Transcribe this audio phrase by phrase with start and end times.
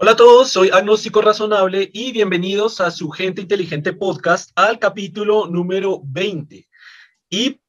[0.00, 5.48] Hola a todos, soy Agnóstico Razonable y bienvenidos a su Gente Inteligente Podcast al capítulo
[5.48, 6.68] número 20.
[7.28, 7.60] Y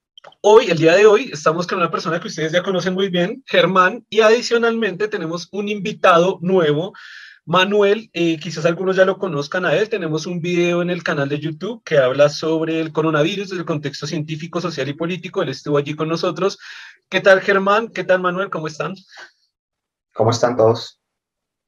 [0.42, 3.44] hoy, el día de hoy, estamos con una persona que ustedes ya conocen muy bien,
[3.48, 6.94] Germán, y adicionalmente tenemos un invitado nuevo,
[7.46, 11.30] Manuel, eh, quizás algunos ya lo conozcan a él, tenemos un video en el canal
[11.30, 15.80] de YouTube que habla sobre el coronavirus el contexto científico, social y político, él estuvo
[15.80, 16.60] allí con nosotros.
[17.10, 17.88] ¿Qué tal Germán?
[17.88, 18.52] ¿Qué tal Manuel?
[18.52, 18.94] ¿Cómo están?
[20.14, 20.99] ¿Cómo están todos?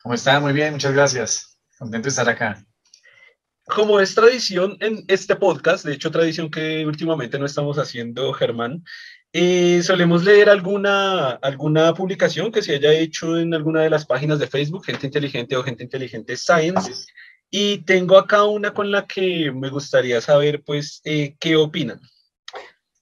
[0.04, 0.40] ¿Cómo está?
[0.40, 1.60] Muy bien, muchas gracias.
[1.78, 2.66] Contento de estar acá.
[3.66, 8.84] Como es tradición en este podcast, de hecho tradición que últimamente no estamos haciendo, Germán,
[9.32, 14.40] eh, solemos leer alguna, alguna publicación que se haya hecho en alguna de las páginas
[14.40, 17.06] de Facebook, Gente Inteligente o Gente Inteligente Science,
[17.52, 22.02] y tengo acá una con la que me gustaría saber, pues, eh, qué opinan.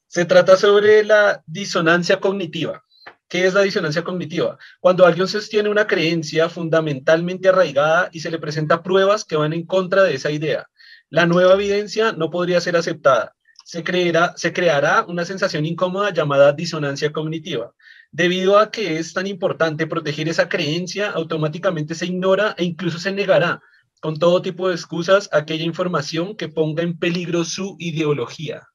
[0.08, 2.84] Se trata sobre la disonancia cognitiva.
[3.30, 4.58] ¿Qué es la disonancia cognitiva?
[4.80, 9.68] Cuando alguien sostiene una creencia fundamentalmente arraigada y se le presenta pruebas que van en
[9.68, 10.68] contra de esa idea.
[11.10, 13.36] La nueva evidencia no podría ser aceptada.
[13.64, 17.72] Se, creerá, se creará una sensación incómoda llamada disonancia cognitiva.
[18.12, 23.12] Debido a que es tan importante proteger esa creencia, automáticamente se ignora e incluso se
[23.12, 23.62] negará
[24.02, 28.68] con todo tipo de excusas aquella información que ponga en peligro su ideología.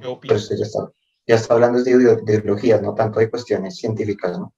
[0.00, 0.48] ¿Qué opinas?
[0.48, 0.74] Pues
[1.26, 4.54] ya está hablando de, ideologías, no tanto de cuestiones científicas, ¿no?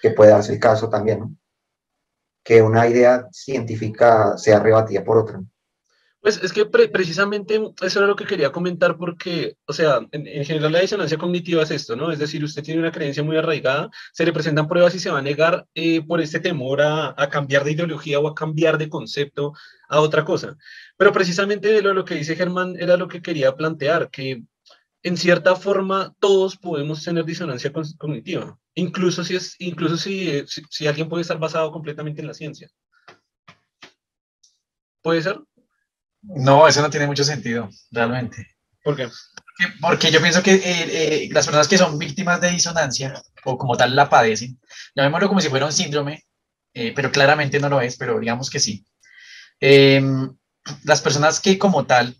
[0.00, 1.36] Que puede darse el caso también, ¿no?
[2.44, 5.40] Que una idea científica sea rebatida por otra.
[6.20, 10.70] Pues es que precisamente eso era lo que quería comentar porque, o sea, en, general
[10.70, 12.12] la disonancia cognitiva es esto, ¿no?
[12.12, 15.18] Es decir, usted tiene una creencia muy arraigada, se le presentan pruebas y se va
[15.18, 18.88] a negar eh, por este temor a, a, cambiar de ideología o a cambiar de
[18.88, 19.52] concepto
[19.88, 20.56] a otra cosa.
[20.96, 24.44] Pero precisamente lo, lo que dice Germán era lo que quería plantear, que
[25.02, 31.08] en cierta forma todos podemos tener disonancia cognitiva, incluso si, es, incluso si, si, alguien
[31.08, 32.68] puede estar basado completamente en la ciencia.
[35.02, 35.40] ¿Puede ser?
[36.22, 38.46] No, eso no tiene mucho sentido, realmente.
[38.84, 39.08] ¿Por qué?
[39.80, 43.76] Porque, yo pienso que eh, eh, las personas que son víctimas de disonancia, o como
[43.76, 44.60] tal la padecen,
[44.94, 46.24] llamémoslo como si fuera un síndrome,
[46.74, 48.84] eh, pero claramente no lo es, pero digamos que sí.
[49.60, 50.32] Em,
[50.84, 52.16] las personas que como tal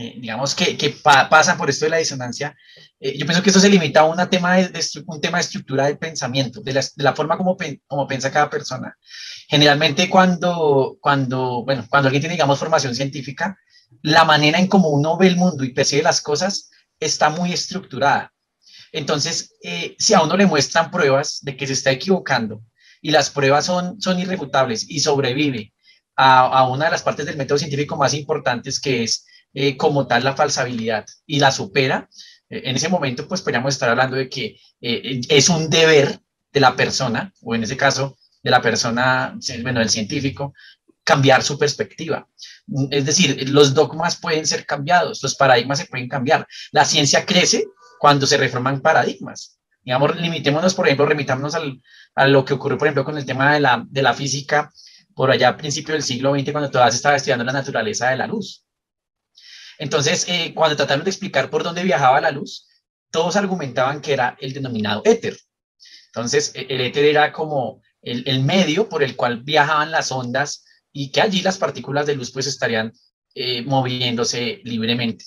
[0.00, 2.56] eh, digamos, que, que pasan por esto de la disonancia,
[3.00, 5.86] eh, yo pienso que esto se limita a una tema de, un tema de estructura
[5.86, 8.96] del pensamiento, de la, de la forma como, como piensa cada persona.
[9.48, 13.58] Generalmente cuando, cuando, bueno, cuando alguien tiene, digamos, formación científica,
[14.02, 16.70] la manera en cómo uno ve el mundo y percibe las cosas
[17.00, 18.32] está muy estructurada.
[18.92, 22.62] Entonces, eh, si a uno le muestran pruebas de que se está equivocando
[23.02, 25.72] y las pruebas son, son irrefutables y sobrevive
[26.14, 30.06] a, a una de las partes del método científico más importantes que es eh, como
[30.06, 32.08] tal la falsabilidad y la supera,
[32.48, 36.20] eh, en ese momento pues podríamos estar hablando de que eh, es un deber
[36.52, 40.54] de la persona, o en ese caso de la persona, bueno, del científico,
[41.04, 42.28] cambiar su perspectiva.
[42.90, 46.46] Es decir, los dogmas pueden ser cambiados, los paradigmas se pueden cambiar.
[46.70, 47.64] La ciencia crece
[47.98, 49.58] cuando se reforman paradigmas.
[49.82, 51.80] Digamos, limitémonos, por ejemplo, remitámonos al,
[52.14, 54.70] a lo que ocurrió, por ejemplo, con el tema de la, de la física
[55.14, 58.16] por allá a principios del siglo XX, cuando todavía se estaba estudiando la naturaleza de
[58.16, 58.64] la luz.
[59.78, 62.66] Entonces, eh, cuando trataron de explicar por dónde viajaba la luz,
[63.10, 65.38] todos argumentaban que era el denominado éter.
[66.06, 71.10] Entonces, e, el éter era como el, medio por el cual viajaban las ondas y
[71.10, 72.92] que allí las partículas de luz pues estarían
[73.34, 75.24] eh, moviéndose libremente.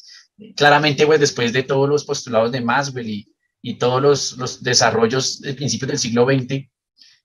[0.56, 5.40] Claramente, pues después de todos los postulados de Maxwell y, y todos los, los, desarrollos
[5.42, 6.68] de principios del siglo XX,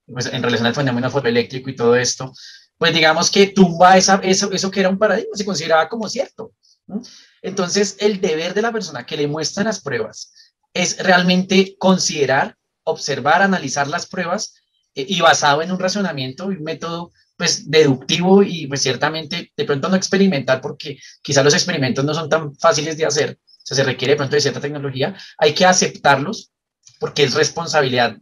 [0.07, 2.33] pues en relación al fenómeno fotoeléctrico y todo esto,
[2.79, 6.53] pues digamos que tumba esa, eso, eso que era un paradigma, se consideraba como cierto.
[7.43, 10.33] Entonces, el deber de la persona que le muestra las pruebas
[10.73, 14.55] es realmente considerar, observar, analizar las pruebas
[14.95, 19.65] eh, y basado en un razonamiento y un método pues deductivo y pues ciertamente de
[19.65, 23.77] pronto no experimental porque quizá los experimentos no son tan fáciles de hacer, o sea,
[23.77, 26.53] se requiere de pronto de cierta tecnología, hay que aceptarlos
[26.99, 28.17] porque es responsabilidad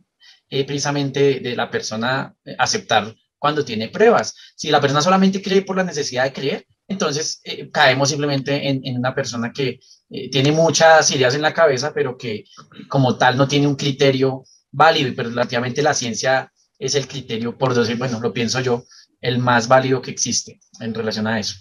[0.50, 4.34] eh, precisamente de la persona eh, aceptar cuando tiene pruebas.
[4.56, 8.96] Si la persona solamente cree por la necesidad de creer, entonces eh, caemos simplemente en,
[8.96, 12.44] una persona que eh, tiene muchas ideas en la cabeza, pero que
[12.88, 17.56] como tal no tiene un criterio válido y pero relativamente la ciencia es el criterio,
[17.56, 18.84] por decir, bueno, lo pienso yo,
[19.20, 21.56] el más válido que existe en relación a eso.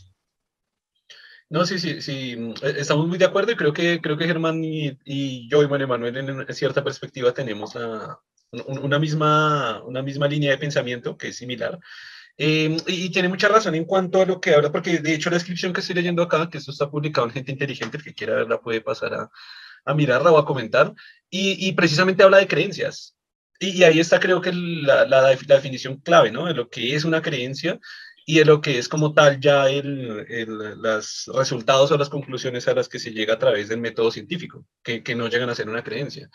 [1.49, 4.63] No, sí, sí, sí, e, estamos muy de acuerdo y creo que, creo que Germán
[4.63, 7.73] y, yo y Manuel Manuel en cierta perspectiva tenemos
[8.51, 11.79] una, misma, una misma línea de pensamiento que es similar.
[12.37, 15.35] Em, y, tiene mucha razón en cuanto a lo que habla, porque de hecho la
[15.37, 18.35] descripción que estoy leyendo acá, que esto está publicado en Gente Inteligente, el que quiera
[18.35, 19.29] verla puede pasar a,
[19.85, 20.93] a mirarla o a comentar,
[21.29, 23.15] y, y, precisamente habla de creencias.
[23.59, 26.45] y, ahí está creo que la, la, definición clave, ¿no?
[26.45, 27.79] De lo que es una creencia
[28.25, 32.67] y de lo que es como tal ya el, el, los resultados o las conclusiones
[32.67, 35.55] a las que se llega a través del método científico, que, que no llegan a
[35.55, 36.29] ser una creencia.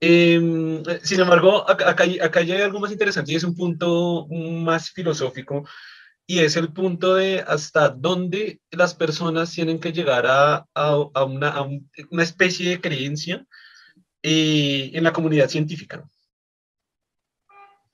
[0.00, 5.64] Em, sin embargo, acá, hay algo más interesante y es un punto más filosófico
[6.26, 11.50] y es el punto de hasta dónde las personas tienen que llegar a, a, una,
[11.50, 13.46] a una, especie de creencia
[14.22, 16.08] eh, en la comunidad científica.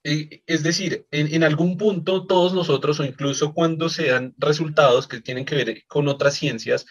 [0.04, 5.06] Eh, es decir, en, en, algún punto todos nosotros, o incluso cuando se dan resultados
[5.06, 6.86] que tienen que ver con otras ciencias,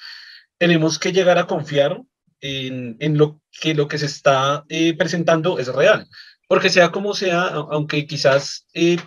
[0.57, 2.01] tenemos que llegar a confiar
[2.41, 6.07] en, lo, que lo que se está eh, presentando es real.
[6.47, 8.97] Porque sea como sea, aunque quizás eh,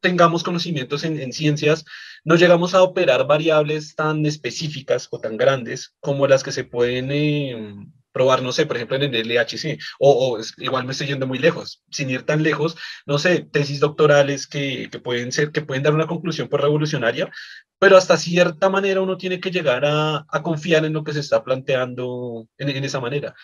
[0.00, 1.84] tengamos conocimientos en, en, ciencias,
[2.24, 7.10] no llegamos a operar variables tan específicas o tan grandes como las que se pueden
[7.12, 7.74] eh,
[8.12, 11.38] probar, no sé, por ejemplo, en el LHC, o, o, igual me estoy yendo muy
[11.38, 12.76] lejos, sin ir tan lejos,
[13.06, 17.30] no sé, tesis doctorales que, que pueden ser, que pueden dar una conclusión por revolucionaria,
[17.78, 21.20] pero hasta cierta manera uno tiene que llegar a, a confiar en lo que se
[21.20, 23.34] está planteando en, en esa manera.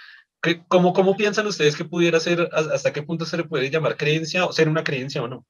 [0.69, 4.45] ¿Cómo, ¿Cómo piensan ustedes que pudiera ser, hasta qué punto se le puede llamar creencia
[4.45, 5.47] o ser una creencia o no?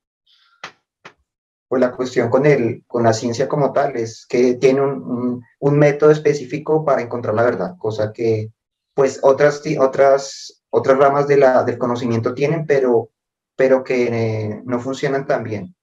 [1.67, 5.43] Pues la cuestión con, el, con la ciencia como tal es que tiene un, un,
[5.59, 8.53] un método específico para encontrar la verdad, cosa que
[8.95, 13.11] pues otras, otras, otras ramas de la, del conocimiento tienen, pero,
[13.57, 15.75] pero que eh, no funcionan tan bien.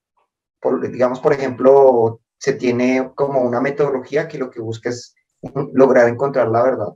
[0.61, 5.13] Por, digamos, por ejemplo, se tiene como una metodología que lo que busca es
[5.73, 6.87] lograr encontrar la verdad.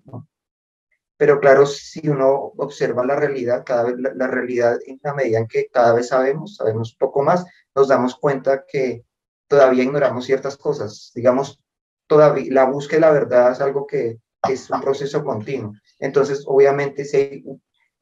[1.18, 5.48] Pero claro, si uno observa la realidad, cada vez la, realidad en la medida en
[5.48, 7.46] que cada vez sabemos, sabemos poco más,
[7.76, 9.06] nos damos cuenta que
[9.48, 11.12] todavía ignoramos ciertas cosas.
[11.14, 11.62] Digamos,
[12.08, 14.20] todavía la búsqueda de la verdad es algo que,
[14.50, 15.74] es un proceso continuo.
[16.00, 17.46] Entonces, obviamente, si,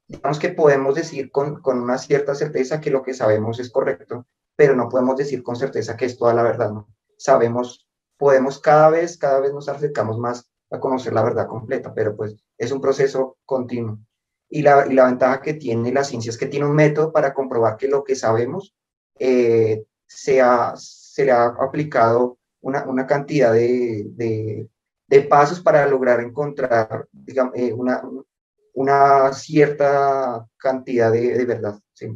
[0.08, 4.28] digamos que podemos decir con, con una cierta certeza que lo que sabemos es correcto,
[4.56, 6.72] pero no podemos decir con certeza que es toda la verdad.
[7.18, 7.88] Sabemos,
[8.18, 12.36] podemos cada vez, cada vez nos acercamos más a conocer la verdad completa, pero pues
[12.58, 14.00] es un proceso continuo.
[14.50, 17.34] Y la, y la ventaja que tiene la ciencia es que tiene un método para
[17.34, 18.76] comprobar que lo que sabemos
[19.20, 24.70] eh, se, ha, se le ha aplicado una, una cantidad de, de,
[25.08, 28.02] de, pasos para lograr encontrar digamos, eh, una,
[28.74, 31.80] una cierta cantidad de, de verdad.
[31.94, 32.08] Sí.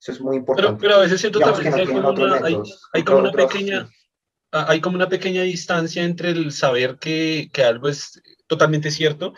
[0.00, 0.70] Eso es muy importante.
[0.72, 2.40] Pero, pero a veces siento también que, que hay, como una,
[2.92, 3.86] hay, como una pequeña...
[3.86, 4.01] Sí
[4.52, 9.34] hay como una pequeña distancia entre el saber que, que algo es totalmente cierto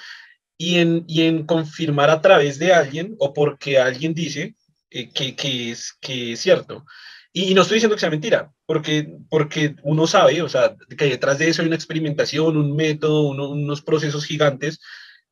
[0.58, 4.56] y en, y en, confirmar a través de alguien o porque alguien dice
[4.90, 6.84] eh, que, que, es, que es cierto.
[7.32, 11.38] Y no estoy diciendo que sea mentira, porque, porque uno sabe, o sea, que detrás
[11.38, 14.80] de eso hay una experimentación, un método, uno, unos procesos gigantes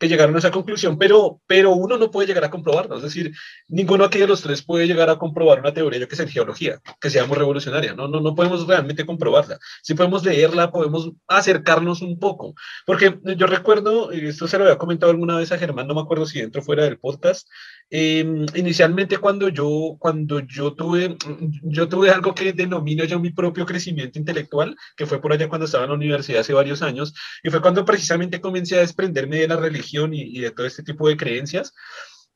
[0.02, 2.96] que llegaron a esa conclusión, pero, pero uno no puede llegar a comprobarlo.
[2.96, 3.32] Es decir,
[3.68, 6.80] ninguno aquí de los tres puede llegar a comprobar una teoría que sea en geología,
[7.00, 7.94] que sea muy revolucionaria.
[7.94, 9.60] No, no, no podemos realmente comprobarla.
[9.80, 12.52] Sí podemos leerla, podemos acercarnos un poco.
[12.84, 16.26] Porque yo recuerdo, esto se lo había comentado alguna vez a Germán, no me acuerdo
[16.26, 17.46] si dentro fuera del podcast,
[17.88, 18.24] eh,
[18.56, 21.16] inicialmente cuando yo, cuando yo tuve,
[21.62, 25.66] yo tuve algo que denomino yo mi propio crecimiento intelectual, que fue por allá cuando
[25.66, 27.14] estaba en la universidad hace varios años,
[27.44, 31.08] y fue cuando precisamente comencé a desprenderme de la religión y, de todo este tipo
[31.08, 31.74] de creencias.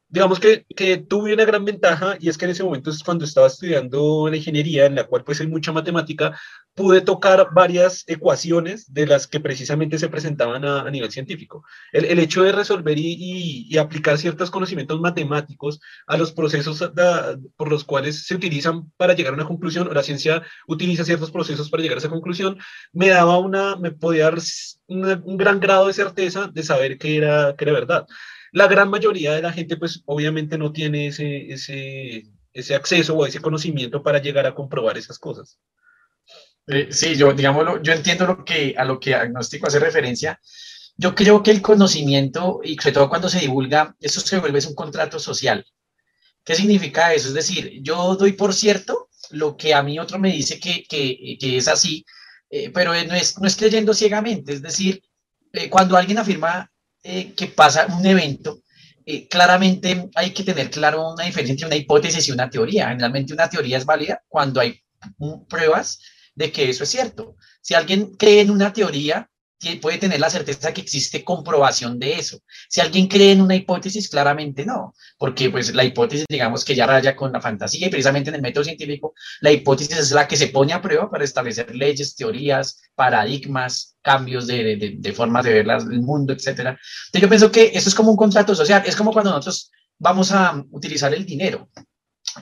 [0.09, 3.25] Digamos que, que, tuve una gran ventaja y es que en ese momento es cuando
[3.25, 6.39] estaba estudiando la ingeniería, en la cual pues hay mucha matemática,
[6.75, 11.65] pude tocar varias ecuaciones de las que precisamente se presentaban a, a nivel científico.
[11.91, 16.79] El, el, hecho de resolver y, y, y, aplicar ciertos conocimientos matemáticos a los procesos
[16.95, 21.05] da, por los cuales se utilizan para llegar a una conclusión, o la ciencia utiliza
[21.05, 22.59] ciertos procesos para llegar a esa conclusión,
[22.93, 24.39] me daba una, me podía dar
[24.87, 28.07] una, un gran grado de certeza de saber que era, que era verdad.
[28.57, 31.53] La gran mayoría de la gente, pues obviamente no tiene ese,
[32.55, 35.59] ese, acceso o ese conocimiento para llegar a comprobar esas cosas.
[36.67, 40.41] Eh, sí, yo, digámoslo, yo entiendo lo que, a lo que agnóstico hace referencia.
[40.97, 44.75] Yo creo que el conocimiento, y sobre todo cuando se divulga, eso se vuelve un
[44.75, 45.63] contrato social.
[46.43, 47.29] ¿Qué significa eso?
[47.29, 51.37] Es decir, yo doy por cierto lo que a mí otro me dice que, que,
[51.39, 52.07] que es así,
[52.49, 54.55] eh, pero no es, no es creyendo ciegamente.
[54.55, 55.03] Es decir,
[55.53, 56.73] eh, cuando alguien afirma
[57.09, 58.63] eh, que pasa un evento,
[59.05, 62.89] eh, claramente hay que tener claro una diferencia entre una hipótesis y una teoría.
[62.89, 64.83] Generalmente una teoría es válida cuando hay
[65.49, 66.01] pruebas
[66.35, 67.37] de que eso es cierto.
[67.61, 69.31] Si alguien cree en una teoría,
[69.81, 72.39] puede tener la certeza que existe comprobación de eso.
[72.69, 76.87] Si alguien cree en una hipótesis, claramente no, porque pues la hipótesis, digamos que ya
[76.87, 80.37] raya con la fantasía y precisamente en el método científico, la hipótesis es la que
[80.37, 85.63] se pone a prueba para establecer leyes, teorías, paradigmas, cambios de, de, de formas de
[85.63, 86.47] ver el mundo, etc.
[86.49, 90.33] Entonces yo pienso que eso es como un contrato social, es como cuando nosotros vamos
[90.33, 91.69] a utilizar el dinero.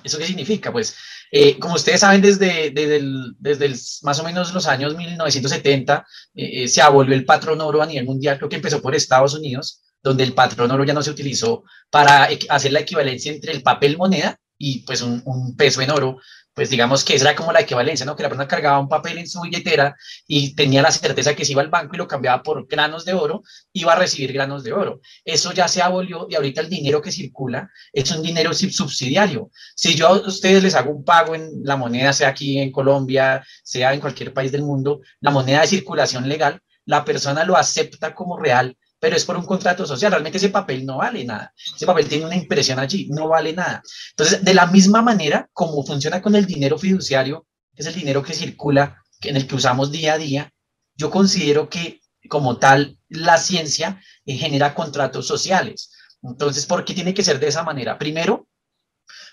[0.02, 0.72] ¿Eso qué significa?
[0.72, 0.96] Pues,
[1.30, 3.00] eh, como ustedes saben, desde, desde,
[3.38, 8.04] desde más o menos los años 1970 eh, se abolió el patrón oro a nivel
[8.04, 11.64] mundial, creo que empezó por Estados Unidos, donde el patrón oro ya no se utilizó
[11.90, 16.18] para hacer la equivalencia entre el papel moneda y pues un peso en oro,
[16.54, 18.14] pues digamos que esa era como la equivalencia, ¿no?
[18.14, 19.96] Que la persona cargaba un papel en su billetera
[20.26, 23.12] y tenía la certeza que si iba al banco y lo cambiaba por granos de
[23.12, 23.42] oro,
[23.72, 25.00] iba a recibir granos de oro.
[25.24, 29.50] Eso ya se abolió y ahorita el dinero que circula es un dinero subsidiario.
[29.74, 33.44] Si yo a ustedes les hago un pago en la moneda, sea aquí en Colombia,
[33.64, 38.14] sea en cualquier país del mundo, la moneda de circulación legal, la persona lo acepta
[38.14, 40.12] como real pero es por un contrato social.
[40.12, 41.52] Realmente ese papel no vale nada.
[41.76, 43.82] Ese papel tiene una impresión allí, no vale nada.
[44.12, 48.22] Entonces, de la misma manera como funciona con el dinero fiduciario, que es el dinero
[48.22, 50.50] que circula, en el que usamos día a día,
[50.96, 55.92] yo considero que como tal la ciencia eh, genera contratos sociales.
[56.22, 57.98] Entonces, ¿por qué tiene que ser de esa manera?
[57.98, 58.48] Primero,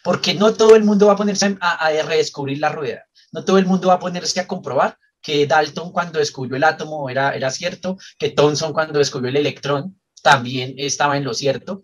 [0.04, 3.06] porque no todo el mundo va a ponerse a, a redescubrir la rueda.
[3.32, 7.10] No todo el mundo va a ponerse a comprobar que Dalton cuando descubrió el átomo
[7.10, 11.84] era, era cierto, que Thomson cuando descubrió el electrón también estaba en lo cierto,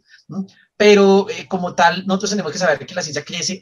[0.75, 3.59] pero eh, como tal, nosotros tenemos que saber que la ciencia crece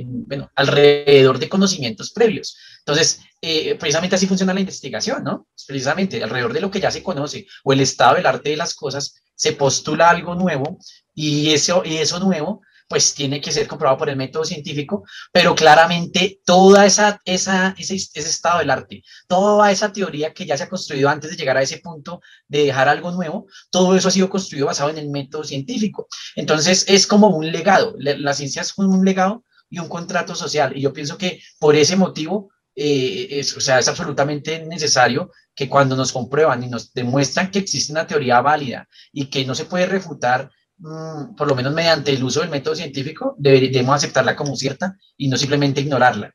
[0.00, 2.56] bueno, alrededor de conocimientos previos.
[2.78, 5.46] Entonces, eh, precisamente así funciona la investigación, ¿no?
[5.66, 8.74] Precisamente alrededor de lo que ya se conoce o el estado del arte de las
[8.74, 10.78] cosas, se postula algo nuevo
[11.14, 15.54] y eso, y eso nuevo pues tiene que ser comprobado por el método científico, pero
[15.54, 20.64] claramente toda esa, esa ese, ese, estado del arte, toda esa teoría que ya se
[20.64, 24.10] ha construido antes de llegar a ese punto de dejar algo nuevo, todo eso ha
[24.10, 26.08] sido construido basado en el método científico.
[26.34, 30.80] Entonces es como un legado, la, ciencia es un legado y un contrato social, y
[30.80, 35.96] yo pienso que por ese motivo eh, es, o sea, es absolutamente necesario que cuando
[35.96, 39.86] nos comprueban y nos demuestran que existe una teoría válida y que no se puede
[39.86, 44.96] refutar Mm, por lo menos mediante el uso del método científico, debemos aceptarla como cierta
[45.16, 46.32] y no simplemente ignorarla.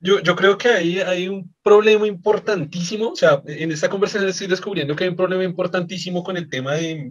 [0.00, 4.48] Yo, yo, creo que ahí hay un problema importantísimo, o sea, en esta conversación estoy
[4.48, 7.10] descubriendo que hay un problema importantísimo con el tema de,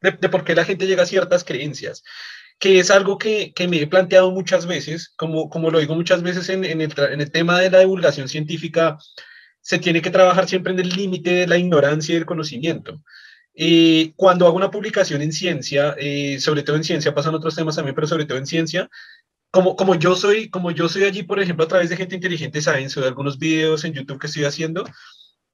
[0.00, 2.04] de, por qué la gente llega a ciertas creencias,
[2.60, 6.22] que es algo que, que me he planteado muchas veces, como, como lo digo muchas
[6.22, 8.98] veces en, en, el, en el tema de la divulgación científica,
[9.62, 13.02] se tiene que trabajar siempre en el límite de la ignorancia y del conocimiento.
[13.62, 17.76] Eh, cuando hago una publicación en ciencia, eh, sobre todo en ciencia, pasan otros temas
[17.76, 18.88] también, pero sobre todo en ciencia,
[19.50, 22.62] como, como, yo soy, como yo soy allí, por ejemplo, a través de Gente Inteligente
[22.62, 24.84] Science o de algunos videos en YouTube que estoy haciendo,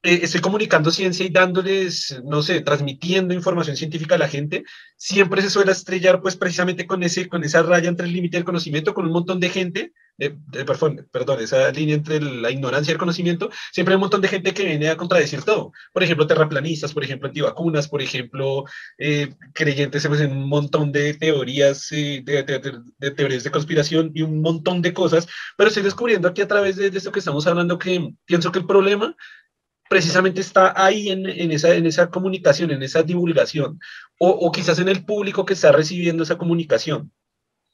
[0.03, 4.63] eh, estoy comunicando ciencia y dándoles, no sé, transmitiendo información científica a la gente,
[4.95, 8.45] siempre se suele estrellar pues precisamente con, ese, con esa raya entre el límite del
[8.45, 10.35] conocimiento, con un montón de gente, eh,
[10.65, 14.27] perdón, perdón, esa línea entre la ignorancia y el conocimiento, siempre hay un montón de
[14.27, 15.71] gente que viene a contradecir todo.
[15.91, 18.65] Por ejemplo, terraplanistas, por ejemplo, antivacunas, por ejemplo,
[18.99, 22.21] eh, creyentes pues, en un montón de teorías, de,
[22.99, 25.27] de, teorías de conspiración y un montón de cosas,
[25.57, 28.59] pero estoy descubriendo aquí a través de, de esto que estamos hablando que pienso que
[28.59, 29.15] el problema
[29.89, 33.79] precisamente está ahí en, esa, comunicación, en esa divulgación,
[34.19, 37.11] o, quizás en el público que está recibiendo esa comunicación.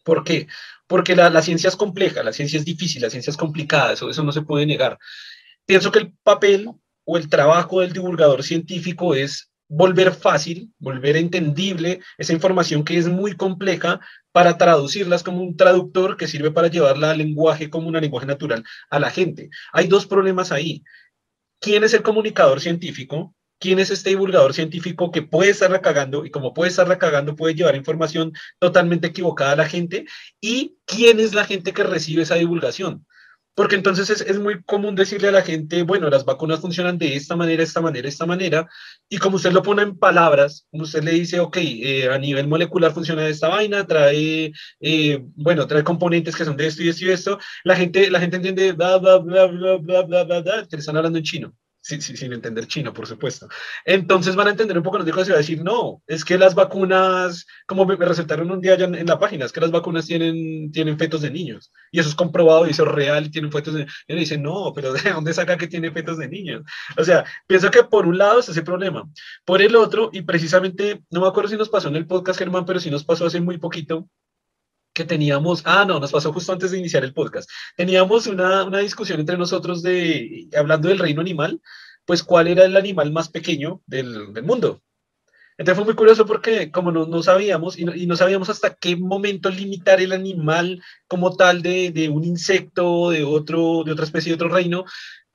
[0.03, 0.47] ¿Por qué?
[0.87, 4.09] Porque la, la, ciencia es compleja, la ciencia es difícil, la ciencia es complicada, eso,
[4.09, 4.97] eso no se puede negar.
[5.65, 6.69] Pienso que el papel
[7.05, 13.07] o el trabajo del divulgador científico es volver fácil, volver entendible esa información que es
[13.07, 13.99] muy compleja
[14.31, 18.63] para traducirlas como un traductor que sirve para llevarla al lenguaje como un lenguaje natural
[18.89, 19.49] a la gente.
[19.71, 20.83] Hay dos problemas ahí
[21.63, 26.29] quién es el comunicador científico, quién es este divulgador científico que puede estar cagando y
[26.29, 30.05] como puede estar cagando puede llevar información totalmente equivocada a la gente.
[30.41, 33.07] Y quién es la gente que recibe esa divulgación.
[33.55, 37.15] Porque entonces es, es, muy común decirle a la gente, bueno, las vacunas funcionan de
[37.15, 38.67] esta manera, esta manera, esta manera,
[39.07, 42.47] y como usted lo pone en palabras, como usted le dice, ok, eh, a nivel
[42.47, 46.89] molecular funciona de esta vaina, trae, eh, bueno, trae componentes que son de esto y
[46.89, 50.41] esto y esto, la gente, la gente entiende, bla, bla, bla, bla, bla, bla, bla,
[50.41, 53.47] bla, que le están hablando en chino sin, sin, entender chino, por supuesto.
[53.83, 56.37] Entonces van a entender un poco, nos dijo y va a decir, no, es que
[56.37, 60.05] las vacunas, como me, resultaron un día ya en, la página, es que las vacunas
[60.05, 63.51] tienen, tienen fetos de niños, y eso es comprobado, y eso es real, y tienen
[63.51, 66.63] fetos de Y dicen, no, pero ¿de dónde saca que tiene fetos de niños?
[66.97, 69.03] O sea, pienso que por un lado es ese problema.
[69.43, 72.65] Por el otro, y precisamente, no me acuerdo si nos pasó en el podcast, Germán,
[72.65, 74.07] pero sí nos pasó hace muy poquito,
[74.93, 78.79] que teníamos, ah, no, nos pasó justo antes de iniciar el podcast, teníamos una, una,
[78.79, 81.61] discusión entre nosotros de, hablando del reino animal,
[82.05, 84.81] pues cuál era el animal más pequeño del, del mundo.
[85.57, 88.73] Entonces fue muy curioso porque como no, no sabíamos y no, y no, sabíamos hasta
[88.73, 94.05] qué momento limitar el animal como tal de, de, un insecto, de, otro, de otra
[94.05, 94.85] especie, de otro reino,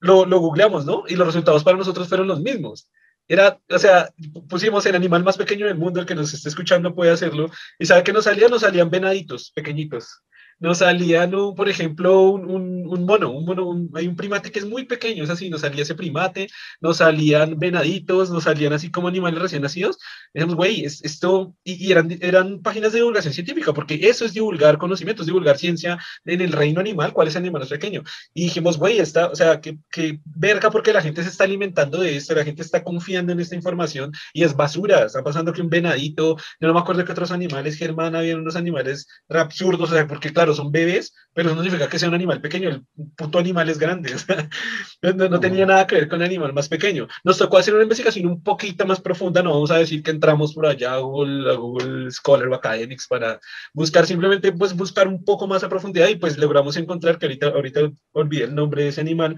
[0.00, 1.04] lo, lo googleamos, ¿no?
[1.06, 2.88] Y los resultados para nosotros fueron los mismos.
[3.28, 4.08] Era, o sea,
[4.48, 7.86] pusimos el animal más pequeño del mundo, el que nos esté escuchando puede hacerlo, y
[7.86, 8.50] ¿sabe qué nos salían?
[8.50, 10.22] Nos salían venaditos pequeñitos
[10.58, 14.84] nos salían, por ejemplo, un, un, mono, un mono hay un primate que es muy
[14.84, 16.48] pequeño, es así, nos salía ese primate,
[16.80, 19.98] nos salían venaditos, nos salían así como animales recién nacidos.
[20.34, 25.26] Dijimos, güey, esto, y, eran, eran páginas de divulgación científica, porque eso es divulgar conocimientos,
[25.26, 28.02] divulgar ciencia en el reino animal, cuál es el animal más pequeño.
[28.34, 32.00] Y dijimos, güey, está, o sea, que, que verga porque la gente se está alimentando
[32.00, 35.62] de esto, la gente está confiando en esta información y es basura, está pasando que
[35.62, 39.94] un venadito, yo no me acuerdo que otros animales, Germán, habían unos animales absurdos, o
[39.94, 42.84] sea, porque claro, son bebés, pero eso no significa que sea un animal pequeño, el
[43.16, 44.14] puto animal es grande.
[45.02, 47.08] no, tenía nada que ver con el animal más pequeño.
[47.24, 50.54] Nos tocó hacer una investigación un poquito más profunda, no vamos a decir que entramos
[50.54, 53.40] por allá a Google, a Google Scholar o Academics para
[53.72, 57.46] buscar simplemente pues buscar un poco más a profundidad y pues logramos encontrar que ahorita,
[57.48, 57.80] ahorita
[58.12, 59.36] olvidé el nombre de ese animal,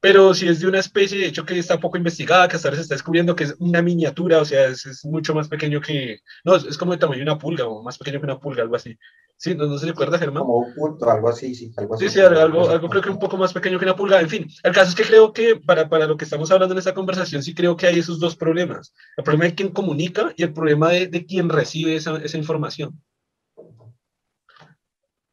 [0.00, 2.76] pero si es de una especie, de hecho, que está poco investigada, que hasta ahora
[2.76, 6.20] se está descubriendo que es una miniatura, o sea, es, es mucho más pequeño que,
[6.44, 8.76] no, es, como el tamaño de una pulga, o más pequeño que una pulga, algo
[8.76, 8.96] así.
[9.38, 10.44] Sí, no, no se recuerda, Germán.
[10.44, 12.08] Como un punto, algo así, sí, algo así.
[12.08, 14.48] Sí, sí, algo, algo creo que un poco más pequeño que una pulga, en fin.
[14.62, 17.42] El caso es que creo que para, para lo que estamos hablando en esta conversación,
[17.42, 18.94] sí creo que hay esos dos problemas.
[19.16, 22.98] El problema de quien comunica y el problema de, de quien recibe esa, esa información.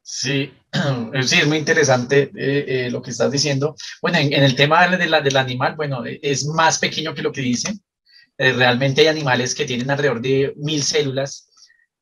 [0.06, 0.54] Sí,
[1.24, 3.76] sí, es muy interesante eh, eh, lo que estás diciendo.
[4.02, 7.32] Bueno, en, el tema de la, del animal, bueno, eh, es más pequeño que lo
[7.32, 7.74] que dice.
[8.38, 11.50] realmente hay animales que tienen alrededor de mil células,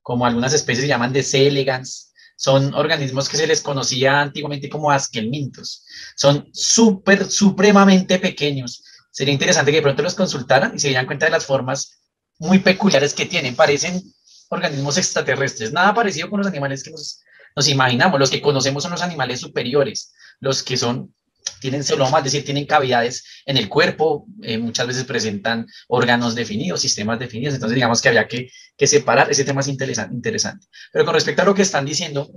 [0.02, 1.48] como algunas especies se llaman de C.
[1.48, 2.14] elegans.
[2.36, 5.86] Son organismos que se les conocía antiguamente como asquelmintos.
[6.16, 8.84] Son súper, supremamente pequeños.
[9.12, 12.00] Sería interesante que de pronto los consultaran y se dieran cuenta de las formas
[12.40, 13.56] muy peculiares que tienen.
[13.56, 14.02] Parecen
[14.50, 15.72] organismos extraterrestres.
[15.72, 17.22] Nada parecido con los animales que nos
[17.56, 21.14] nos imaginamos, los que conocemos son los animales superiores, los que son,
[21.60, 26.82] tienen celomas, es decir, tienen cavidades en el cuerpo, eh, muchas veces presentan órganos definidos,
[26.82, 30.68] sistemas definidos, entonces digamos que había que, que separar, ese tema es interesante, interesante.
[30.92, 32.32] Pero con respecto a lo que están diciendo,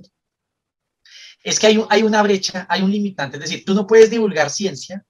[1.43, 4.51] es que hay, hay una brecha, hay un limitante, es decir, tú no puedes divulgar
[4.51, 5.05] ciencia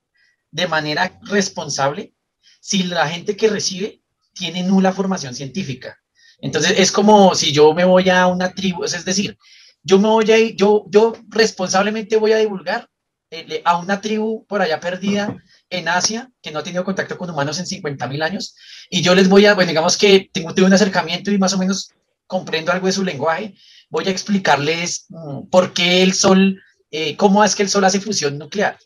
[0.51, 2.15] de manera responsable
[2.61, 4.03] si la gente que recibe
[4.33, 5.99] tiene nula formación científica.
[6.41, 9.37] Entonces es como si yo me voy a una tribu, es decir,
[9.83, 12.89] yo me voy a yo, yo responsablemente voy a divulgar
[13.31, 15.35] eh, a una tribu por allá perdida
[15.71, 18.55] en Asia que no ha tenido contacto con humanos en 50 mil años
[18.91, 21.91] y yo les voy a, bueno, digamos que tengo, un acercamiento y más o menos
[22.27, 23.55] comprendo algo de su lenguaje,
[23.89, 28.01] voy a explicarles mm, por qué el Sol, eh, cómo es que el Sol hace
[28.01, 28.79] fusión nuclear.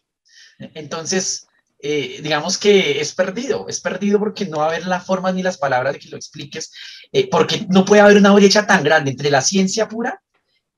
[0.58, 1.46] Entonces,
[1.80, 5.42] eh, digamos que es perdido, es perdido porque no va a haber la forma ni
[5.42, 6.72] las palabras de que lo expliques,
[7.30, 10.20] porque no puede haber una brecha tan grande entre la ciencia pura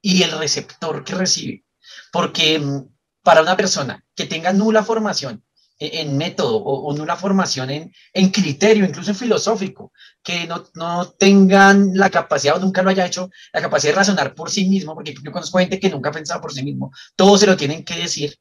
[0.02, 1.64] y el receptor que recibe.
[2.12, 2.88] Porque mm,
[3.30, 5.44] para una persona que tenga nula formación
[5.78, 11.12] e, en, método o, nula formación en, en, criterio, incluso en filosófico, que no, no,
[11.12, 14.96] tengan la capacidad o nunca lo haya hecho, la capacidad de razonar por sí mismo,
[14.96, 17.84] porque yo conozco gente que nunca ha pensado por sí mismo, todo se lo tienen
[17.84, 18.36] que decir,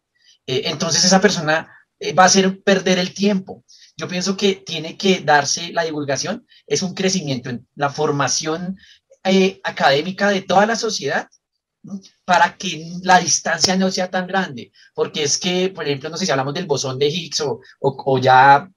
[0.47, 3.63] eh, entonces esa persona eh, va a hacer perder el tiempo.
[3.95, 8.75] Yo pienso que tiene que darse la divulgación, es un crecimiento en la formación
[9.23, 11.29] eh, académica de toda la sociedad
[12.25, 16.25] para que la distancia no sea tan grande, porque es que, por ejemplo, no sé
[16.25, 18.69] si hablamos del bosón de Higgs o, o, ya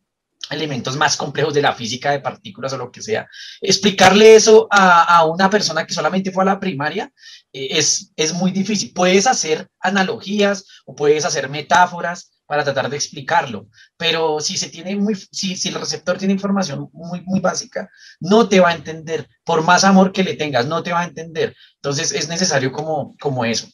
[0.50, 3.28] elementos más complejos de la física de partículas o lo que sea,
[3.60, 7.12] explicarle eso a, a una persona que solamente fue a la primaria
[7.52, 8.92] eh, es, es muy difícil.
[8.94, 13.68] Puedes hacer analogías o puedes hacer metáforas, para tratar de explicarlo.
[13.96, 18.48] Pero si se tiene muy, si, si el receptor tiene información muy, muy básica, no
[18.48, 19.28] te va a entender.
[19.44, 21.54] Por más amor que le tengas, no te va a entender.
[21.76, 23.68] Entonces es necesario como, como eso.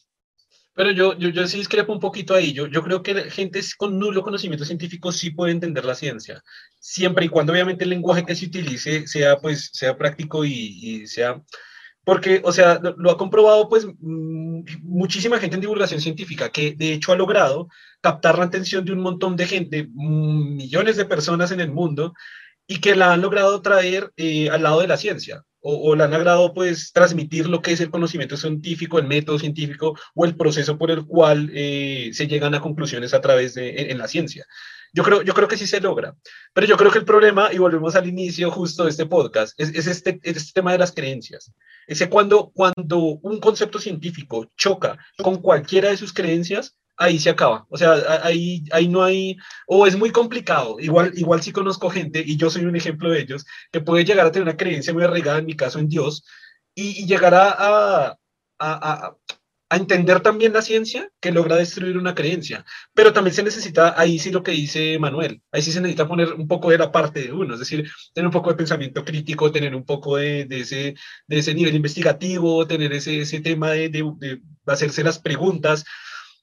[0.79, 2.53] Pero yo, yo, yo sí discrepo un poquito ahí.
[2.53, 6.41] Yo, yo creo que gente con nulo conocimiento científico sí puede entender la ciencia,
[6.79, 11.41] siempre y cuando obviamente el lenguaje que se utilice sea, pues, sea práctico y, sea
[12.05, 16.93] porque, o sea, lo, ha comprobado pues mm, muchísima gente en divulgación científica que de
[16.93, 17.67] hecho ha logrado
[18.01, 22.13] captar la atención de un montón de gente, mm, millones de personas en el mundo,
[22.67, 26.11] y que la han logrado traer eh, al lado de la ciencia, o, la han
[26.11, 30.77] logrado pues transmitir lo que es el conocimiento científico, el método científico o el proceso
[30.77, 34.45] por el cual eh, se llegan a conclusiones a través de en la ciencia.
[34.93, 36.15] Yo creo, yo creo que sí se logra,
[36.53, 39.69] pero yo creo que el problema, y volvemos al inicio justo de este podcast, es,
[39.69, 41.51] es este, este tema de las creencias.
[41.87, 47.65] Ese cuando, cuando un concepto científico choca con cualquiera de sus creencias, ahí se acaba.
[47.69, 50.79] O sea, ahí, ahí no hay, o es muy complicado.
[50.79, 54.25] Igual, igual sí conozco gente, y yo soy un ejemplo de ellos, que puede llegar
[54.27, 56.23] a tener una creencia muy arraigada, en mi caso, en Dios,
[56.75, 58.17] y, y llegar a, a,
[58.59, 59.15] a,
[59.71, 62.65] a entender también la ciencia que logra destruir una creencia.
[62.93, 66.33] Pero también se necesita, ahí sí lo que dice Manuel, ahí sí se necesita poner
[66.33, 69.51] un poco de la parte de uno, es decir, tener un poco de pensamiento crítico,
[69.51, 70.95] tener un poco de, de ese,
[71.27, 75.85] de ese nivel investigativo, tener ese, ese tema de, de, de hacerse las preguntas,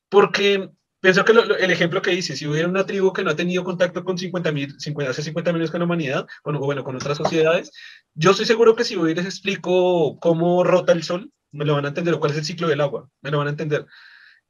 [0.09, 3.37] porque pienso que lo, el ejemplo que dice, si hubiera una tribu que no ha
[3.37, 6.97] tenido contacto con 50 mil, 50, hace 50 años con la humanidad, bueno, bueno, con
[6.97, 7.71] otras sociedades,
[8.15, 11.85] yo estoy seguro que si hoy les explico cómo rota el sol, me lo van
[11.85, 13.87] a entender, o cuál es el ciclo del agua, me lo van a entender.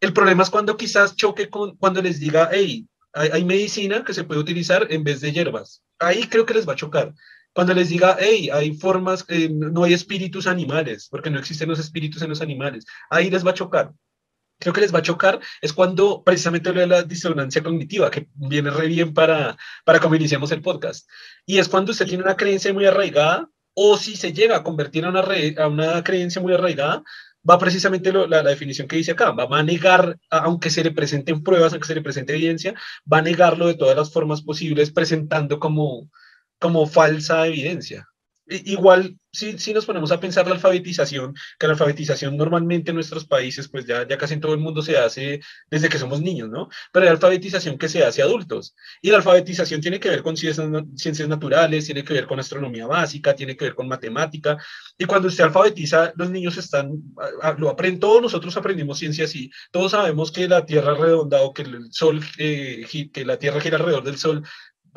[0.01, 4.14] El problema es cuando quizás choque con, cuando les diga, hey, hay, hay medicina que
[4.14, 5.83] se puede utilizar en vez de hierbas.
[5.99, 7.14] Ahí creo que les va a chocar.
[7.57, 11.79] Cuando les diga, hey, hay formas, eh, no hay espíritus animales, porque no existen los
[11.79, 13.92] espíritus en los animales, ahí les va a chocar.
[14.59, 18.29] Creo que les va a chocar es cuando precisamente lo de la disonancia cognitiva, que
[18.35, 21.09] viene re bien para, para como iniciamos el podcast.
[21.45, 25.05] Y es cuando usted tiene una creencia muy arraigada o si se llega a convertir
[25.05, 27.03] a una, re, a una creencia muy arraigada,
[27.49, 30.83] va precisamente lo, la, la, definición que dice acá, va, va a negar, aunque se
[30.83, 32.75] le presenten pruebas, aunque se le presente evidencia,
[33.11, 36.11] va a negarlo de todas las formas posibles, presentando como,
[36.59, 38.09] como falsa evidencia.
[38.49, 43.27] Igual, si, si, nos ponemos a pensar la alfabetización, que la alfabetización normalmente en nuestros
[43.27, 46.49] países, pues ya, ya casi en todo el mundo se hace desde que somos niños,
[46.49, 46.69] ¿no?
[46.93, 48.77] Pero hay alfabetización que se hace adultos.
[49.03, 52.87] Y la alfabetización tiene que ver con ciencias, ciencias naturales, tiene que ver con astronomía
[52.87, 54.57] básica, tiene que ver con matemática.
[54.97, 56.93] Y cuando usted alfabetiza, los niños están,
[57.59, 61.63] lo aprenden, todos nosotros aprendimos ciencias y todos sabemos que la Tierra redonda o que
[61.63, 64.45] el Sol, eh, que la Tierra gira alrededor del Sol,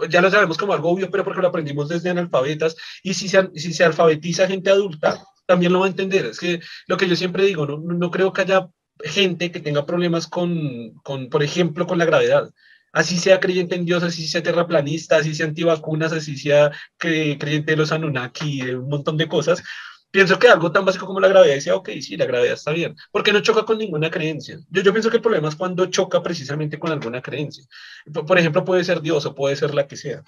[0.08, 3.50] ya lo sabemos como algo obvio, pero porque lo aprendimos desde analfabetas, y si se,
[3.56, 6.28] si se alfabetiza gente adulta, también lo va a entender.
[6.28, 8.68] Es que lo que yo siempre digo, no, no creo que haya
[9.04, 12.50] gente que tenga problemas con, con, por ejemplo, con la gravedad.
[12.92, 17.78] Así sea creyente en Dios, así sea terraplanista, así sea antivacunas, así sea creyente de
[17.78, 19.64] los Anunnaki, un montón de cosas,
[20.12, 22.95] pienso que algo tan básico como la gravedad dice, ok, sí, la gravedad está bien,
[23.12, 24.60] porque no choca con ninguna creencia.
[24.69, 27.65] Yo, yo pienso que el problema es cuando choca precisamente con alguna creencia.
[28.13, 30.24] Por, por ejemplo, puede ser Dios o puede ser la que sea.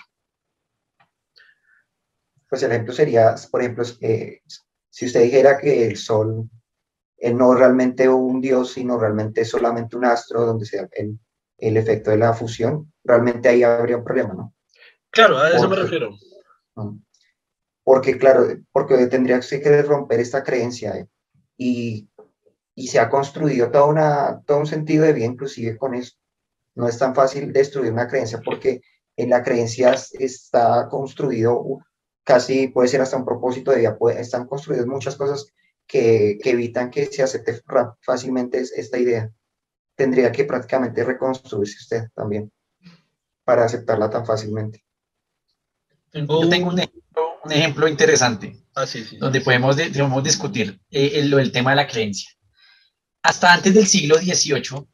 [2.50, 4.42] Pues el ejemplo sería, por ejemplo, eh,
[4.90, 6.50] si usted dijera que el Sol
[7.18, 11.18] eh, no realmente un Dios, sino realmente solamente un astro donde sea el,
[11.58, 14.54] el efecto de la fusión, realmente ahí habría un problema, ¿no?
[15.12, 16.18] Claro, a eso Porque, me refiero.
[17.84, 21.08] Porque, claro, porque tendría que romper esta creencia ¿eh?
[21.58, 22.10] y,
[22.76, 26.16] y, se ha construido toda una, todo un sentido de vida inclusive con eso.
[26.76, 28.82] No es tan fácil destruir una creencia porque
[29.18, 31.80] en la creencia está construido
[32.24, 35.48] casi, puede ser hasta un propósito de vida, puede, están construidas muchas cosas
[35.88, 37.62] que, que, evitan que se acepte
[38.02, 39.30] fácilmente esta idea.
[39.96, 42.52] Tendría que prácticamente reconstruirse usted también
[43.44, 44.84] para aceptarla tan fácilmente.
[46.14, 47.01] Yo tengo un ejemplo,
[47.44, 51.78] un ejemplo interesante ah, sí, sí, donde podemos, podemos discutir eh, el, el, tema de
[51.78, 52.30] la creencia.
[53.24, 54.88] Hasta antes del siglo XVIII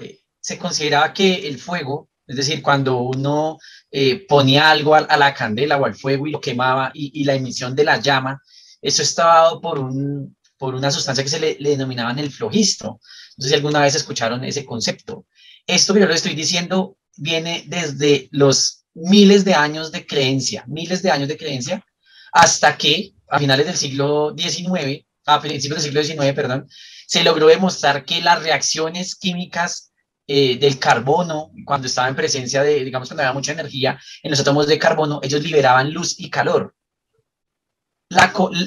[0.00, 3.58] eh, se consideraba que el fuego, es decir, cuando uno
[3.90, 7.24] eh, ponía algo a, a, la candela o al fuego y lo quemaba y, y,
[7.24, 8.40] la emisión de la llama,
[8.80, 13.00] eso estaba dado por, un, por una sustancia que se le, le denominaban el flogisto.
[13.36, 15.26] No sé si alguna vez escucharon ese concepto.
[15.66, 21.02] Esto que yo le estoy diciendo viene desde los miles de años de creencia, miles
[21.02, 21.84] de años de creencia,
[22.32, 26.68] hasta que a finales del siglo XIX, a principios del siglo XIX, perdón,
[27.06, 29.92] se logró demostrar que las reacciones químicas
[30.26, 34.40] eh, del carbono, cuando estaba en presencia de, digamos, cuando había mucha energía en los
[34.40, 36.74] átomos de carbono, ellos liberaban luz y calor.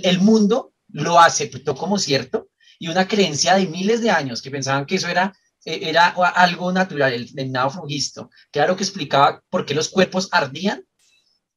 [0.04, 4.86] El mundo lo aceptó como cierto y una creencia de miles de años que pensaban
[4.86, 5.34] que eso era
[5.66, 8.30] era algo natural, el denominado flogisto.
[8.52, 10.86] Claro que explicaba por qué los cuerpos ardían,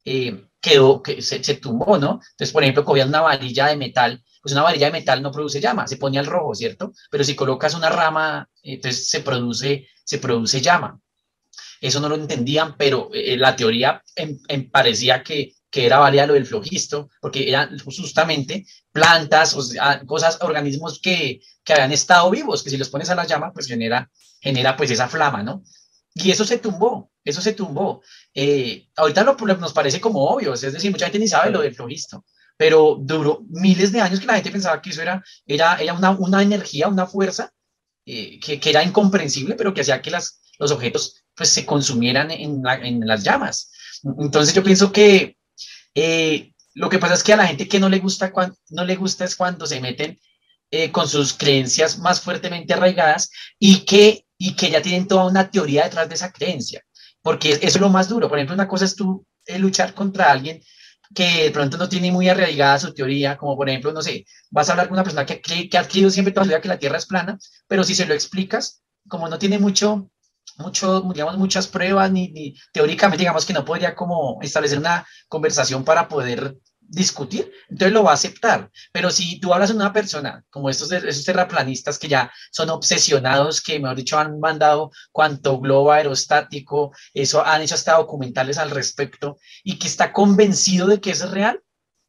[0.05, 2.21] eh, quedó, que se, se, tumbó, ¿no?
[2.31, 5.59] Entonces, por ejemplo, cogían una varilla de metal, pues una varilla de metal no produce
[5.59, 6.93] llama, se pone al rojo, ¿cierto?
[7.11, 10.99] Pero si colocas una rama, entonces se produce, se produce llama.
[11.81, 16.25] Eso no lo entendían, pero eh, la teoría en, en parecía que que era válida
[16.25, 22.31] lo del flogisto, porque eran justamente plantas, o sea, cosas, organismos que, que habían estado
[22.31, 24.09] vivos, que si los pones a la llama, pues genera,
[24.41, 25.61] genera pues esa flama, ¿no?
[26.15, 28.01] Y eso se tumbó, eso se tumbó.
[28.33, 31.75] Eh, ahorita lo, nos parece como obvio, es decir, mucha gente ni sabe lo del
[31.75, 32.25] flogisto,
[32.57, 36.09] pero duró miles de años que la gente pensaba que eso era, era, era una,
[36.09, 37.53] una energía, una fuerza
[38.03, 42.31] eh, que, que, era incomprensible, pero que hacía que las, los objetos pues, se consumieran
[42.31, 43.71] en, la, en las llamas.
[44.19, 45.36] Entonces yo pienso que
[45.99, 48.31] eh, lo que pasa es que a la gente que no le gusta,
[48.69, 50.19] no le gusta es cuando se meten
[50.69, 55.85] eh, con sus creencias más fuertemente arraigadas y que, que ya tienen toda una teoría
[55.85, 56.83] detrás de esa creencia.
[57.23, 58.29] Porque eso es lo más duro.
[58.29, 60.61] Por ejemplo, una cosa es tú eh, luchar contra alguien
[61.15, 64.69] que de pronto no tiene muy arraigada su teoría, como por ejemplo, no sé, vas
[64.69, 66.77] a hablar con una persona que, que, ha adquirido siempre toda la vida que la
[66.77, 70.11] Tierra es plana, pero si se lo explicas, como no tiene mucho,
[70.57, 75.83] mucho, digamos, muchas pruebas, ni, ni teóricamente, digamos que no podría como establecer una conversación
[75.83, 76.57] para poder
[76.89, 78.71] discutir, entonces lo va a aceptar.
[78.91, 83.61] Pero si tú hablas de una persona como estos, esos terraplanistas que ya son obsesionados,
[83.61, 89.37] que mejor dicho han mandado cuanto globo aerostático, eso han hecho hasta documentales al respecto
[89.63, 91.61] y que está convencido de que es real,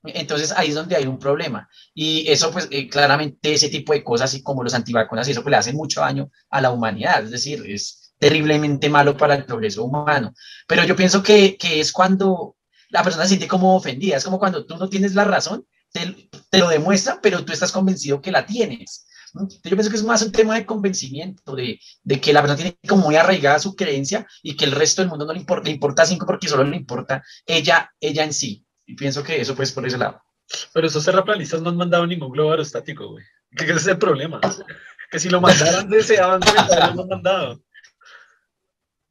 [0.05, 1.69] entonces ahí es donde hay un problema.
[1.95, 5.43] Y eso pues eh, claramente ese tipo de cosas y como los antivacunas y eso
[5.43, 9.45] pues le hacen mucho daño a la humanidad, es decir, es terriblemente malo para el
[9.45, 10.35] progreso humano.
[10.67, 12.57] Pero yo pienso que, que es cuando
[12.91, 14.17] la persona se siente como ofendida.
[14.17, 17.73] Es como cuando tú no tienes la razón, te, te lo demuestran, pero tú estás
[17.73, 19.07] convencido que la tienes.
[19.35, 22.57] Entonces, yo pienso que es más un tema de convencimiento, de, de, que la persona
[22.57, 25.67] tiene como muy arraigada su creencia y que el resto del mundo no le importa,
[25.67, 28.65] le importa cinco porque solo le importa ella, ella en sí.
[28.87, 30.23] Y pienso que eso pues por ese lado.
[30.73, 33.25] Pero esos terraplanistas no han mandado ningún globo aerostático, güey.
[33.55, 34.41] Que ese es el problema.
[35.11, 37.63] Que si lo mandaran deseaban que lo han mandado.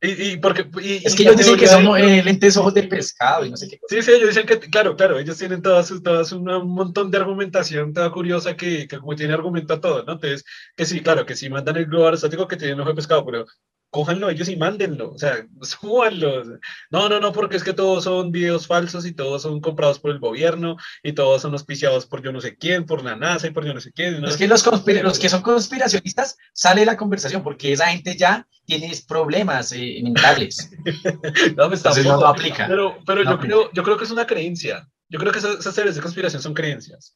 [0.08, 3.46] Y, y porque, y, es que ellos dicen que son eh, lentes ojos de pescado
[3.46, 3.80] y no sé qué.
[3.90, 7.94] Sí, sí, ellos dicen que, claro, claro, ellos tienen todas, todas un montón de argumentación
[7.94, 10.14] toda curiosa que, que como tiene argumento a todo, ¿no?
[10.14, 13.26] Entonces, que sí, claro, que sí mandan el globo aerostático que tienen ojo de pescado,
[13.26, 13.46] pero
[13.90, 16.44] cójanlo ellos y mándenlo, o sea, súbanlo.
[16.90, 20.12] No, no, no, porque es que todos son videos falsos y todos son comprados por
[20.12, 23.52] el gobierno y todos son auspiciados por yo no sé quién, por la NASA y
[23.52, 24.22] por yo no sé quién.
[24.22, 24.28] ¿no?
[24.28, 24.66] Es que los,
[25.04, 30.70] los que son conspiracionistas sale la conversación porque esa gente ya tiene problemas eh, mentales.
[31.56, 32.68] no, me está no, no, aplica.
[32.68, 34.88] Pero, pero yo, Creo, yo creo que es una creencia.
[35.10, 37.16] Yo creo que esas, esas series de conspiración son creencias.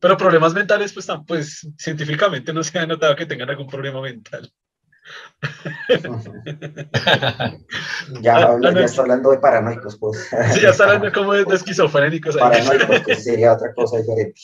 [0.00, 4.50] Pero problemas mentales, pues, pues científicamente no se ha notado que tengan algún problema mental.
[8.22, 10.28] ya, ah, ya está hablando de paranoicos, pues.
[10.52, 12.36] Sí, ya está hablando como de, esquizofrénicos.
[12.36, 14.40] Paranoicos, que sería otra cosa diferente.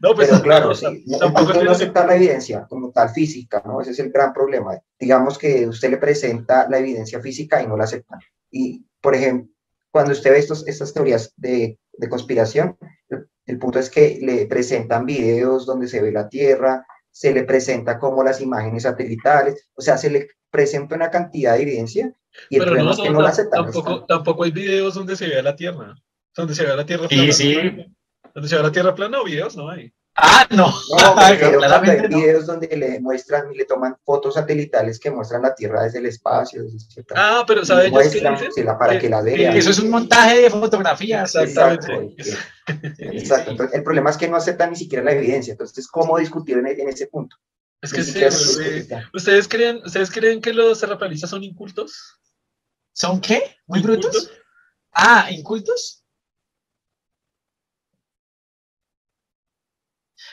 [0.00, 3.80] No, pues Pero claro, sí, no, no aceptar la evidencia como tal física, ¿no?
[3.80, 4.78] Ese es el gran problema.
[4.98, 8.18] Digamos que usted le presenta la evidencia física y no la acepta.
[8.50, 9.50] Y, por ejemplo,
[9.90, 12.76] cuando usted ve estos, estas teorías de, de conspiración,
[13.08, 16.84] el, el punto es que le presentan videos donde se ve la Tierra,
[17.18, 21.62] se le presenta como las imágenes satelitales, o sea, se le presenta una cantidad de
[21.62, 22.12] evidencia
[22.48, 23.64] y el Pero no, es que no, la aceptan.
[23.64, 25.96] Tampoco, tampoco, hay videos donde se vea la Tierra,
[26.36, 27.32] donde se vea la Tierra plana.
[27.32, 27.86] Sí, sí.
[28.32, 29.92] Donde se vea la Tierra plana o videos no hay.
[30.20, 30.66] Ah, no.
[30.66, 35.54] No, pero hay videos donde le muestran y le toman fotos satelitales que muestran la
[35.54, 36.64] Tierra desde el espacio.
[36.64, 38.66] Desde ah, pero ¿sabes ellos qué dicen?
[38.78, 39.56] Para que, la vean.
[39.56, 41.34] Eso es un montaje de fotografías.
[41.36, 42.34] Exactamente.
[42.66, 43.52] Exacto.
[43.52, 45.52] Entonces, el problema es que no aceptan ni siquiera la evidencia.
[45.52, 47.36] Entonces, ¿cómo discutir en, en ese punto?
[47.80, 48.20] Es que sí,
[49.14, 52.18] ¿ustedes, creen, ¿Ustedes creen que los terraplanistas son incultos?
[52.92, 53.56] ¿Son qué?
[53.66, 54.32] ¿Muy brutos?
[54.92, 56.04] Ah, ¿incultos?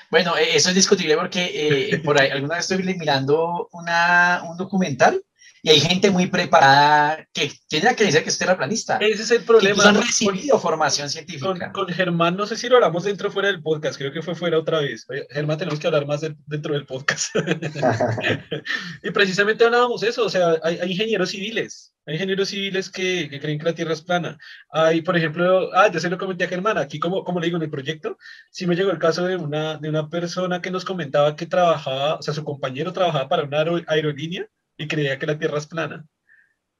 [0.09, 1.51] Bueno, e-, eso es discutible porque
[1.93, 5.23] eh, por ahí alguna vez estoy mirando una, un documental
[5.65, 8.97] y hay gente muy preparada que tiene la creencia que es terraplanista.
[8.97, 9.81] Ese es el problema.
[9.81, 11.71] Que han recibido formación científica.
[11.71, 14.35] Con, Germán, no sé si lo hablamos dentro o fuera del podcast, creo que fue
[14.35, 15.07] fuera otra vez.
[15.31, 17.35] Germán, tenemos que hablar más dentro del podcast.
[19.03, 23.57] y precisamente hablábamos eso, o sea, hay, ingenieros civiles, hay ingenieros civiles que, que, creen
[23.57, 24.37] que la Tierra es plana.
[24.69, 27.57] Hay, por ejemplo, ah, ya se lo comenté a Germán, aquí como, como le digo
[27.57, 28.19] en el proyecto,
[28.51, 32.17] sí me llegó el caso de una, de una persona que nos comentaba que trabajaba,
[32.17, 34.47] o sea, su compañero trabajaba para una aerolínea
[34.77, 36.05] y creía que la Tierra es plana.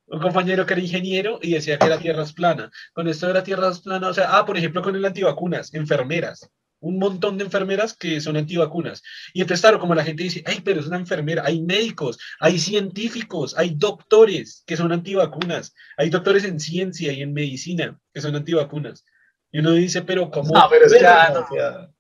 [0.08, 2.70] Un compañero que era ingeniero y decía que la Tierra es plana.
[2.94, 5.74] Con esto de la Tierra es plana, o sea, ah, por ejemplo, con el antivacunas,
[5.74, 6.48] enfermeras.
[6.80, 9.02] Un montón de enfermeras que son antivacunas.
[9.34, 12.60] Y entonces, claro, como la gente dice, ay, pero es una enfermera, hay médicos, hay
[12.60, 18.36] científicos, hay doctores que son antivacunas, hay doctores en ciencia y en medicina que son
[18.36, 19.04] antivacunas.
[19.52, 20.54] Y uno dice, pero ¿cómo?
[20.54, 21.95] No, pero es ya, no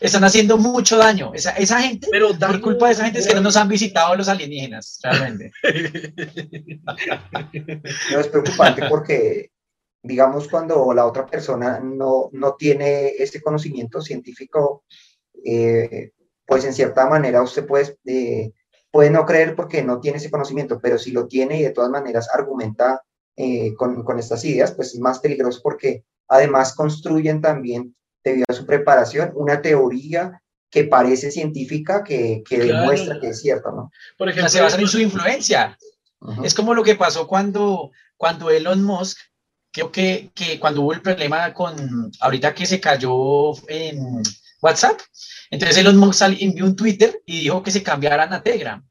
[0.00, 1.32] están haciendo mucho daño.
[1.34, 4.14] Esa, esa gente, Pero por culpa de esa gente es que no nos han visitado
[4.16, 5.52] los alienígenas, realmente.
[8.12, 9.50] no es preocupante porque,
[10.02, 14.84] digamos, cuando la otra persona no, no tiene este conocimiento científico,
[15.44, 16.12] eh,
[16.46, 18.52] pues en cierta manera usted puede, eh,
[18.90, 21.90] puede no creer porque no tiene ese conocimiento, pero si lo tiene y de todas
[21.90, 23.02] maneras argumenta
[23.36, 27.95] eh, con, con estas ideas, pues es más peligroso porque además construyen también
[28.26, 33.70] debido a su preparación, una teoría que parece científica, que, que demuestra que es cierta,
[33.70, 33.90] ¿no?
[34.18, 35.78] Por ejemplo, se basa en su influencia.
[36.42, 39.18] Es como lo que pasó cuando, cuando Elon Musk,
[39.72, 44.22] creo que, que cuando hubo el problema con, ahorita que se cayó en
[44.60, 44.98] WhatsApp,
[45.50, 48.84] entonces Elon Musk envió un Twitter y dijo que se cambiaran a Telegram.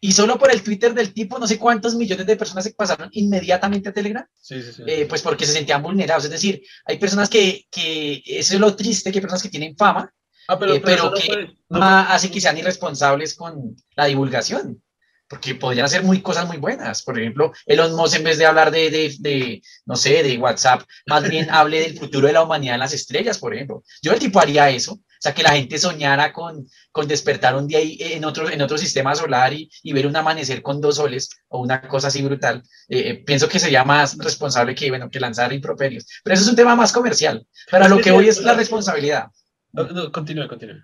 [0.00, 3.08] Y solo por el Twitter del tipo, no sé cuántos millones de personas se pasaron
[3.12, 4.82] inmediatamente a Telegram, Sí, sí, sí.
[4.86, 6.24] eh, pues porque se sentían vulnerados.
[6.24, 9.76] Es decir, hay personas que, que eso es lo triste, que hay personas que tienen
[9.76, 10.12] fama,
[10.48, 13.76] ah, pero, eh, pero pero eso no que puede- no hace que sean irresponsables con
[13.96, 14.82] la divulgación.
[15.28, 17.02] Porque podrían hacer muy cosas muy buenas.
[17.02, 20.82] Por ejemplo, Elon Musk, en vez de hablar de, de, de, no sé, de WhatsApp,
[21.06, 23.82] más bien hable del futuro de la humanidad en las estrellas, por ejemplo.
[24.02, 25.00] Yo el tipo haría eso.
[25.18, 28.60] O sea, que la gente soñara con, con despertar un día ahí en otro, en
[28.60, 32.22] otro sistema solar y, y ver un amanecer con dos soles o una cosa así
[32.22, 32.62] brutal.
[32.88, 36.06] Eh, eh, pienso que sería más responsable que, bueno, que lanzar improperios.
[36.22, 37.46] Pero eso es un tema más comercial.
[37.70, 39.26] Para lo que hoy es la responsabilidad.
[39.72, 40.82] No, no, continúe, continúe.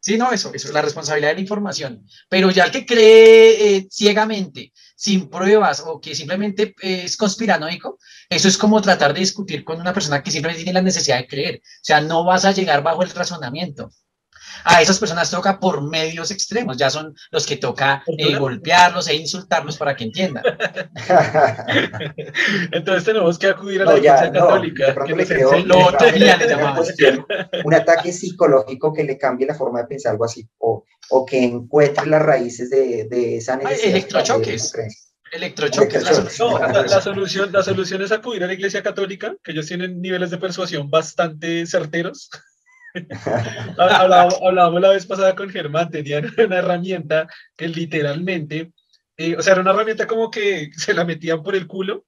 [0.00, 2.06] Sí, no, eso, eso es la responsabilidad de la información.
[2.28, 7.98] Pero ya el que cree eh, ciegamente, sin pruebas o que simplemente eh, es conspiranoico,
[8.28, 11.26] eso es como tratar de discutir con una persona que simplemente tiene la necesidad de
[11.26, 11.56] creer.
[11.56, 13.90] O sea, no vas a llegar bajo el razonamiento.
[14.64, 19.14] A esas personas toca por medios extremos, ya son los que toca eh, golpearlos e
[19.16, 20.44] insultarlos para que entiendan.
[22.72, 24.94] Entonces tenemos que acudir a la No, Iglesia no, Católica.
[25.04, 27.26] que le Lobotomía le una cuestión,
[27.64, 31.42] un ataque psicológico que le cambie la forma de pensar, algo así, o, o que
[31.44, 33.90] encuentre las raíces de, de esa necesidad.
[33.90, 34.72] electrochoques.
[34.72, 34.88] de-
[35.32, 36.28] Electrochoques, la.
[36.38, 40.00] No, la, la solución, la solución es acudir a la Iglesia Católica, que ellos tienen
[40.00, 42.30] niveles de persuasión bastante certeros.
[43.76, 48.72] Hablábamos, hablábamos la vez pasada con Germán, tenían una herramienta que literalmente,
[49.16, 52.04] eh, o sea, era una herramienta como que se la metían por el culo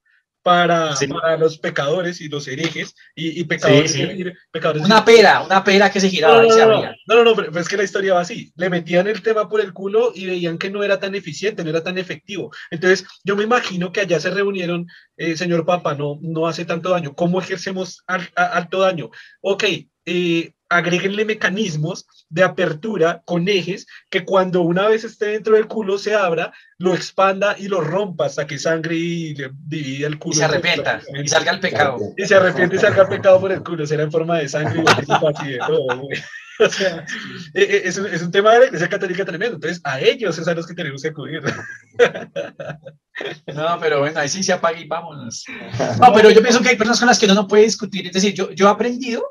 [0.47, 1.09] para, Sí.
[1.09, 3.91] para los pecadores y los herejes y, y pecadores.
[3.91, 4.03] Sí, sí.
[4.05, 6.69] es decir, pecadores Una pera, una pera que se no, giraba y no, se no,
[6.69, 6.97] no, abría.
[7.09, 8.53] no, no, no, pero es que la historia va así.
[8.55, 11.71] Le metían el tema por el culo y veían que no era tan eficiente, no
[11.71, 12.53] era tan efectivo.
[12.71, 16.91] Entonces, yo me imagino que allá se reunieron, eh, señor Papa, no, no hace tanto
[16.91, 17.13] daño.
[17.17, 19.11] ¿Cómo ejercemos al- a- alto daño?
[19.41, 19.65] Ok,
[20.09, 25.99] eh, agréguenle mecanismos de apertura con ejes que cuando una vez esté dentro del culo
[25.99, 30.35] se abra, lo expanda y lo rompa hasta que sangre y le divide el culo.
[30.35, 31.99] Y se arrepienta y salga el pecado.
[32.17, 35.49] Y se arrepiente y salga pecado por el culo, será en forma de sangre y
[35.51, 35.87] de todo.
[36.59, 37.05] O sea,
[37.55, 39.57] eh, eh, es un, es un tema de la iglesia católica tremendo.
[39.57, 41.43] Entonces, a ellos es a los que tenemos que acudir.
[43.47, 45.45] No, pero bueno, ahí sí se apaga y vámonos.
[46.01, 48.07] No, pero yo pienso que hay personas con las que uno no puede discutir.
[48.07, 49.25] Es decir, yo, yo he aprendido,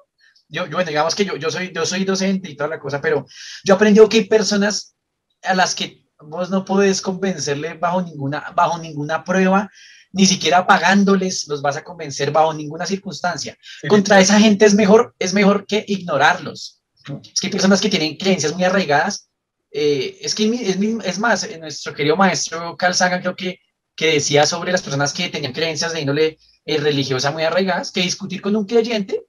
[0.48, 3.02] yo, yo, bueno, digamos que yo, yo, soy, yo soy docente y toda la cosa,
[3.02, 3.26] pero
[3.64, 4.96] yo he aprendido que hay personas
[5.44, 9.70] a las que vos no puedes convencerle bajo ninguna, bajo ninguna prueba,
[10.12, 13.58] ni siquiera pagándoles los vas a convencer bajo ninguna circunstancia.
[13.88, 16.82] Contra esa gente es mejor, es mejor que ignorarlos.
[17.22, 19.30] Es que hay personas que tienen creencias muy arraigadas.
[19.72, 23.60] eh, es que es, es más, eh, nuestro querido maestro Carl Sagan creo que,
[23.96, 28.02] que decía sobre las personas que tenían creencias de índole eh, religiosa muy arraigadas, que
[28.02, 29.22] discutir con un creyente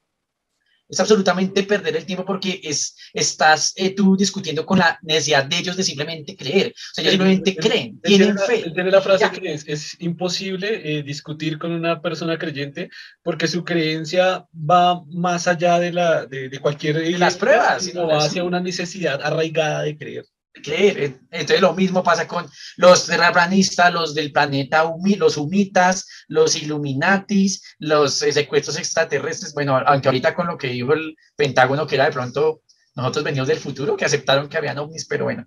[0.89, 5.59] es absolutamente perder el tiempo porque es, estás eh, tú discutiendo con la necesidad de
[5.59, 6.69] ellos de simplemente creer.
[6.69, 8.71] O sea, ellos simplemente Él- creen, él tienen tiene la- fe.
[8.73, 9.31] tiene la frase Ya.
[9.33, 12.89] que es, es imposible eh, discutir con una persona creyente
[13.23, 16.99] porque su creencia va más allá de, la, de, de cualquier...
[17.01, 20.25] De las pruebas, sino va hacia una necesidad arraigada de creer.
[20.63, 20.99] Creer.
[20.99, 27.63] Eh, Entonces lo mismo pasa con los terraplanistas, los del planeta, los humitas, los illuminatis,
[27.79, 29.55] los eh, secuestros extraterrestres.
[29.55, 32.63] Bueno, aunque ahorita con lo que dijo el Pentágono, que era de pronto
[32.95, 35.47] nosotros venimos del futuro, que aceptaron que habían ovnis, pero bueno.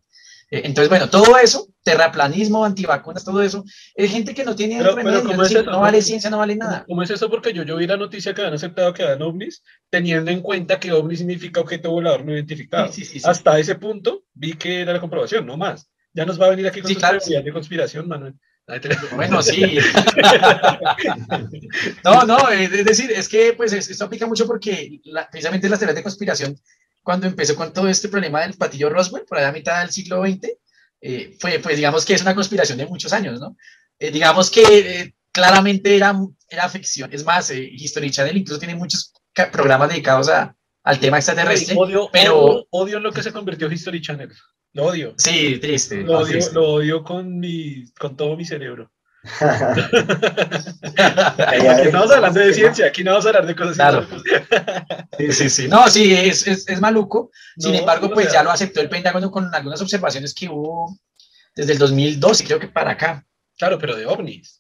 [0.52, 4.96] Eh, Entonces, bueno, todo eso, terraplanismo, antivacunas, todo eso, es gente que no tiene Pero-
[4.96, 6.86] remedio, pero es ¿cómo es decir, no vale ciencia, no vale nada.
[6.88, 7.30] ¿Cómo es eso?
[7.30, 10.80] Porque yo, yo vi la noticia que han aceptado que dan ovnis, teniendo en cuenta
[10.80, 12.92] que ovni significa objeto volador no identificado.
[12.92, 13.26] Sí, sí, sí.
[13.30, 15.88] Hasta ese punto vi que era la comprobación, no más.
[16.14, 18.34] Ya nos va a venir aquí con sus claro, de conspiración, Manuel.
[19.16, 19.64] Bueno, sí.
[22.04, 25.80] No, no, es decir, es que pues es- esto aplica mucho porque la- precisamente las
[25.80, 26.56] teorías de conspiración,
[27.04, 30.22] cuando empezó con todo este problema del patillo Roswell, por allá a mitad del siglo
[30.24, 30.50] XX,
[31.02, 33.56] eh, fue, pues digamos que es una conspiración de muchos años, ¿no?
[34.00, 36.14] Eh, digamos que eh, claramente era,
[36.50, 37.12] era ficción.
[37.14, 39.14] Es más, eh, History Channel incluso tiene muchos
[39.52, 41.76] programas dedicados a, al tema extraterrestre.
[41.78, 44.32] odio, pero- odio, odio en lo que se convirtió History Channel.
[44.74, 45.16] Lo odio.
[45.18, 46.02] Sí, triste.
[46.04, 46.54] Lo odio, triste.
[46.54, 48.92] lo odio con, mi, con todo mi cerebro.
[51.48, 54.08] Aquí no vamos hablando de ciencia, aquí no vamos a hablar de cosas Claro.
[55.18, 55.68] Sí, sí, sí.
[55.68, 57.30] No, sí, es, es, es maluco.
[57.58, 60.98] Sin No, embargo, pues ya lo aceptó el Pentágono con algunas observaciones que hubo
[61.54, 63.26] desde el 2012, creo que para acá.
[63.58, 64.59] Claro, pero de ovnis.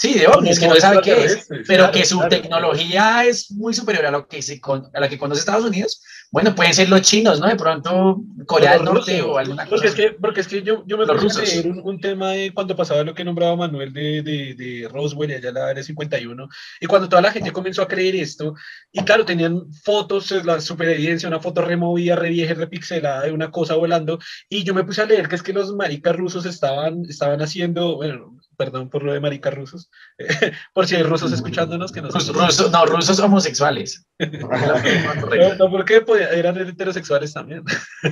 [0.00, 2.30] Sí, de ovnis, que no se sabe qué es, pero claro, que su claro.
[2.30, 6.00] tecnología es muy superior a lo que se con- a la que conoce Estados Unidos.
[6.30, 7.48] Bueno, pueden ser los chinos, ¿no?
[7.48, 9.26] De pronto Corea del Norte rusos.
[9.26, 9.70] o alguna cosa.
[9.70, 10.02] Porque es así.
[10.02, 12.76] que, porque es que yo, yo me puse a leer un, un tema de cuando
[12.76, 16.48] pasaba lo que nombraba Manuel de, de, de Roswell allá la área 51,
[16.80, 18.54] y cuando toda la gente comenzó a creer esto,
[18.92, 23.32] y claro, tenían fotos, la super evidencia, una foto removida, re vieja, y repixelada de
[23.32, 26.46] una cosa volando, y yo me puse a leer que es que los maricas rusos
[26.46, 29.88] estaban, estaban haciendo, bueno, perdón por lo de maricas rusos,
[30.74, 34.04] por si hay rusos escuchándonos que no Rus- rusos- no, rusos homosexuales.
[34.18, 37.62] No, no, porque podía- eran heterosexuales también.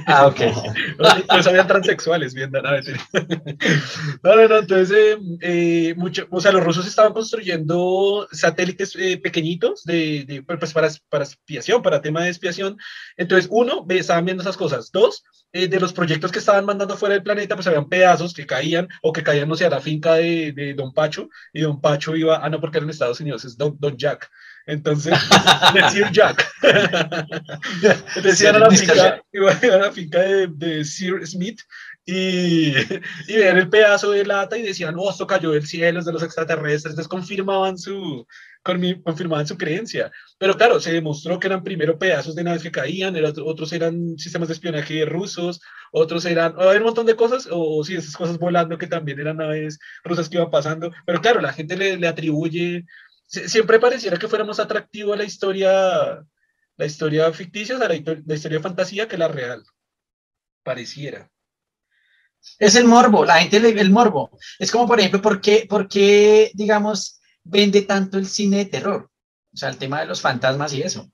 [0.07, 0.41] Ah, ok.
[1.29, 6.87] Pues habían transexuales, bien, no, no, no, entonces, eh, eh, mucho, o sea, los rusos
[6.87, 12.77] estaban construyendo satélites eh, pequeñitos de, de, pues para, para expiación, para tema de expiación.
[13.17, 14.91] Entonces, uno, estaban viendo esas cosas.
[14.93, 18.47] Dos, eh, de los proyectos que estaban mandando fuera del planeta, pues habían pedazos que
[18.47, 21.81] caían o que caían, no sé, a la finca de, de Don Pacho, y Don
[21.81, 24.31] Pacho iba, ah, no, porque era en Estados Unidos, es Don, Don Jack.
[24.67, 25.15] Entonces,
[25.75, 26.47] decir Jack.
[28.23, 29.23] Decían a la finca,
[29.63, 31.61] a la finca de, de Sir Smith
[32.07, 32.71] y,
[33.29, 36.13] y veían el pedazo de lata y decían, oh, esto cayó del cielo, es de
[36.13, 38.27] los extraterrestres, entonces confirmaban su,
[38.63, 40.13] confirmaban su creencia.
[40.39, 44.17] Pero claro, se demostró que eran primero pedazos de naves que caían, era- otros eran
[44.19, 45.61] sistemas de espionaje rusos,
[45.93, 49.19] otros eran, o hay un montón de cosas, o, sí, esas cosas volando que también
[49.21, 52.85] eran naves rusas que iban pasando, pero claro, la gente le, le atribuye,
[53.29, 56.25] sie- siempre pareciera que fuera más atractivo a la historia,
[56.77, 57.95] la historia ficticia, o sea, la,
[58.27, 59.63] la historia de fantasía que la real,
[60.63, 61.31] pareciera.
[62.59, 64.31] Es el morbo, la gente le el morbo.
[64.59, 69.11] Es como, por ejemplo, ¿por qué, por qué, digamos, vende tanto el cine de terror?
[69.53, 71.11] O sea, el tema de los fantasmas y eso.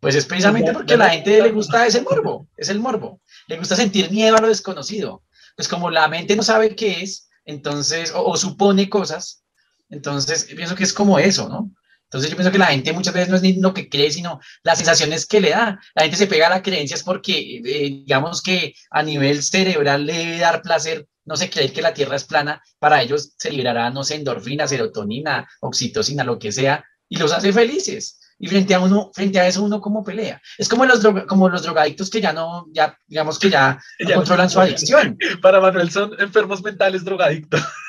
[0.00, 3.20] Pues es precisamente porque a la gente le gusta ese morbo, es el morbo.
[3.48, 5.22] Le gusta sentir miedo a lo desconocido.
[5.56, 9.42] Pues como la mente no sabe qué es, entonces, o, o supone cosas,
[9.88, 11.70] entonces pienso que es como eso, ¿no?
[12.06, 14.40] Entonces yo pienso que la gente muchas veces no es ni lo que cree, sino
[14.62, 15.78] las sensaciones que le da.
[15.94, 20.12] La gente se pega a las creencias porque, eh, digamos que a nivel cerebral le
[20.14, 23.90] debe dar placer, no sé, creer que la Tierra es plana, para ellos se liberará,
[23.90, 28.20] no sé, endorfina, serotonina, oxitocina, lo que sea, y los hace felices.
[28.38, 30.40] Y frente a uno, frente a eso uno como pelea.
[30.58, 34.08] Es como los, droga- como los drogadictos que ya no, ya, digamos que ya no
[34.10, 35.16] Ya controlan su adicción.
[35.42, 37.60] Para Manuel son enfermos mentales drogadictos.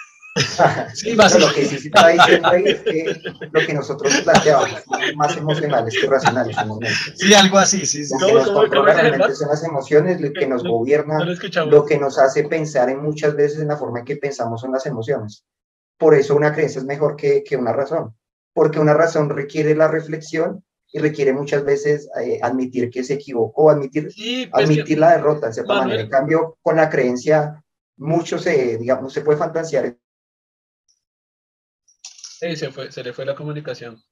[0.93, 1.39] Sí, No, básicamente.
[1.39, 3.21] lo que sí se está diciendo ahí es que
[3.51, 6.69] lo que nosotros planteamos son más emocionales que racionales en.
[7.15, 8.13] Sí, algo así, sí, sí.
[8.19, 11.25] Lo ¿Cómo- que nos controla realmente son las emociones, lo que nos No, gobierna, No
[11.25, 14.61] lo lo que nos hace pensar en muchas veces en la forma en que pensamos
[14.61, 15.43] son las emociones.
[15.97, 18.15] Por eso una creencia es mejor que, que una razón,
[18.53, 23.69] porque una razón requiere la reflexión y requiere muchas veces eh, admitir que se equivocó,
[23.71, 26.01] admitir, Sí, pues, admitir la derrota de cierta manera.
[26.01, 27.61] En cambio, con la creencia,
[27.97, 29.97] mucho se, digamos, se puede fantasear
[32.41, 34.03] eh, se, fue, se le fue la comunicación.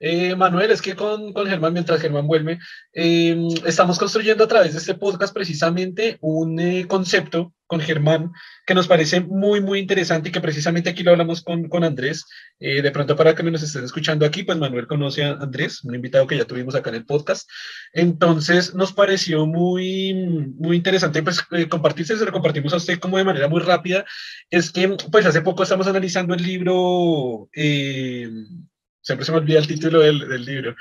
[0.00, 2.58] Eh, Manuel, es que con, con Germán, mientras Germán vuelve,
[2.92, 3.36] eh,
[3.66, 8.32] estamos construyendo a través de este podcast precisamente un eh, concepto con Germán
[8.66, 12.24] que nos parece muy, muy interesante y que precisamente aquí lo hablamos con, con Andrés.
[12.58, 15.94] Eh, de pronto, para que nos estén escuchando aquí, pues Manuel conoce a Andrés, un
[15.94, 17.48] invitado que ya tuvimos acá en el podcast.
[17.92, 20.14] Entonces, nos pareció muy,
[20.58, 24.04] muy interesante pues, compartirse, se lo compartimos a usted como de manera muy rápida.
[24.50, 27.50] Es que, pues, hace poco estamos analizando el libro.
[29.00, 30.76] Siempre se me olvida el título del, del libro.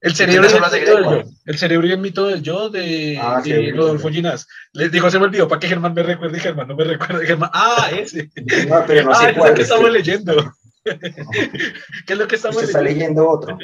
[0.00, 1.22] El cerebro, y el de del yo.
[1.44, 4.14] el cerebro y el mito del yo de, Ah, de sí, sí, Rodolfo sí.
[4.14, 4.48] Ginás.
[4.72, 7.26] Les digo, se me olvidó para que Germán me recuerde Germán no me recuerde.
[7.26, 8.30] Germán, ah, ese.
[8.66, 9.52] No, pero no ah, sé cuál.
[9.54, 10.54] que estamos leyendo.
[12.06, 13.28] ¿Qué es lo que estamos usted está leyendo?
[13.28, 13.56] otro.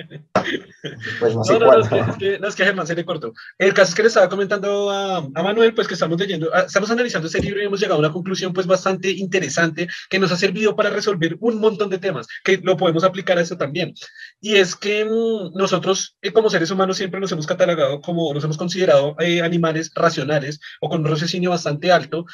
[1.20, 1.80] Pues no sé No, no, cuál.
[1.80, 3.32] no, es que, no, es que a Germán se le cortó.
[3.58, 6.62] El caso es que le estaba comentando a, a Manuel, pues que estamos leyendo, ah,
[6.66, 10.32] estamos analizando ese libro y hemos llegado a una conclusión pues bastante interesante que nos
[10.32, 13.94] ha servido para resolver un montón de temas, que lo podemos aplicar a eso también.
[14.40, 18.44] Y es que mm, nosotros eh, como seres humanos siempre nos hemos catalogado como, nos
[18.44, 22.26] hemos considerado eh, animales racionales o con un raciocinio bastante alto,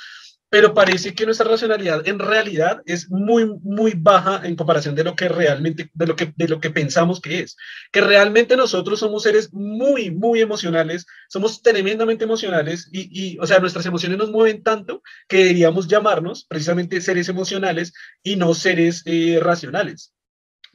[0.53, 5.17] pero parece que nuestra racionalidad en realidad es muy, muy baja en comparación de lo
[5.17, 7.57] que realmente, de lo que, de lo que pensamos que es.
[7.91, 13.61] Que realmente nosotros somos seres muy, muy emocionales, somos tremendamente emocionales y, y, o sea,
[13.61, 19.41] nuestras emociones nos mueven tanto que deberíamos llamarnos precisamente seres emocionales y no seres eh,
[19.41, 20.13] racionales.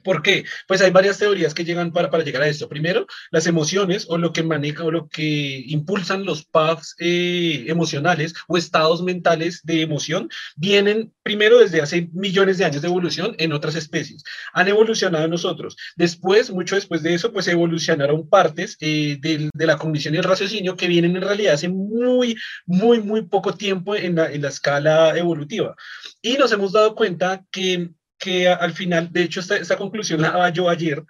[0.04, 0.46] ¿Por qué?
[0.68, 2.70] Pues hay varias teorías que llegan para, para llegar a esto.
[2.70, 8.34] Primero, las emociones o lo que maneja o lo que impulsan los paths eh, emocionales
[8.48, 13.52] o estados mentales de emoción vienen primero desde hace millones de años de evolución en
[13.54, 14.24] otras especies.
[14.54, 15.76] Han evolucionado en nosotros.
[15.96, 20.78] Después, mucho después de eso, pues evolucionaron partes eh, de, la cognición y el raciocinio
[20.78, 25.18] que vienen en realidad hace muy, muy, muy poco tiempo en la, en la escala
[25.18, 25.76] evolutiva.
[26.22, 30.32] Y nos hemos dado cuenta que que al final, de hecho, esta, esta conclusión la
[30.32, 31.04] daba yo ayer,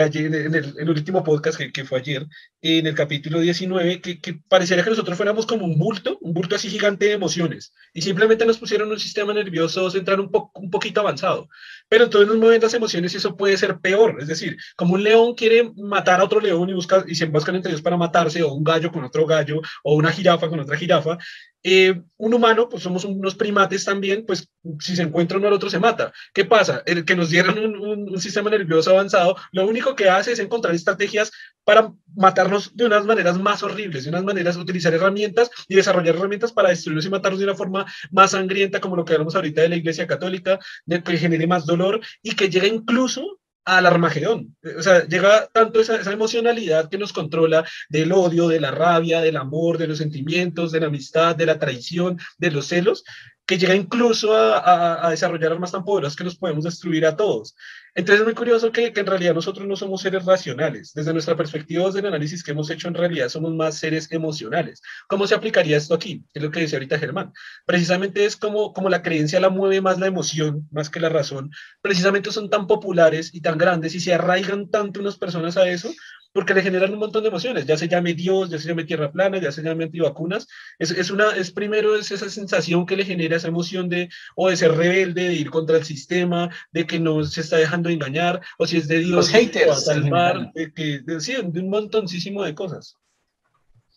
[0.00, 2.26] ayer, en, el, último podcast que, que, fue ayer,
[2.62, 6.56] en el capítulo 19, que, que, pareciera que nosotros fuéramos como un bulto, un bulto
[6.56, 10.70] así gigante de emociones, y simplemente nos pusieron un sistema nervioso central un, po, un
[10.70, 11.48] poquito avanzado.
[11.88, 14.16] Pero entonces nos mueven las emociones y eso puede ser peor.
[14.20, 17.56] Es decir, como un león quiere matar a otro león y, busca, y se emboscan
[17.56, 20.76] entre ellos para matarse, o un gallo con otro gallo, o una jirafa con otra
[20.76, 21.18] jirafa,
[21.64, 24.48] eh, un humano, pues somos unos primates también, pues
[24.80, 26.12] si se encuentra uno al otro se mata.
[26.32, 26.82] ¿Qué pasa?
[26.86, 30.74] El que nos dieran un, un, sistema nervioso avanzado, lo único que hace es encontrar
[30.74, 31.30] estrategias
[31.64, 36.52] para matarnos de unas maneras más horribles, de unas maneras, utilizar herramientas y desarrollar herramientas
[36.52, 39.68] para destruirnos y matarnos de una forma más sangrienta, como lo que hablamos ahorita de
[39.68, 44.56] la Iglesia Católica, de que genere más dolor y que llegue incluso al Armagedón.
[44.78, 49.20] O sea, llega tanto esa, esa, emocionalidad que nos controla del odio, de la rabia,
[49.20, 53.04] del amor, de los sentimientos, de la amistad, de la traición, de los celos,
[53.52, 57.54] que llega incluso a, a, desarrollar armas tan poderosas que nos podemos destruir a todos.
[57.94, 60.94] Entonces es muy curioso que, que, en realidad nosotros no somos seres racionales.
[60.94, 64.80] Desde nuestra perspectiva, desde el análisis que hemos hecho, en realidad somos más seres emocionales.
[65.06, 66.24] ¿Cómo se aplicaría esto aquí?
[66.32, 67.34] Es lo que decía ahorita Germán.
[67.66, 71.50] Precisamente es como, como la creencia la mueve más la emoción, más que la razón.
[71.82, 75.92] Precisamente son tan populares y tan grandes y se arraigan tanto unas personas a eso,
[76.32, 79.12] porque le generan un montón de emociones, ya se llame Dios, ya se llame tierra
[79.12, 83.04] plana, ya se llame antivacunas, es, es, una, es primero es esa sensación que le
[83.04, 86.98] genera esa emoción de, o de ser rebelde, de ir contra el sistema, de que
[86.98, 90.72] no se está dejando engañar, o si es de Dios, Los haters, a salvar, de,
[90.72, 92.96] que, de, sí, de un montoncísimo de cosas.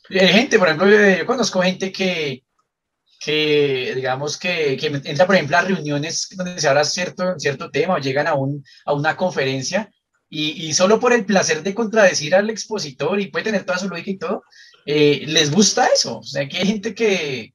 [0.09, 2.43] Hay gente, por ejemplo, yo conozco gente que,
[3.19, 7.95] que digamos que, que, entra, por ejemplo, a reuniones donde se habla cierto, cierto tema
[7.95, 9.89] o llegan a, un, a una conferencia
[10.29, 13.87] y, y, solo por el placer de contradecir al expositor y puede tener toda su
[13.87, 14.43] lógica y todo,
[14.85, 16.19] eh, les gusta eso.
[16.19, 17.53] O sea, que hay gente que,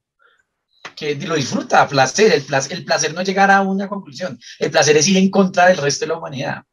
[0.95, 4.97] que lo disfruta, placer, el placer, el placer no llegar a una conclusión, el placer
[4.97, 6.63] es ir en contra del resto de la humanidad.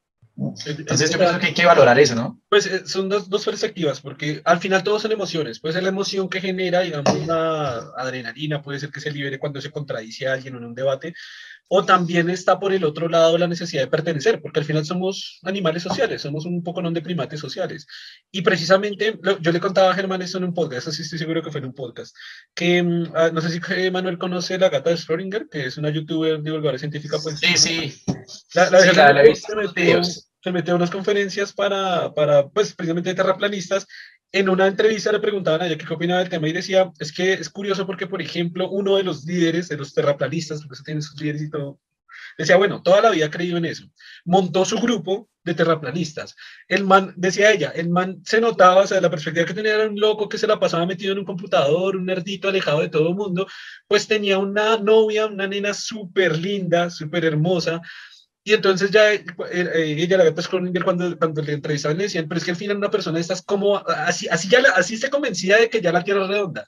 [0.67, 2.41] Entonces yo creo que hay que valorar eso, ¿no?
[2.49, 5.59] Pues eh, son dos, dos, perspectivas, porque al final todos son emociones.
[5.59, 9.61] Puede ser la emoción que genera, digamos, una adrenalina, puede ser que se libere cuando
[9.61, 11.13] se contradice a alguien en un debate,
[11.69, 15.39] o también está por el otro lado la necesidad de pertenecer, porque al final somos
[15.43, 17.87] animales sociales, somos un poco no de primates sociales.
[18.31, 21.51] Y precisamente, yo le contaba a Germán esto en un podcast, así estoy seguro que
[21.51, 22.17] fue en un podcast,
[22.55, 22.79] que
[23.15, 26.79] ah, no sé si Manuel conoce la gata de Schrödinger, que es una youtuber divulgadora
[26.79, 27.19] científica.
[27.23, 28.03] Pues, sí, sí.
[28.55, 32.75] La, la, sí, la, la, se, metió, se metió a unas conferencias para, para, pues,
[32.75, 33.87] precisamente terraplanistas,
[34.33, 37.33] en una entrevista le preguntaban a ella qué opinaba del tema y decía, es que
[37.35, 41.03] es curioso porque, por ejemplo, uno de los líderes, de los terraplanistas, porque eso tiene
[41.03, 41.81] sus líderes y todo,
[42.37, 43.85] decía, bueno, toda la vida ha creído en eso.
[44.25, 46.37] Montó su grupo de terraplanistas.
[46.69, 49.89] El man, decía ella, el man se notaba, o sea, la perspectiva que tenía era
[49.89, 53.09] un loco que se la pasaba metido en un computador, un nerdito alejado de todo
[53.09, 53.47] el mundo,
[53.87, 57.81] pues tenía una novia, una nena súper linda, súper hermosa,
[58.49, 59.23] y entonces ya eh,
[59.53, 62.57] eh, ella, la gata Schrödinger, cuando, cuando le entrevistaban, le decían, pero es que al
[62.57, 66.03] final una persona estás como, así, así, ya así se convencida de que ya la
[66.03, 66.67] Tierra es redonda.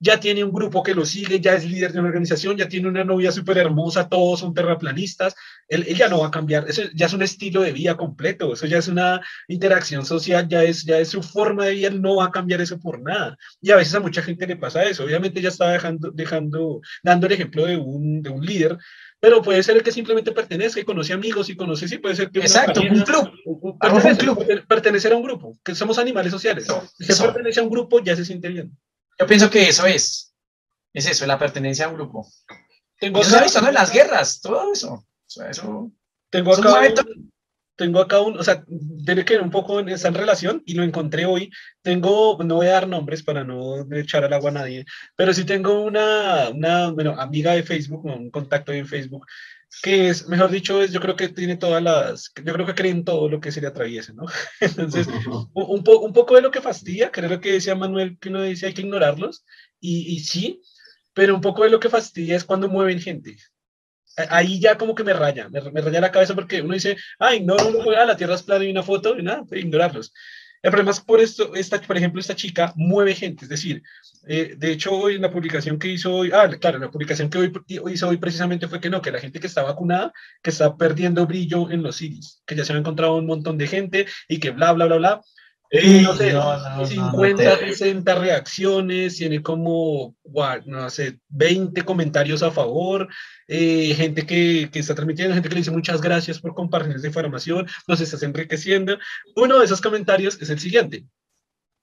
[0.00, 2.88] Ya tiene un grupo que lo sigue, ya es líder de una organización, ya tiene
[2.88, 5.36] una novia súper hermosa, todos son terraplanistas.
[5.68, 8.66] Él, ella no va a cambiar, eso ya es un estilo de vida completo, eso
[8.66, 12.16] ya es una interacción social, ya es, ya es su forma de vida, él no
[12.16, 13.36] va a cambiar eso por nada.
[13.60, 15.04] Y a veces a mucha gente le pasa eso.
[15.04, 18.78] Obviamente ella está dejando, dejando, dando el ejemplo de un, de un líder,
[19.20, 22.30] pero puede ser el que simplemente pertenece y conoce amigos y conoce, sí, puede ser
[22.30, 22.40] que...
[22.40, 23.30] Exacto, un club.
[23.44, 24.66] un club.
[24.66, 26.66] Pertenecer a un grupo, que somos animales sociales.
[26.98, 28.76] si se pertenece a un grupo, ya se siente bien.
[29.18, 30.34] Yo pienso que eso es,
[30.94, 32.26] es eso, la pertenencia a un grupo.
[32.98, 34.94] Tengo eso acá, en las guerras, todo eso.
[34.94, 35.92] O sea, eso
[36.30, 36.80] tengo acá,
[37.80, 38.62] tengo acá un, o sea,
[39.06, 41.50] tiene que ver un poco en esa relación y lo encontré hoy.
[41.80, 44.84] Tengo, no voy a dar nombres para no echar al agua a nadie,
[45.16, 49.26] pero sí tengo una, una bueno, amiga de Facebook, un contacto en Facebook,
[49.82, 53.02] que es, mejor dicho, es, yo creo que tiene todas las, yo creo que creen
[53.02, 54.26] todo lo que se le atraviese, ¿no?
[54.60, 55.08] Entonces,
[55.54, 58.66] un, po, un poco de lo que fastidia, creo que decía Manuel, que uno dice
[58.66, 59.46] hay que ignorarlos,
[59.80, 60.60] y, y sí,
[61.14, 63.38] pero un poco de lo que fastidia es cuando mueven gente
[64.28, 67.56] ahí ya como que me raya, me, raya la cabeza porque uno dice, ay, no,
[67.56, 70.12] no, no, la Tierra es plana y una foto y nada, ignorarlos.
[70.62, 73.82] El problema es por esto, esta, por ejemplo, esta chica mueve gente, es decir,
[74.28, 77.38] eh, de hecho hoy en la publicación que hizo hoy, ah, claro, la publicación que
[77.38, 80.12] hoy, hizo hoy precisamente fue que no, que la gente que está vacunada,
[80.42, 83.68] que está perdiendo brillo en los iris, que ya se han encontrado un montón de
[83.68, 85.20] gente y que bla, bla, bla, bla,
[85.70, 86.32] no sé,
[86.94, 90.16] 50, 60 reacciones, tiene como,
[90.66, 93.08] no sé, 20 comentarios a favor,
[93.46, 97.06] eh, gente que, que, está transmitiendo, gente que le dice muchas gracias por compartir esta
[97.06, 98.98] información, nos estás enriqueciendo.
[99.36, 101.04] Uno de esos comentarios es el siguiente.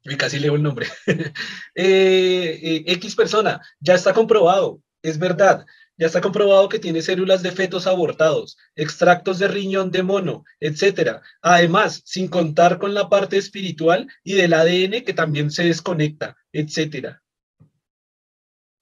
[0.03, 0.87] Y casi leo el nombre.
[1.79, 5.63] Eh, eh, X persona, ya está comprobado, es verdad.
[5.97, 11.21] Ya está comprobado que tiene células de fetos abortados, extractos de riñón de mono, etcétera.
[11.41, 17.23] Además, sin contar con la parte espiritual y del ADN que también se desconecta, etcétera.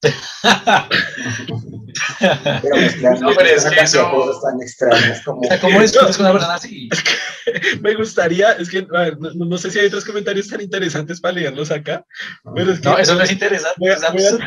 [2.20, 5.40] Pero mezclar No, pero es que eso- cosas tan extrañas como...
[5.40, 6.88] O sea, ¿Cómo discutes con una persona así?
[7.80, 11.20] Me gustaría, es que a ver, no, no sé si hay otros comentarios tan interesantes
[11.20, 12.04] para leerlos acá,
[12.54, 13.76] pero es que, No, eso no es interesante.
[13.78, 14.44] voy a- es voy a- absurdo.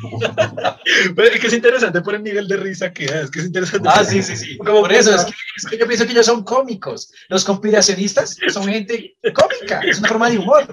[1.14, 3.44] pero es que es interesante por el nivel de risa que da, es que es
[3.46, 3.86] interesante.
[3.92, 4.56] Ah, sí, sí, sí.
[4.56, 7.12] Como Por eso, es que, es que yo pienso que ellos son cómicos.
[7.28, 9.80] Los conspiracionistas son gente cómica.
[9.80, 10.66] Es una forma de humor.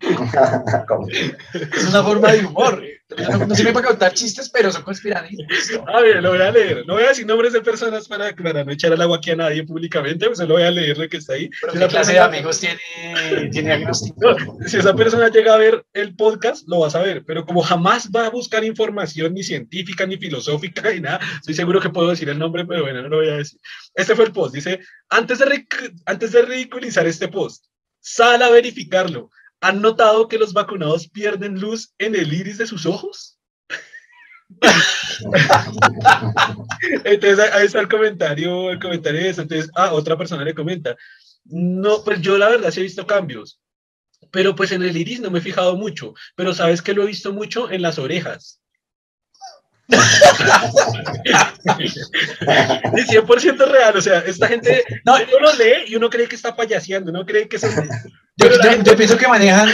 [1.76, 2.82] Es una forma de humor.
[3.10, 5.78] No, no sirve para contar chistes, pero son conspiracionistas.
[5.94, 6.86] A ver, lo voy a leer.
[6.86, 9.36] No voy a decir nombres de personas para, para no echar al agua aquí a
[9.36, 11.50] nadie públicamente, pues solo voy a leer lo que está ahí.
[11.60, 14.16] Pero Si ¿Qué clase de persona- amigos tiene, tiene agnóstico?
[14.20, 17.60] No, si esa persona llega a ver el podcast, lo vas a ver, pero como
[17.62, 22.08] jamás va a buscar información ni científica, ni filosófica, ni nada, estoy seguro que puedo
[22.08, 23.60] decir el nombre, pero bueno, no lo voy a decir.
[23.94, 24.80] Este fue el post, dice,
[25.10, 25.66] antes de,
[26.06, 27.66] antes de ridiculizar este post,
[28.00, 29.30] sal a verificarlo.
[29.64, 33.38] ¿Han notado que los vacunados pierden luz en el iris de sus ojos?
[37.04, 39.42] Entonces ahí- está el comentario, el comentario de eso.
[39.42, 40.96] Entonces, ah, otra persona le comenta.
[41.44, 43.60] No, pues yo la verdad sí he visto cambios,
[44.30, 47.06] pero pues en el iris no me he fijado mucho, pero sabes que lo he
[47.06, 48.60] visto mucho en las orejas.
[52.96, 55.14] y 100% real, o sea, esta gente No.
[55.14, 57.70] uno lo lee y uno cree que está payaseando, uno cree que son...
[58.36, 59.70] Yo, yo- yo pienso que manejan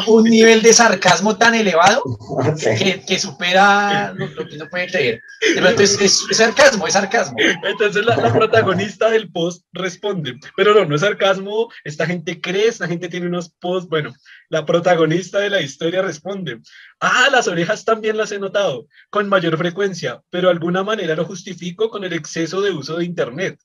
[0.06, 2.02] un nivel de sarcasmo tan elevado
[2.78, 5.20] que, que supera lo, lo que uno puede creer.
[5.54, 7.36] De pronto es, es- es sarcasmo, es sarcasmo.
[7.62, 12.68] Entonces la, la protagonista del post responde, pero no, no es sarcasmo, esta gente cree,
[12.68, 14.14] esta gente tiene unos posts, bueno,
[14.48, 16.60] la protagonista de la historia responde,
[17.00, 21.24] ah, las orejas también las he notado, con mayor frecuencia, pero de alguna manera lo
[21.24, 23.58] justifico con el exceso de uso de Internet.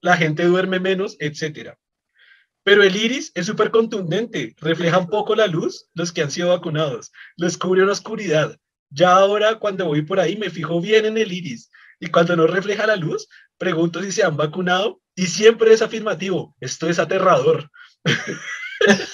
[0.00, 1.76] La gente duerme menos, etcétera.
[2.68, 6.50] Pero el iris es súper contundente, refleja un poco la luz los que han sido
[6.50, 8.58] vacunados, los cubre una oscuridad.
[8.90, 12.46] Ya ahora cuando voy por ahí me fijo bien en el iris y cuando no
[12.46, 16.54] refleja la luz, pregunto si se han vacunado y siempre es afirmativo.
[16.60, 17.70] Esto es aterrador.
[18.04, 19.08] es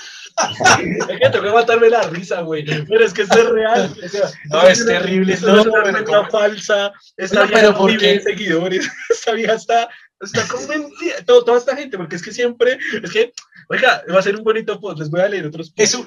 [1.07, 2.65] que tengo que matarme la risa, güey.
[2.65, 3.95] Pero es que esto es real.
[4.05, 6.93] O sea, No, es una- terrible, Esto no, no es una pero falsa.
[7.17, 8.91] Esta Bueno, vieja pero no seguidores.
[9.11, 9.89] Esta vieja está,
[10.25, 11.25] está convencida.
[11.27, 13.33] Todo- toda esta gente, porque es que siempre, es que,
[13.69, 14.99] oiga, va a ser un bonito post.
[14.99, 16.07] Les voy a leer otros Es un,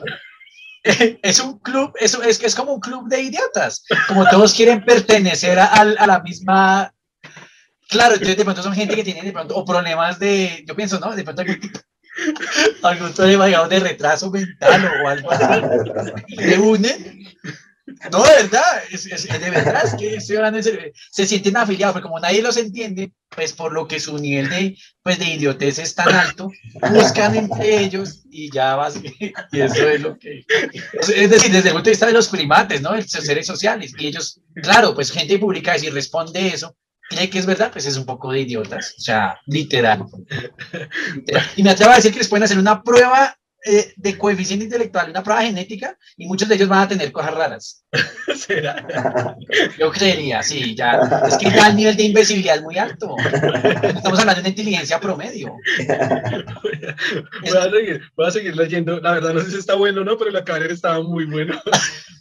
[0.83, 3.83] es un club, es, es, es como un club de idiotas.
[4.07, 6.93] Como todos quieren pertenecer a, la misma.
[7.89, 10.99] Claro, entonces de pronto son gente que tiene de pronto o problemas de, yo pienso,
[10.99, 11.15] ¿no?
[11.15, 11.41] De pronto
[12.83, 16.53] algún, problema, digamos, de retraso mental o algo así.
[16.59, 17.27] unen.
[18.11, 18.61] No, de verdad,
[18.91, 20.81] es, es- de verdad, es que estoy hablando en serio.
[21.11, 24.77] Se sienten afiliados, pero como nadie los entiende, pues por lo que su nivel de,
[25.01, 26.49] pues, de idiotez es tan alto,
[26.91, 28.95] buscan entre ellos y ya vas.
[29.51, 30.45] Y eso es lo que.
[31.15, 32.95] Es decir, desde el punto de vista de los primates, ¿no?
[32.95, 33.93] Los seres sociales.
[33.97, 36.75] Y ellos, claro, pues gente pública, si responde eso,
[37.09, 38.95] cree que es verdad, pues es un poco de idiotas.
[38.97, 39.39] O sea.
[39.45, 40.05] Literal.
[41.55, 43.37] Y me atrevo a decir que les pueden hacer una prueba
[43.69, 47.33] eh, de coeficiente intelectual, una prueba genética, y muchos de ellos van a tener cosas
[47.33, 47.85] raras.
[48.35, 49.35] ¿Será?
[49.77, 51.01] Yo creería, sí, ya.
[51.27, 53.13] Es que ya el nivel de invisibilidad es muy alto.
[53.83, 55.53] Estamos hablando de una inteligencia promedio.
[57.41, 59.01] Voy a, seguir, voy a seguir leyendo.
[59.01, 61.61] La verdad, no sé si está bueno o no, pero la carrera estaba muy bueno.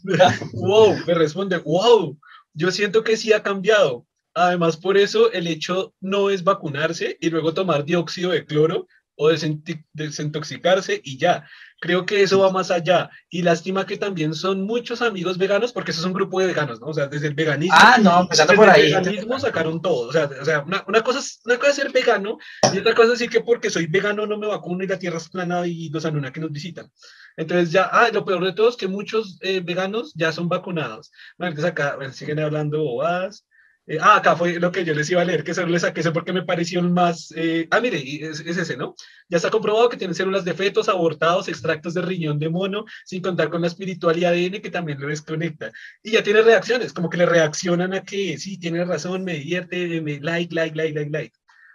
[0.53, 2.19] wow, me responde, wow,
[2.55, 4.05] yo siento que sí ha cambiado.
[4.35, 8.87] Además, por eso el hecho no es vacunarse y luego tomar dióxido de cloro
[9.17, 11.47] o desintoxicarse y ya.
[11.79, 13.11] Creo que eso va más allá.
[13.29, 16.81] Y lástima que también son muchos amigos veganos, porque eso es un grupo de veganos,
[16.81, 16.87] ¿no?
[16.87, 17.77] O sea, desde el veganismo.
[17.79, 18.93] Ah, no, empezando desde por el ahí.
[18.93, 20.09] veganismo sacaron todo.
[20.09, 22.39] O sea, o sea una, una cosa es, una cosa es ser vegano
[22.73, 25.19] y otra cosa es decir que porque soy vegano no me vacuno y la tierra
[25.19, 26.91] es plana y los que nos visitan.
[27.37, 31.13] Entonces ya, ah, lo peor de todo es que muchos eh, veganos ya son vacunados.
[31.37, 33.47] Bueno, entonces acá bueno, siguen hablando bobadas.
[33.89, 36.01] Eh, ah, acá fue lo que yo les iba a leer, que solo les saqué
[36.01, 37.33] ese porque me pareció el más...
[37.37, 38.97] eh, ah, mire, es ese, ¿no?
[39.29, 43.23] Ya está comprobado que tienen células de fetos, abortados, extractos de riñón de mono, sin
[43.23, 45.71] contar con la espiritual y ADN que también lo desconecta.
[46.03, 50.01] Y ya tiene reacciones, como que le reaccionan a que sí, tiene razón, me divierte,
[50.01, 51.33] me like, like, like, like, like.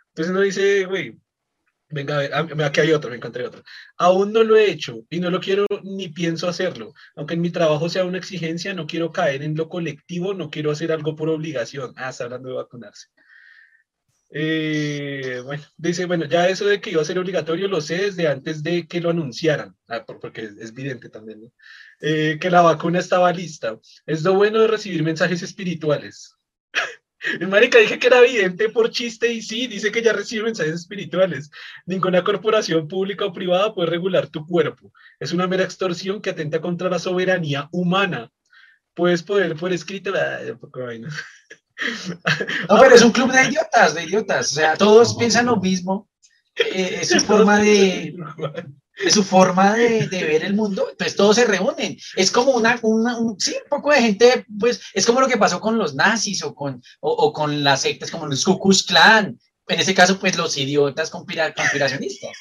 [0.09, 1.17] Entonces uno dice, güey,
[1.91, 3.63] venga, a ver, aquí hay otro, me encontré otro.
[3.97, 6.93] Aún no lo he hecho y no lo quiero ni pienso hacerlo.
[7.15, 10.71] Aunque en mi trabajo sea una exigencia, no quiero caer en lo colectivo, no quiero
[10.71, 11.93] hacer algo por obligación.
[11.97, 13.07] Ah, está hablando de vacunarse.
[14.33, 18.27] Eh, bueno, dice, bueno, ya eso de que iba a ser obligatorio lo sé desde
[18.29, 21.51] antes de que lo anunciaran, ah, por- porque es evidente también, ¿no?
[21.99, 23.77] Eh, que la vacuna estaba lista.
[24.05, 26.35] Es lo bueno de recibir mensajes espirituales.
[27.47, 31.51] Marica, dije que era evidente por chiste y sí, dice que ya recibe mensajes espirituales.
[31.85, 34.91] Ninguna corporación pública o privada puede regular tu cuerpo.
[35.19, 38.31] Es una mera extorsión que atenta contra la soberanía humana.
[38.93, 40.13] Puedes poder por escrito.
[40.15, 40.39] ah,
[40.73, 41.09] vaina.
[42.69, 44.51] No, pero es un club de idiotas, de idiotas.
[44.51, 46.07] O sea, todos piensan lo mismo.
[46.55, 48.15] Eh, es su forma de,
[49.09, 51.97] su forma de, de ver el mundo, entonces todos se reúnen.
[52.15, 55.37] Es como una, una- un, sí, un poco de gente, pues es como lo que
[55.37, 58.83] pasó con los nazis o con, o, o con las sectas como los Ku Klux
[58.83, 59.39] Klan.
[59.67, 62.31] En ese caso, pues los idiotas conspira- conspiracionistas.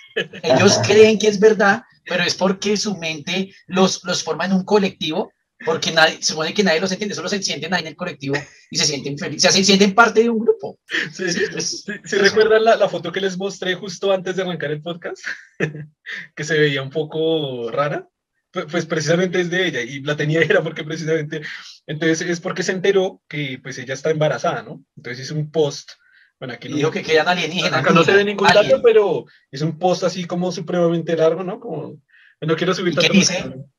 [0.43, 4.65] Ellos creen que es verdad, pero es porque su mente los, los forma en un
[4.65, 5.33] colectivo,
[5.65, 8.35] porque nadie, se supone que nadie los entiende, solo se sienten ahí en el colectivo
[8.71, 10.79] y se sienten felices, se sienten parte de un grupo.
[11.13, 14.43] Sí, Sí, pues, sí, sí recuerdan la, la foto que les mostré justo antes de
[14.43, 15.23] arrancar el podcast?
[16.35, 18.09] que se veía un poco rara.
[18.53, 21.43] Pu- Pues precisamente es de ella y la tenía era porque precisamente,
[21.87, 24.83] entonces es porque se enteró que pues ella está embarazada, ¿no?
[24.97, 25.91] Entonces hizo un post,
[26.39, 27.81] bueno, aquí y no, dijo que quedan alienígenas.
[27.81, 31.61] acá no se ve ningún dato, pero es un post así como supremamente largo, ¿no?
[31.61, 32.01] Como,
[32.41, 33.39] no quiero subir ¿Y qué tanto dice?
[33.43, 33.71] porque- No,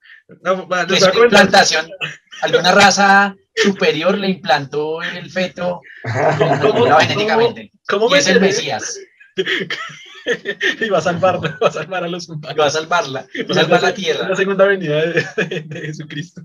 [0.96, 1.24] es comentar.
[1.24, 1.88] implantación,
[2.42, 5.82] alguna raza superior le implantó el feto
[6.62, 7.72] ¿Cómo- no, genéticamente.
[7.88, 8.40] ¿Cómo Y me es el?
[8.42, 9.00] Mesías.
[10.82, 12.56] y va a salvarla, va a salvar a los humanos.
[12.60, 14.30] Va a salvarla, va a salvar la tierra.
[14.30, 16.42] La segunda venida de, de- de Jesucristo.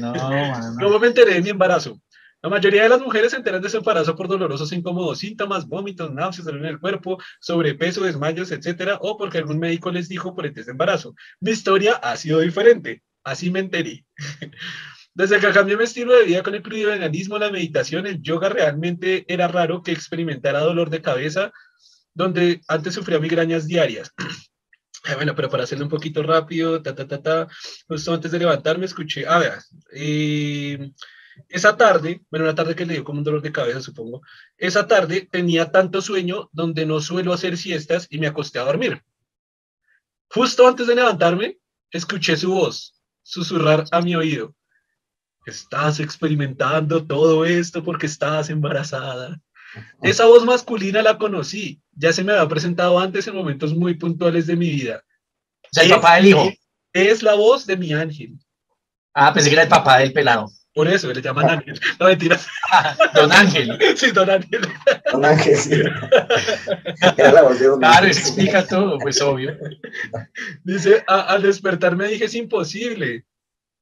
[0.00, 0.76] No, mano.
[0.80, 2.00] ¿Cómo me enteré de mi embarazo?
[2.42, 5.66] La mayoría de las mujeres se enteran de su embarazo por dolorosos e incómodos síntomas,
[5.68, 10.34] vómitos, náuseas, dolor en el cuerpo, sobrepeso, desmayos, etcétera, o porque algún médico les dijo
[10.34, 11.14] por de embarazo.
[11.40, 13.02] Mi historia ha sido diferente.
[13.24, 14.04] Así me enteré.
[15.14, 19.26] Desde que cambié mi estilo de vida con el veganismo, la meditación, el yoga, realmente
[19.28, 21.52] era raro que experimentara dolor de cabeza,
[22.14, 24.12] donde antes sufría migrañas diarias.
[25.04, 27.48] Ah, Bueno, pero para hacerlo un poquito rápido, ta, ta, ta, ta,
[27.88, 29.54] justo antes de levantarme escuché, a ver,
[29.92, 30.92] eh,
[31.48, 34.22] esa tarde, bueno, una tarde que le dio como un dolor de cabeza, supongo,
[34.56, 39.02] esa tarde tenía tanto sueño donde no suelo hacer siestas y me acosté a dormir.
[40.28, 41.58] Justo antes de levantarme,
[41.90, 44.54] escuché su voz susurrar a mi oído.
[45.46, 49.40] Estás experimentando todo esto porque estás embarazada.
[50.02, 54.46] Esa voz masculina la conocí, ya se me había presentado antes en momentos muy puntuales
[54.46, 55.02] de mi vida.
[55.64, 56.50] O sea, el Es- papá del hijo.
[56.92, 58.38] Es la voz de mi ángel.
[59.14, 60.46] Ah, pensé que era el papá del pelado.
[60.74, 61.78] Por eso le llaman ángel.
[62.00, 62.46] No mentiras.
[62.74, 63.78] Ah, Don Ángel.
[63.96, 64.62] Sí, don ángel.
[65.12, 65.72] Un ángel, sí.
[67.18, 69.54] Era la voz de un Claro, eso explica todo, pues obvio.
[70.64, 73.26] Dice, "A- al despertar me dije, es imposible.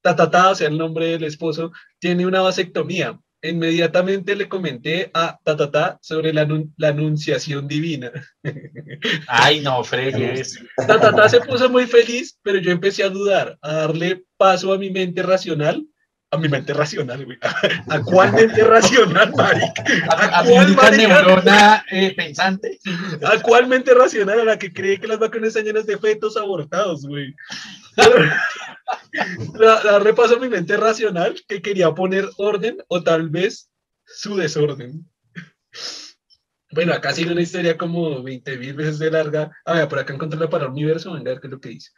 [0.03, 3.17] Tatatá, o sea, el nombre del esposo, tiene una vasectomía.
[3.43, 6.41] Inmediatamente le comenté a Tatatá sobre la
[6.89, 8.11] anunciación divina.
[9.27, 10.59] Ay, no, fregues.
[10.85, 14.89] Tatatá se puso muy feliz, pero yo empecé a dudar, a darle paso a mi
[14.91, 15.85] mente racional.
[16.33, 17.37] A mi mente racional, güey.
[17.89, 19.83] ¿A cuál mente racional, marica?
[20.09, 21.07] A, a mi cuál, marica?
[21.07, 22.79] neurona eh, pensante.
[23.25, 26.37] ¿A cuál mente racional a la que cree que las vacunas están llenas de fetos
[26.37, 27.35] abortados, güey?
[29.55, 33.69] La, la repaso a mi mente racional que quería poner orden o tal vez
[34.05, 35.05] su desorden.
[36.71, 39.51] Bueno, acá sigue una historia como 20 mil veces de larga.
[39.65, 41.69] A ver, por acá encontré la para universo, venga a ver qué es lo que
[41.69, 41.91] dice.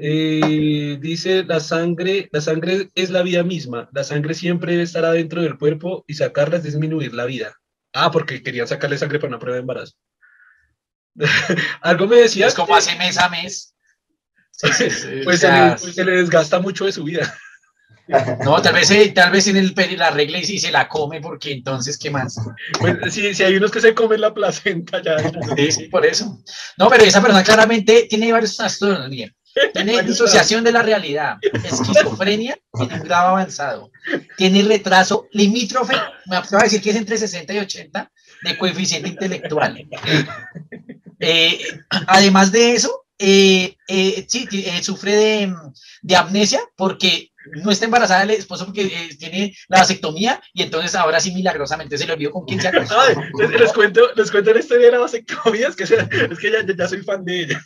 [0.00, 3.88] Eh, dice, la sangre, la sangre es la vida misma.
[3.92, 7.56] La sangre siempre debe estar adentro del cuerpo y sacarla es disminuir la vida.
[7.92, 9.94] Ah, porque querían sacarle sangre para una prueba de embarazo.
[11.82, 12.46] Algo me decía.
[12.46, 13.74] Es como hace mes a mes.
[14.52, 17.34] Sí, sí, sí, o Pues se le, se le desgasta mucho de su vida.
[18.42, 20.88] No, tal vez, eh, tal vez en el peri la regla y si se la
[20.88, 22.40] come, porque entonces, ¿qué más?
[22.80, 25.18] Pues, si, si hay unos que se comen la placenta ya.
[25.54, 26.42] Sí, sí, por eso.
[26.78, 29.10] No, pero esa persona claramente tiene varios trastornos.
[29.10, 29.36] mire.
[29.72, 33.90] Tiene disociación de la realidad, esquizofrenia en un grado avanzado,
[34.36, 35.94] tiene retraso limítrofe,
[36.26, 38.10] me atrevo a decir que es entre 60 y 80
[38.42, 39.86] de coeficiente intelectual.
[41.20, 41.58] Eh,
[42.06, 45.54] además de eso, eh, eh, sí, eh, sufre de,
[46.02, 47.32] de amnesia porque
[47.62, 51.98] no está embarazada el esposo porque eh, tiene la vasectomía y entonces ahora sí milagrosamente
[51.98, 52.96] se le olvidó con quién se acostó.
[53.38, 56.64] Les, les cuento, les cuento la historia de la vasectomía, es que, es que ya,
[56.64, 57.60] ya, ya soy fan de ella.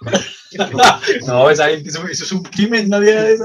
[1.26, 3.44] No, esa gente, eso, eso es un crimen, no había de eso.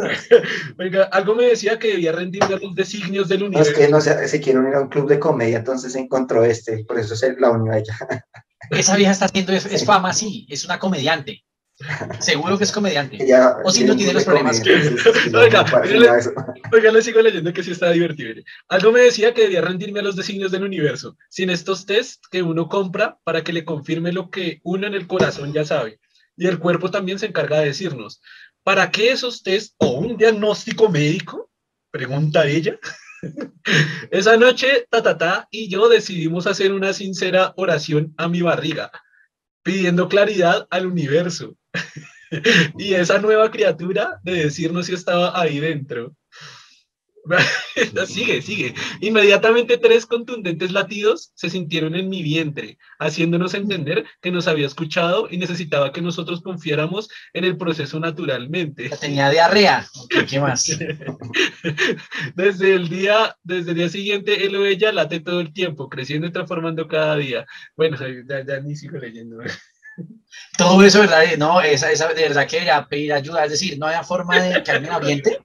[0.79, 3.73] Oiga, algo me decía que debía rendirme a los designios del No, es universo.
[3.81, 6.99] que no se, se quiere unir a un club de comedia, entonces encontró este, por
[6.99, 7.97] eso se la unió a ella.
[8.69, 11.43] Esa vieja está haciendo, es, es fama, sí, es una comediante.
[12.19, 13.17] Seguro que es comediante.
[13.21, 14.59] Ella O si no tiene los de problemas.
[14.59, 14.91] comedia,
[15.23, 15.65] sí, Oiga.
[16.71, 18.35] Oiga, les sigo leyendo que sí está divertido.
[18.69, 22.43] Algo me decía que debía rendirme a los designios del universo, sin estos tests que
[22.43, 25.99] uno compra para que le confirme lo que uno en el corazón ya sabe.
[26.41, 28.19] Y el cuerpo también se encarga de decirnos.
[28.63, 31.51] ¿Para qué esos tests o un diagnóstico médico?
[31.91, 32.79] Pregunta ella.
[34.09, 38.89] Esa noche, Tatata y yo decidimos hacer una sincera oración a mi barriga,
[39.61, 41.55] pidiendo claridad al universo
[42.79, 46.15] y esa nueva criatura de decirnos si estaba ahí dentro.
[48.07, 48.73] sigue, sigue.
[48.99, 55.27] Inmediatamente tres contundentes latidos se sintieron en mi vientre, haciéndonos entender que nos había escuchado
[55.29, 58.89] y necesitaba que nosotros confiáramos en el proceso naturalmente.
[58.99, 59.87] tenía diarrea.
[60.29, 60.65] ¿Qué más?
[62.35, 66.27] desde el día, desde el día siguiente, él o ella late todo el tiempo, creciendo
[66.27, 67.45] y transformando cada día.
[67.75, 69.37] Bueno, ya, ni sigo leyendo.
[70.57, 71.23] Todo eso, ¿verdad?
[71.37, 74.63] No, esa, esa, de verdad que era pedir ayuda, es decir, no había forma de
[74.63, 75.39] que alguien ambiente.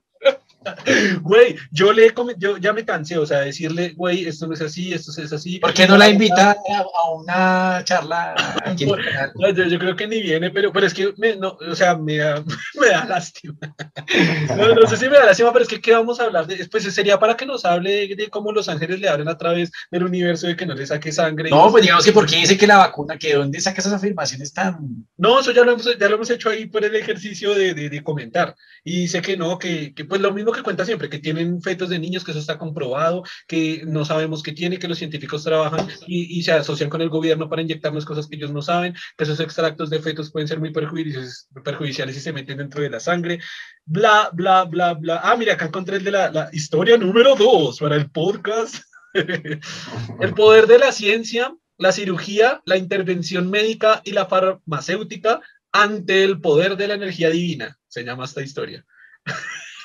[1.21, 4.93] Güey, yo le yo ya me cansé, o sea, decirle, güey, esto no es así,
[4.93, 5.59] esto es así.
[5.59, 8.35] ¿Por qué no la invita a una charla?
[8.75, 8.95] yo,
[9.79, 12.43] creo que ni viene, pero, pero es que, me, no, o sea, me da,
[12.79, 13.55] me da lástima.
[14.55, 16.47] No, no, sé si me da lástima, pero es que, ¿qué vamos a hablar?
[16.47, 19.71] De, pues sería para que nos hable de, cómo los ángeles le abren a través
[19.91, 21.49] del universo, de que no le saque sangre.
[21.49, 25.07] No, pues digamos que porque dice que la vacuna, que dónde saca esas afirmaciones tan...
[25.17, 28.03] No, eso ya lo hemos, ya lo hemos hecho ahí por el ejercicio de, de
[28.03, 28.55] comentar.
[28.83, 31.89] Y dice que no, que, que pues lo mismo que cuenta siempre, que tienen fetos
[31.89, 35.87] de niños, que eso está comprobado, que no sabemos qué tiene, que los científicos trabajan
[36.07, 39.39] y, se asocian con el gobierno para inyectarnos cosas que ellos no saben, que esos
[39.39, 43.39] extractos de fetos pueden ser muy perjudiciales, perjudiciales si se meten dentro de la sangre,
[43.85, 45.21] bla, bla, bla, bla.
[45.23, 48.83] Ah, mira, acá encontré de la, la historia número dos para el podcast.
[49.13, 55.41] el poder de la ciencia, la cirugía, la intervención médica y la farmacéutica
[55.71, 58.85] ante el poder de la energía divina, se llama esta historia.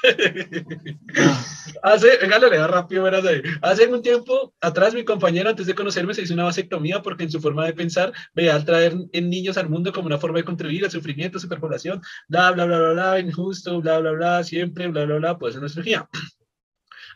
[1.82, 3.42] Hace, venga, lo leo rápido, verás ahí.
[3.60, 7.30] Hace un tiempo atrás, mi compañero, antes de conocerme, se hizo una vasectomía porque en
[7.30, 10.44] su forma de pensar veía al traer en niños al mundo como una forma de
[10.44, 15.04] contribuir al sufrimiento, superpoblación, bla, bla, bla, bla, bla, injusto, bla, bla, bla, siempre, bla,
[15.04, 16.08] bla, bla, pues es una cirugía.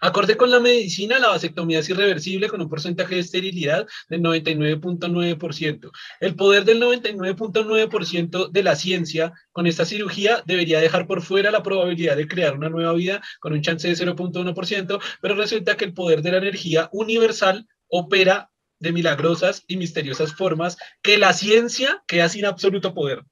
[0.00, 5.90] Acorde con la medicina, la vasectomía es irreversible con un porcentaje de esterilidad del 99.9%.
[6.20, 11.62] El poder del 99.9% de la ciencia con esta cirugía debería dejar por fuera la
[11.62, 15.94] probabilidad de crear una nueva vida con un chance de 0.1%, pero resulta que el
[15.94, 22.28] poder de la energía universal opera de milagrosas y misteriosas formas que la ciencia queda
[22.28, 23.24] sin absoluto poder.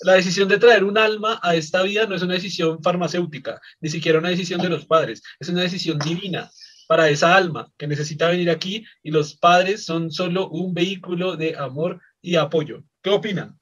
[0.00, 3.88] La decisión de traer un alma a esta vida no es una decisión farmacéutica, ni
[3.88, 6.50] siquiera una decisión de los padres, es una decisión divina
[6.86, 11.56] para esa alma que necesita venir aquí y los padres son solo un vehículo de
[11.56, 12.84] amor y apoyo.
[13.02, 13.58] ¿Qué opinan?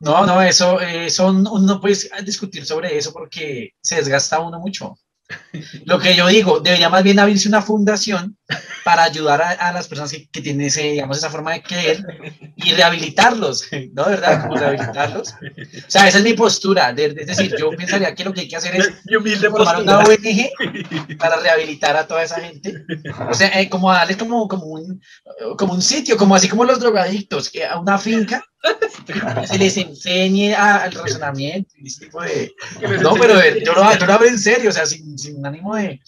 [0.00, 4.96] No, no, eso, eso no puedes discutir sobre eso porque se desgasta uno mucho.
[5.84, 8.36] Lo que yo digo, debería más bien abrirse una fundación
[8.84, 12.02] para ayudar a, las personas que, tienen ese, digamos, esa forma de creer
[12.56, 14.06] y rehabilitarlos, ¿no?
[14.06, 14.42] ¿Verdad?
[14.42, 15.28] Como rehabilitarlos.
[15.32, 16.90] O sea, esa es mi postura.
[16.90, 18.90] es decir, yo pensaría que lo que hay que hacer es
[19.50, 22.84] formar una ONG para rehabilitar a toda esa gente.
[23.28, 25.02] O sea, eh, como darles como, como, un,
[25.58, 28.42] como un sitio, como así como los drogadictos, que a una finca
[29.46, 32.54] se les enseñe al razonamiento y ese tipo de...
[33.00, 33.34] No, pero
[33.64, 36.00] yo lo, yo lo hablo en serio, o sea, sin, sin ánimo de,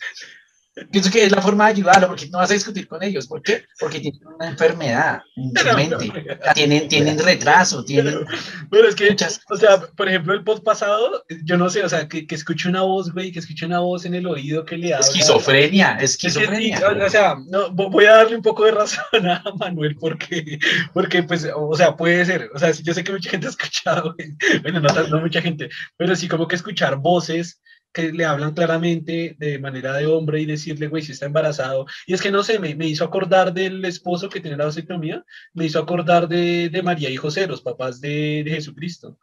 [0.90, 3.26] Pienso que es la forma de ayudarlo, porque no vas a discutir con ellos.
[3.26, 3.64] ¿Por qué?
[3.78, 6.12] Porque tienen una enfermedad mente.
[6.54, 8.24] Tienen, tienen retraso, tienen.
[8.68, 9.16] Bueno, es que,
[9.50, 12.68] o sea, por ejemplo, el post pasado, yo no sé, o sea, que, que escuche
[12.68, 15.06] una voz, güey, que escuche una voz en el oído que le habla.
[15.06, 16.76] Esquizofrenia, esquizofrenia.
[16.76, 20.58] Es que, o sea, no, voy a darle un poco de razón a Manuel, porque,
[20.94, 24.14] porque, pues, o sea, puede ser, o sea, yo sé que mucha gente ha escuchado,
[24.62, 27.60] bueno, no, no mucha gente, pero sí como que escuchar voces
[27.92, 31.86] que le hablan claramente de manera de hombre y decirle, güey, si está embarazado.
[32.06, 35.24] Y es que no sé, me, me hizo acordar del esposo que tiene la vasectomía,
[35.54, 39.18] me hizo acordar de, de María y José, los papás de, de, Jesucristo.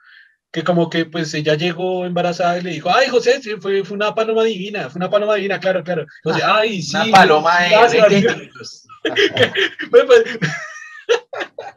[0.51, 4.15] Que como que pues ella llegó embarazada y le dijo, ay José, fue, fue una
[4.15, 6.05] paloma divina, fue una paloma divina, claro, claro.
[6.23, 6.95] José, ay, sí.
[6.95, 8.49] Una paloma de,
[9.91, 10.39] pues,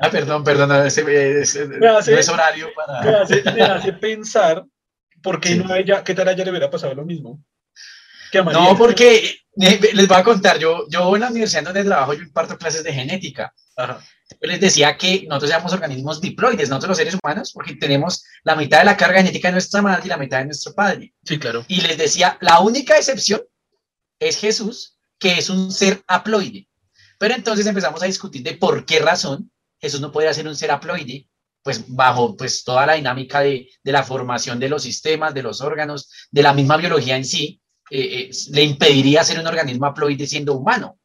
[0.01, 3.03] Ah, perdón, perdón, ese, ese, no es horario para...
[3.03, 4.65] Me hace, me hace pensar
[5.23, 7.43] ¿Por qué no ella, qué tal a ella le hubiera pasado lo mismo?
[8.33, 12.57] no, porque les voy a contar, yo, yo en la universidad donde trabajo, yo imparto
[12.57, 13.53] clases de genética.
[14.41, 18.79] les decía que nosotros somos organismos diploides, nosotros los seres humanos, porque tenemos la mitad
[18.79, 21.13] de la carga genética de nuestra madre y la mitad de nuestro padre.
[21.25, 21.65] Sí, claro.
[21.69, 23.43] Y les decía, la única excepción
[24.19, 26.69] es Jesús, que es un ser haploide.
[27.19, 30.71] Pero entonces empezamos a discutir de por qué razón Jesús no podría ser un ser
[30.71, 31.29] haploide
[31.63, 35.61] pues bajo pues toda la dinámica de, de, la formación de los sistemas, de los
[35.61, 40.27] órganos, de la misma biología en sí, eh, eh, le impediría ser un organismo haploide
[40.27, 40.99] siendo humano.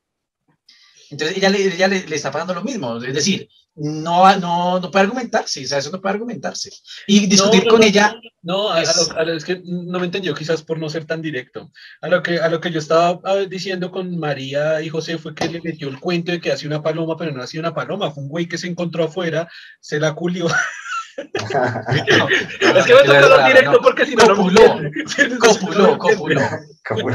[1.09, 5.63] Entonces ella, ella le, está pasando lo mismo, es decir, no, no, no puede argumentarse,
[5.63, 6.71] o sea, eso no puede argumentarse.
[7.07, 9.99] Y discutir No, con no, ella, No, a Es- lo, a lo- es que no
[9.99, 11.71] me entendió quizás por no ser tan directo.
[12.01, 15.17] A lo que, a lo que yo estaba a ver, diciendo con María y José
[15.17, 17.73] fue que le metió el cuento de que hacía una paloma, pero no hacía una
[17.73, 19.49] paloma, fue un güey que se encontró afuera,
[19.81, 20.47] se la culió.
[21.17, 25.97] es que me tocó hablar directo porque si no, no me Copuló.
[25.97, 26.41] copuló, copuló,
[26.87, 27.09] Como-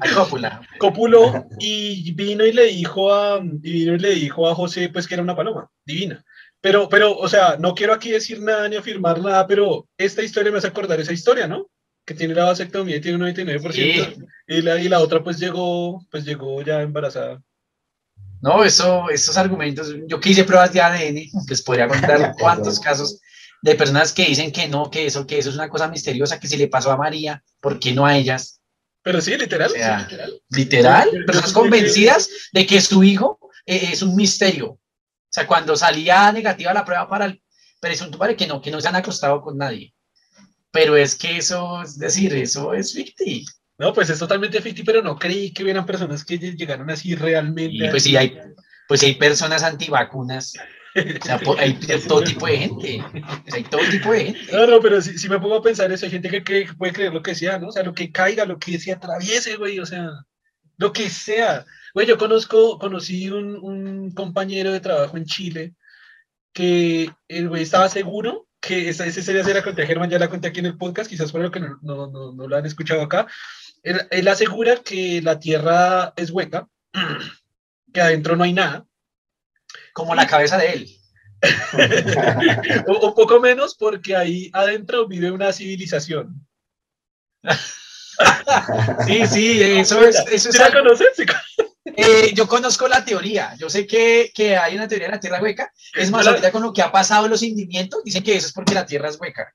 [0.00, 0.60] a cópula.
[0.78, 5.06] Copuló y vino y le dijo a y vino y le dijo a José pues
[5.06, 6.24] que era una paloma divina.
[6.60, 10.50] Pero, pero, o sea, no quiero aquí decir nada ni afirmar nada, pero esta historia
[10.50, 11.68] me hace acordar esa historia, ¿no?
[12.04, 13.72] Que tiene la vasectomía y tiene un 99%.
[13.72, 14.16] Sí.
[14.48, 17.40] Y, la, y la otra pues llegó, pues llegó ya embarazada.
[18.46, 23.20] No, eso, esos argumentos, yo que hice pruebas de ADN, les podría contar cuántos casos
[23.60, 26.46] de personas que dicen que no, que eso, que eso es una cosa misteriosa, que
[26.46, 28.60] si le pasó a María, ¿por qué no a ellas?
[29.02, 29.72] Pero sí, literal.
[29.72, 30.40] O sea, sí, literal.
[30.50, 34.68] Literal, personas convencidas de que su hijo eh, es un misterio.
[34.68, 34.80] O
[35.28, 37.42] sea, cuando salía negativa la prueba para el
[37.80, 39.92] presunto padre, que no, que no se han acostado con nadie.
[40.70, 43.52] Pero es que eso, es decir, eso es ficticio.
[43.78, 47.74] No, pues es totalmente ficti, pero no creí que hubieran personas que llegaron así realmente.
[47.74, 48.38] Y pues sí hay,
[48.88, 50.54] pues hay personas antivacunas,
[50.94, 53.04] o sea, hay todo tipo de gente,
[53.52, 54.40] hay todo tipo de gente.
[54.52, 56.74] No, no, pero si, si me pongo a pensar eso, hay gente que, cree- que
[56.74, 57.68] puede creer lo que sea, ¿no?
[57.68, 60.08] O sea, lo que caiga, lo que se atraviese, güey, o sea,
[60.78, 61.66] lo que sea.
[61.92, 65.74] Güey, yo conozco, conocí un, un compañero de trabajo en Chile
[66.54, 70.28] que el güey estaba seguro que esa, esa sería la conté a Germán, ya la
[70.30, 72.66] conté aquí en el podcast, quizás por lo que no, no, no, no lo han
[72.66, 73.26] escuchado acá.
[73.82, 76.68] Él, él asegura que la Tierra es hueca,
[77.92, 78.86] que adentro no hay nada,
[79.92, 80.90] Como la cabeza de él.
[82.88, 86.46] o, o poco menos porque ahí adentro vive una civilización.
[89.06, 91.08] Sí, sí, eso es, eso es ¿Sí la algo- conoces?
[91.98, 95.40] Eh, yo conozco la teoría, yo sé que, que hay una teoría de la Tierra
[95.40, 98.52] hueca, es más, ahorita con lo que ha pasado los hundimientos, dicen que eso es
[98.52, 99.54] porque la Tierra es hueca.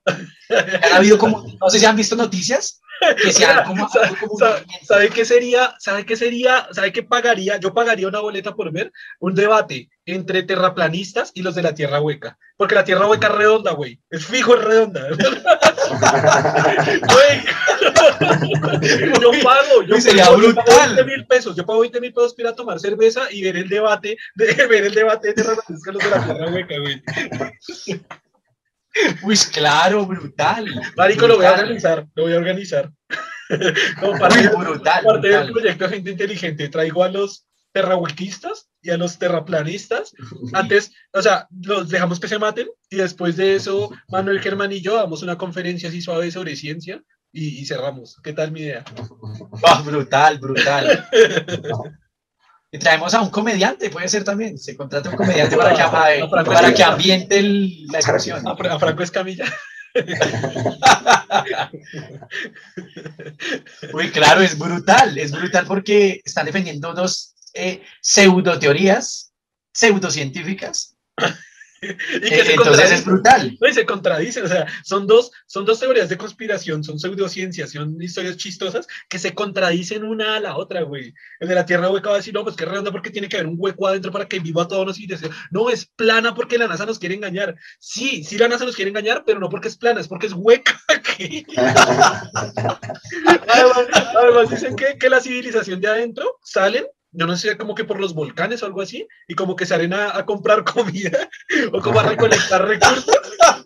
[0.49, 3.33] Han habido como, no sé si han visto noticias, que
[3.65, 4.87] como, ¿Sabe, como sabe- hundimientos.
[4.87, 5.75] sabe qué sería?
[5.79, 6.67] ¿Sabe qué sería?
[6.71, 7.57] ¿Sabe qué pagaría?
[7.57, 11.99] Yo pagaría una boleta por ver un debate entre terraplanistas y los de la Tierra
[12.01, 12.37] hueca.
[12.57, 13.99] Porque la Tierra hueca es redonda, güey.
[14.09, 15.07] Es fijo, es redonda.
[15.91, 17.43] Güey.
[19.21, 19.83] yo pago.
[19.87, 20.65] Yo sería pago, yo brutal.
[20.65, 21.55] pago 20 mil pesos.
[21.55, 24.45] Yo pago 20 mil pesos para ir a tomar cerveza y ver el debate de
[24.69, 27.03] ver el debate de terraplanistas con los de la Tierra hueca, güey.
[29.23, 30.65] Uy, claro, brutal.
[30.97, 31.63] Marico, lo voy a Brutal.
[31.65, 32.07] organizar.
[32.15, 32.91] Lo voy a organizar.
[33.99, 35.51] Como parte Uy, brutal, parte del brutal.
[35.53, 40.13] proyecto Gente Inteligente, traigo a los terrahuequistas y a los terraplanistas.
[40.53, 44.81] Antes, o sea, los dejamos que se maten y después de eso, Manuel Germán y
[44.81, 48.17] yo damos una conferencia así suave sobre ciencia y, y cerramos.
[48.23, 48.83] ¿Qué tal mi idea?
[49.65, 51.07] Ah, brutal, brutal.
[52.73, 54.57] Y traemos a un comediante, puede ser también.
[54.57, 58.47] Se contrata un comediante para que, A Franco para que ambiente el- la expresión.
[58.47, 59.45] A, Fra- a Franco Escamilla.
[63.93, 69.31] Uy, claro, es brutal, es brutal porque están defendiendo dos eh, pseudoteorías,
[69.73, 70.95] pseudocientíficas.
[71.83, 73.05] Y Eh, se entonces es contradicen.
[73.05, 73.57] brutal.
[73.59, 77.71] No, y se contradicen, o sea, son dos, son dos teorías de conspiración, son pseudociencias,
[77.71, 81.13] son historias chistosas que se contradicen una a la otra, güey.
[81.39, 83.27] El de la Tierra hueca va a decir, no, pues que es redonda porque tiene
[83.27, 85.33] que haber un hueco adentro para que viva toda una civilización.
[85.49, 87.55] No, es plana porque la NASA nos quiere engañar.
[87.79, 90.33] Sí, sí la NASA nos quiere engañar, pero no porque es plana, es porque es
[90.33, 90.79] hueca.
[93.47, 97.99] además dicen que, que la civilización de adentro salen, yo no sé, como que por
[97.99, 101.29] los volcanes o algo así, y como que salen a, a comprar comida
[101.71, 103.21] o como a recolectar recursos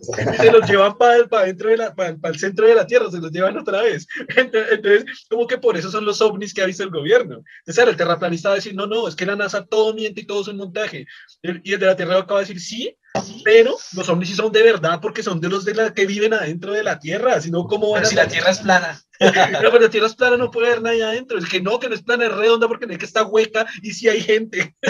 [0.08, 3.20] y se los llevan para dentro de la, para el centro de la Tierra, se
[3.20, 4.08] los llevan otra vez.
[4.36, 7.44] Entonces, como que por eso son los ovnis que ha visto el gobierno.
[7.60, 10.26] Entonces, el terraplanista va a decir, no, no, es que la NASA todo miente y
[10.26, 11.08] todo es un montaje.
[11.42, 12.98] Y el de la Tierra acaba de decir, sí,
[13.44, 16.34] pero los ovnis sí son de verdad porque son de los de la que viven
[16.34, 19.02] adentro de la Tierra, sino como van Pero a si la Tierra es plana.
[19.20, 19.30] no,
[19.62, 21.38] pero la Tierra es plana, no puede haber nadie adentro.
[21.38, 23.66] El que no, que no es plana, es redonda porque en el que está hueca
[23.82, 24.76] y si hay gente.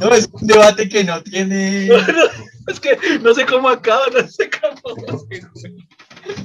[0.00, 1.86] No, es un debate que no tiene.
[1.88, 4.96] No, no, es que no sé cómo acaba, no sé cómo.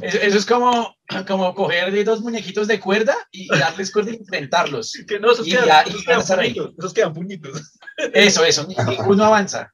[0.01, 0.95] Eso es como,
[1.27, 4.93] como coger de dos muñequitos de cuerda y darles cuerda y enfrentarlos.
[5.07, 6.73] Que no, esos Y quedan, ya- esos y quedan puñitos.
[6.77, 7.73] Esos quedan puñitos.
[8.13, 9.71] Eso, eso, ninguno avanza.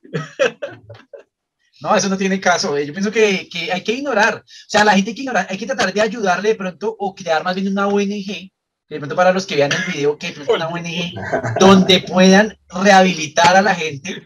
[1.80, 2.76] No, eso no tiene caso.
[2.76, 2.86] eh.
[2.88, 4.36] Yo pienso que, que hay que ignorar.
[4.38, 7.14] O sea, la gente hay que ignorar, hay que tratar de ayudarle de pronto o
[7.14, 8.52] crear más bien una ONG.
[8.90, 11.14] De pronto para los que vean el video, que es una ONG
[11.60, 14.26] donde puedan rehabilitar a la gente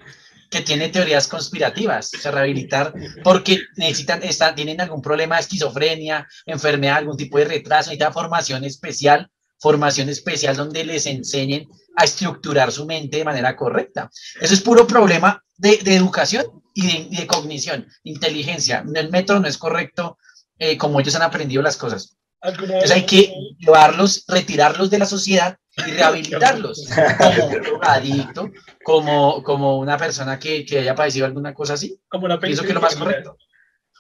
[0.52, 2.94] que tiene teorías conspirativas, o sea, rehabilitar
[3.24, 8.64] porque necesitan, están, tienen algún problema de esquizofrenia, enfermedad, algún tipo de retraso, necesitan formación
[8.66, 9.32] especial
[9.62, 14.10] formación especial donde les enseñen a estructurar su mente de manera correcta.
[14.42, 18.84] Eso es puro problema de, educación y de, cognición, inteligencia.
[18.94, 20.18] El método no es correcto
[20.58, 22.18] eh, como ellos han aprendido las cosas.
[22.44, 26.88] Entonces hay que llevarlos, retirarlos de la sociedad y rehabilitarlos
[27.18, 28.52] como un adicto,
[28.84, 32.00] como, como una persona que, que haya padecido alguna cosa así.
[32.08, 33.38] Como una Pienso que es lo más correcto.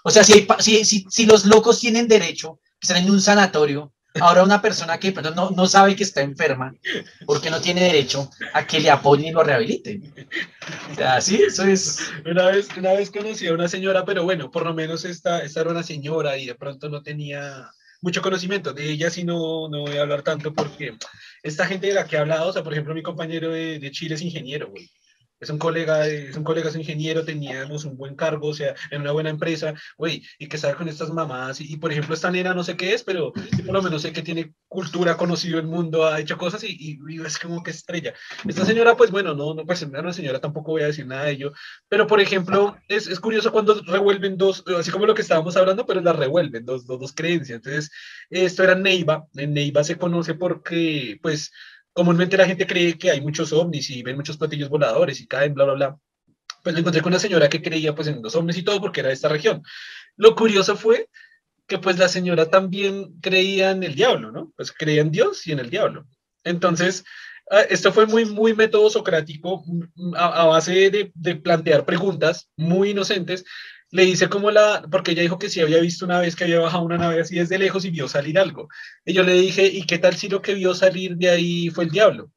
[0.03, 3.93] O sea, si, si, si, si, los locos tienen derecho, que están en un sanatorio,
[4.19, 6.73] ahora una persona que no, no sabe que está enferma,
[7.27, 10.13] porque no tiene derecho a que le apoyen y lo rehabiliten.
[10.91, 11.99] O sea, sí, eso es...
[12.25, 15.61] Una vez, una vez conocí a una señora, pero bueno, por lo menos esta, esta
[15.61, 17.69] era una señora y de pronto no tenía
[18.01, 18.73] mucho conocimiento.
[18.73, 20.95] De ella sí no, no voy a hablar tanto porque
[21.43, 23.91] esta gente de la que he hablado, o sea, por ejemplo, mi compañero de, de
[23.91, 24.89] Chile es ingeniero, güey
[25.41, 29.01] es un colega, es un colega, es ingeniero, teníamos un buen cargo, o sea, en
[29.01, 32.53] una buena empresa, güey, y que sabe con estas mamás, y, por ejemplo, esta nena
[32.53, 36.05] no sé qué es, pero por lo menos sé que tiene cultura, conocido el mundo,
[36.05, 38.13] ha hecho cosas y, es como que estrella.
[38.47, 41.31] Esta señora, pues bueno, no, no, pues una señora tampoco voy a decir nada de
[41.31, 41.53] ello,
[41.89, 45.87] pero por ejemplo, es, es curioso cuando revuelven dos, así como lo que estábamos hablando,
[45.87, 47.57] pero las revuelven, dos, dos, dos creencias.
[47.57, 47.89] Entonces,
[48.29, 51.51] esto era Neiva, en Neiva se conoce porque, pues,
[51.93, 55.53] comúnmente la gente cree que hay muchos ovnis y ven muchos platillos voladores y caen,
[55.53, 55.97] bla, bla, bla.
[56.63, 58.99] Pues me encontré con una señora que creía pues en los ovnis y todo porque
[58.99, 59.63] era de esta región.
[60.15, 61.09] Lo curioso fue
[61.67, 64.53] que pues la señora también creía en el diablo, ¿no?
[64.55, 66.05] Pues creía en Dios y en el diablo.
[66.43, 67.03] Entonces,
[67.49, 72.91] ah, esto fue muy, muy método socrático mm, a, base de, de, plantear preguntas muy
[72.91, 73.45] inocentes
[73.91, 76.59] le dice como la, porque ella dijo que sí había visto una vez que había
[76.59, 78.69] bajado una nave así desde lejos y vio salir algo.
[79.05, 81.83] Y yo le dije, ¿y qué tal si lo que vio salir de ahí fue
[81.83, 82.31] el diablo?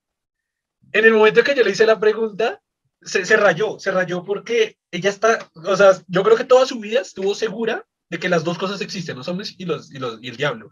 [0.92, 2.61] En el momento que yo le hice la pregunta,
[3.00, 6.80] se, se rayó, se rayó porque ella está, o sea, yo creo que toda su
[6.80, 10.22] vida estuvo segura de que las dos cosas existen, los hombres y, los, y, los,
[10.22, 10.70] y el diablo.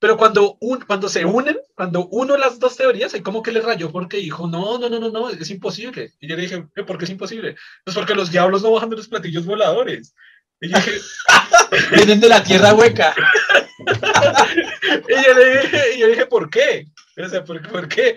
[0.00, 3.60] Pero cuando, un, cuando se unen, cuando uno las dos teorías, hay como que le
[3.60, 6.14] rayó porque dijo, no, no, no, no, no, es imposible.
[6.18, 7.54] Y yo le dije, ¿por qué es imposible?
[7.84, 10.14] Pues porque los diablos no bajan de los platillos voladores.
[10.58, 10.92] Y yo dije,
[11.94, 13.14] vienen de la tierra hueca.
[15.08, 16.86] y yo le dije, y yo dije, ¿por qué?
[17.22, 18.16] O sea, ¿por, por qué?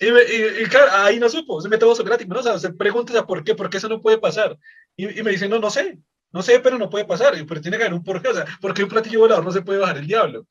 [0.00, 2.40] Y, y, claro, ahí no supo, se metió socrático, ¿no?
[2.40, 3.54] O sea, se pregunta, ¿por qué?
[3.54, 4.56] ¿Por qué eso no puede pasar?
[4.96, 5.98] Y, y me dice, no, no sé,
[6.32, 7.34] no sé, pero no puede pasar.
[7.46, 8.28] Pero tiene que haber un porqué.
[8.28, 10.46] O sea, ¿por qué un platillo volador no se puede bajar el diablo?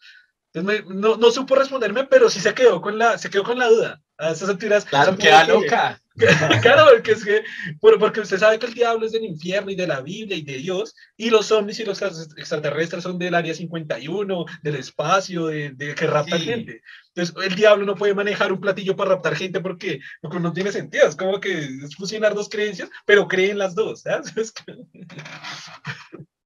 [0.63, 4.01] No, no, supo responderme, pero sí se quedó con la, se quedó con la duda.
[4.17, 4.55] A esas.
[4.85, 6.01] Claro, queda loca.
[6.61, 7.43] claro, porque es que,
[7.79, 10.57] porque usted sabe que el diablo es del infierno y de la Biblia y de
[10.57, 15.93] Dios, y los zombies y los extraterrestres son del área 51, del espacio, de, de
[15.93, 16.81] que raptan gente.
[17.13, 20.71] Entonces, el diablo no puede manejar un platillo para raptar gente porque, porque no tiene
[20.71, 21.07] sentido.
[21.07, 24.01] Es como que es fusionar dos creencias, pero creen las dos.
[24.01, 24.33] ¿sabes?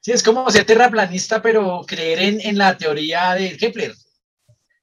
[0.00, 3.92] Sí, es como ser terraplanista, pero creer en, en la teoría de Kepler.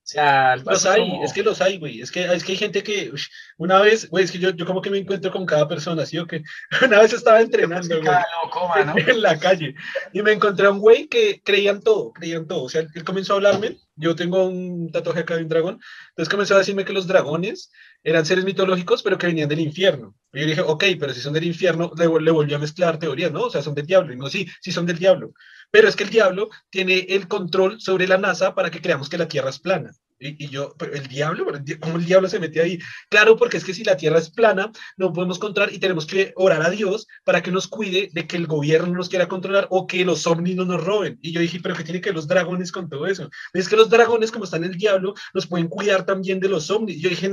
[0.08, 2.00] O sea, los hay, es que los hay, güey.
[2.00, 3.12] Es que, es que hay gente que,
[3.58, 6.18] una vez, güey, es que yo, yo como que me encuentro con cada persona, ¿sí
[6.18, 6.44] o qué?
[6.82, 9.76] Una vez estaba entrenando, güey, en la calle,
[10.14, 12.64] y me encontré a un güey que creían todo, creían todo.
[12.64, 16.32] O sea, él comenzó a hablarme, yo tengo un tatuaje acá de un dragón, entonces
[16.32, 17.70] comenzó a decirme que los dragones
[18.04, 20.16] eran seres mitológicos, pero que venían del infierno.
[20.34, 23.32] Y yo dije, ok, pero si son del infierno, le, le volví a mezclar teorías,
[23.32, 23.44] ¿no?
[23.44, 24.14] O sea, son del diablo.
[24.14, 25.34] Y no, sí, sí son del diablo.
[25.72, 29.18] Pero es que el diablo tiene el control sobre la NASA para que creamos que
[29.18, 29.92] la Tierra es plana.
[30.20, 31.46] Y, yo, pero el diablo,
[31.80, 32.80] ¿cómo el diablo se mete ahí?
[33.10, 36.34] Claro, porque es que si la tierra es plana, no podemos controlar y tenemos que
[36.36, 39.86] orar a Dios para que nos cuide de que el gobierno nos quiera controlar o
[39.86, 41.20] que los ovnis no nos roben.
[41.22, 43.30] Y yo dije, pero ¿qué tiene que ver los dragones con todo eso?
[43.54, 46.72] Es que los dragones, como están en el diablo, nos pueden cuidar también de los
[46.72, 47.00] ovnis.
[47.00, 47.32] Yo dije,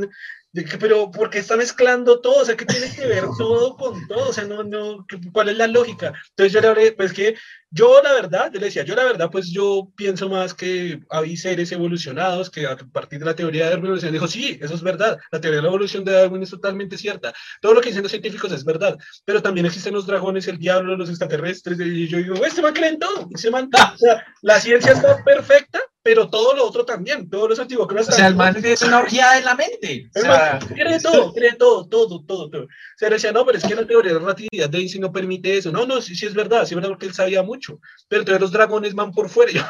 [0.78, 2.43] pero ¿por qué está mezclando todo?
[2.43, 4.28] O sea, ¿qué tiene que ver todo con todo?
[4.28, 6.12] O sea, no, no, ¿cuál es la lógica?
[6.30, 7.35] Entonces yo le hablé, pues que
[7.75, 11.37] yo la verdad, yo le decía, yo la verdad, pues yo pienso más que hay
[11.37, 14.83] seres evolucionados que a partir de la teoría de la evolución, dijo, sí, eso es
[14.83, 18.05] verdad, la teoría de la evolución de Darwin es totalmente cierta, todo lo que dicen
[18.05, 22.18] los científicos es verdad, pero también existen los dragones, el diablo, los extraterrestres, y yo
[22.18, 26.55] digo, este man creen todo, se man, o sea, la ciencia está perfecta, pero todo
[26.55, 29.45] lo otro también, todo lo antiguo que O sea, el man es una orgía en
[29.47, 30.11] la mente.
[30.15, 32.65] O sea, cree todo, cree todo, todo, todo, todo.
[32.65, 35.11] O sea, decía, no, pero es que la teoría de la relatividad de Einstein no
[35.11, 35.73] permite eso.
[35.73, 37.81] No, no, sí, sí es verdad, sí es verdad porque él sabía mucho.
[38.09, 39.51] Pero entonces los dragones van por fuera.
[39.55, 39.63] Yo,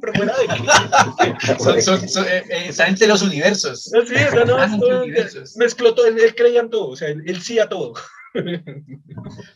[0.00, 3.84] ¿por fuera de son, son, son eh, eh, entre los universos.
[3.84, 5.04] Sí, o sea, no, todo,
[5.54, 7.94] mezcló todo, él, él, creía en todo, o sea, él, él sí a todo.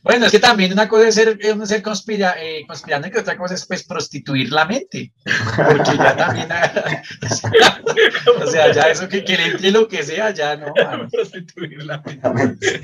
[0.03, 3.20] Bueno, es que también una cosa es ser, es ser conspira, eh, conspirando y que
[3.20, 5.12] otra cosa es pues prostituir la mente.
[5.57, 6.48] Porque ya también,
[8.43, 10.73] o sea, ya eso que, que le entre lo que sea, ya no.
[11.11, 12.82] Prostituir la mente.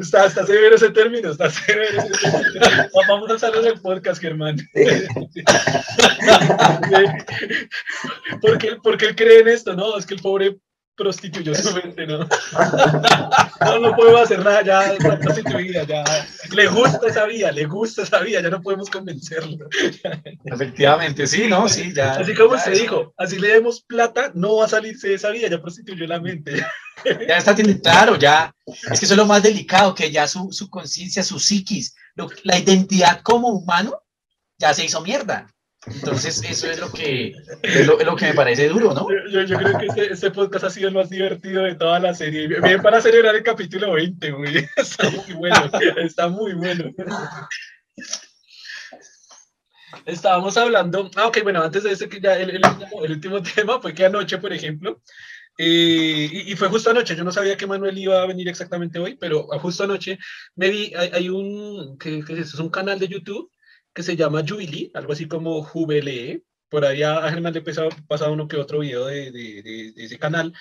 [0.00, 2.88] está, está severo ese término, está severo ese término.
[3.08, 4.56] Vamos a usarlo en el podcast, Germán.
[8.40, 9.98] porque, porque él cree en esto, ¿no?
[9.98, 10.56] Es que el pobre
[10.98, 12.18] prostituyó su mente, ¿no?
[12.18, 16.04] no, no podemos hacer nada, ya está prostituida, ya.
[16.50, 19.68] Le gusta esa vía, le gusta esa vía, ya no podemos convencerlo.
[20.44, 21.68] Efectivamente, sí, ¿no?
[21.68, 22.14] Sí, ya.
[22.14, 25.48] Así como se dijo, así le demos plata, no va a salirse de esa vía,
[25.48, 26.62] ya prostituyó la mente.
[27.28, 28.52] Ya está, claro, ya.
[28.66, 31.94] Es que eso es lo más delicado, que ya su, su conciencia, su psiquis,
[32.42, 34.02] la identidad como humano,
[34.58, 35.46] ya se hizo mierda.
[35.86, 37.32] Entonces, eso es lo que,
[37.62, 39.06] es lo, que me parece duro, ¿no?
[39.30, 42.14] Yo, yo creo que este, este, podcast ha sido el más divertido de toda la
[42.14, 42.48] serie.
[42.48, 44.56] Bien para celebrar el capítulo 20, güey.
[44.76, 46.92] Está muy bueno, está muy bueno.
[50.04, 52.62] Estábamos hablando, ah, ok, bueno, antes de eso, que ya el, el,
[53.10, 55.00] último, tema fue que anoche, por ejemplo,
[55.58, 59.16] eh, y, fue justo anoche, yo no sabía que Manuel iba a venir exactamente hoy,
[59.16, 60.18] pero justo anoche
[60.56, 62.56] me vi, hay, hay un, ¿qué, qué es eso?
[62.56, 63.50] Es un canal de YouTube
[63.98, 66.44] que se llama Jubilee, algo así como Jubilee.
[66.68, 67.62] Por ahí a Germán le he
[68.06, 70.52] pasado uno que otro video de, de, de, ese canal.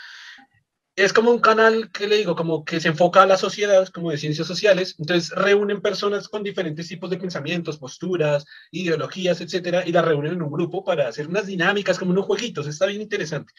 [0.95, 4.09] Es como un canal que le digo, como que se enfoca a la sociedad, como
[4.09, 4.95] de ciencias sociales.
[4.97, 10.41] Entonces reúnen personas con diferentes tipos de pensamientos, posturas, ideologías, etcétera, y las reúnen en
[10.41, 12.65] un grupo para hacer unas dinámicas, como unos jueguitos.
[12.65, 13.53] Está bien interesante.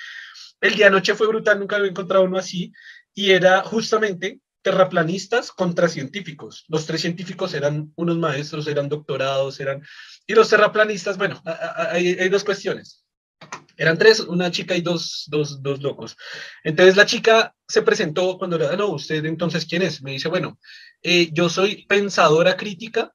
[0.60, 2.72] El día anoche fue brutal, nunca había encontrado uno así,
[3.14, 6.64] y era justamente terraplanistas contra científicos.
[6.68, 9.82] Los tres científicos eran unos maestros, eran doctorados, eran...
[10.26, 13.04] Y los terraplanistas, bueno, hay, dos cuestiones.
[13.76, 16.16] Eran tres, una chica y dos, dos, dos, locos.
[16.64, 20.02] Entonces la chica se presentó cuando era, no, usted entonces, ¿quién es?
[20.02, 20.58] Me dice, bueno,
[21.02, 23.12] eh, yo soy pensadora crítica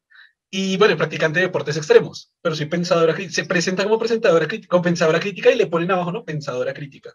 [0.49, 3.41] y, bueno, practicante de deportes extremos, pero soy pensadora crítica.
[3.41, 6.23] Se presenta como presentadora crítica, como pensadora crítica y le ponen abajo, ¿no?
[6.23, 7.11] Pensadora crítica.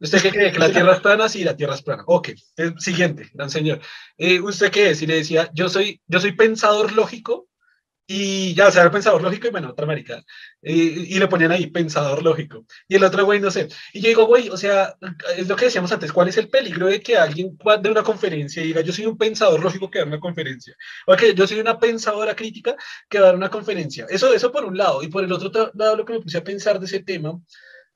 [0.00, 0.52] ¿Usted qué cree?
[0.52, 1.28] ¿Que la Tierra es plana?
[1.28, 2.04] Sí, la Tierra es plana.
[2.06, 3.80] Ok, eh, siguiente, gran señor.
[4.16, 5.02] Eh, ¿Usted qué es?
[5.02, 7.48] Y le decía, yo soy, yo soy pensador lógico
[8.10, 10.24] y ya, o sea, pensador lógico y bueno, otra marica.
[10.62, 12.64] y le ponían ahí, pensador lógico.
[12.88, 13.68] Y el otro güey, no sé.
[13.92, 14.96] Y yo digo, güey, o sea,
[15.36, 18.62] es lo que decíamos antes, ¿cuál es el peligro de que alguien de una conferencia
[18.62, 20.74] y diga, yo soy un pensador lógico que da una conferencia?
[21.06, 22.76] O que yo soy una pensadora crítica
[23.10, 24.06] que va a dar una conferencia.
[24.08, 25.02] Eso, eso por un lado.
[25.02, 27.38] Y por el otro lado, lo que me puse a pensar de ese tema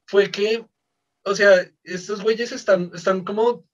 [0.04, 0.62] fue que
[1.24, 3.64] o sea, estos güeyes están, están como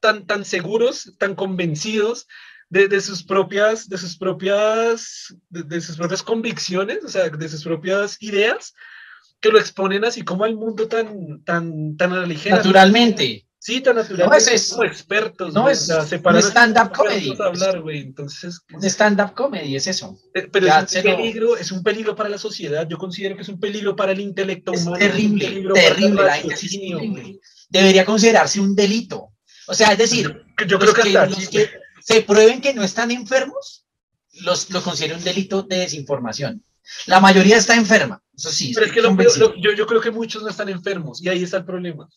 [0.00, 2.26] tan, tan seguros, tan convencidos
[2.68, 7.64] de, de, sus propias, de sus propias, de, sus propias convicciones, o sea, de sus
[7.64, 8.74] propias ideas,
[9.40, 12.56] que lo exponen así como al mundo tan, tan, tan a ligera.
[12.56, 13.46] Naturalmente.
[13.70, 14.28] Sí, tan natural.
[14.28, 15.54] No, es, como expertos.
[15.54, 17.36] No, es un stand-up comedy.
[17.38, 18.00] Hablar, güey.
[18.00, 20.18] Entonces, un stand-up comedy es eso.
[20.34, 22.88] Eh, pero es un, peligro, es un peligro para la sociedad.
[22.88, 24.98] Yo considero que es un peligro para el intelecto es humano.
[24.98, 26.22] Terrible, terrible.
[26.24, 26.42] La
[27.68, 29.34] Debería considerarse un delito.
[29.68, 31.70] O sea, es decir, yo creo que, los que
[32.00, 33.86] se prueben que no están enfermos,
[34.40, 36.64] los, lo considero un delito de desinformación.
[37.06, 38.72] La mayoría está enferma, eso sí.
[38.74, 41.64] Pero es que yo, yo creo que muchos no están enfermos y ahí está el
[41.64, 42.08] problema.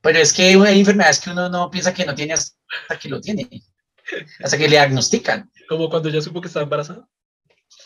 [0.00, 3.20] Pero es que hay enfermedades que uno no piensa que no tiene hasta que lo
[3.20, 3.48] tiene,
[4.42, 5.50] hasta que le diagnostican.
[5.68, 7.06] Como cuando ya supo que estaba embarazada.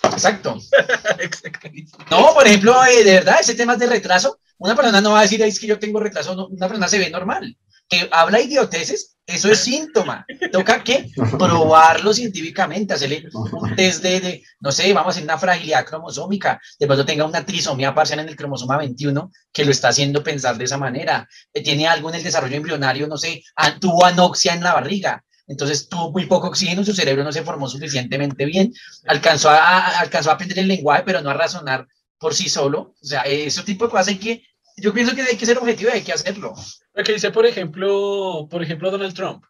[0.05, 0.57] Exacto.
[2.11, 5.23] no, por ejemplo, eh, de verdad, ese tema de retraso, una persona no va a
[5.23, 7.57] decir, es que yo tengo retraso, una persona se ve normal
[7.89, 10.27] que habla idioteces, eso es síntoma.
[10.53, 15.85] Toca que probarlo científicamente, hacerle un test de, no sé, vamos a hacer una fragilidad
[15.85, 20.23] cromosómica, de pronto tenga una trisomía parcial en el cromosoma 21 que lo está haciendo
[20.23, 23.43] pensar de esa manera, eh, tiene algo en el desarrollo embrionario, no sé,
[23.81, 27.69] tuvo anoxia en la barriga, entonces tuvo muy poco oxígeno, su cerebro no se formó
[27.69, 28.73] suficientemente bien,
[29.07, 31.87] alcanzó a, alcanzó a aprender el lenguaje, pero no a razonar
[32.19, 32.95] por sí solo.
[33.03, 34.43] O sea, ese tipo de cosas hay que
[34.77, 36.55] yo pienso que hay que ser objetivo y hay que hacerlo.
[36.95, 39.45] Lo que dice, por ejemplo, por ejemplo, Donald Trump,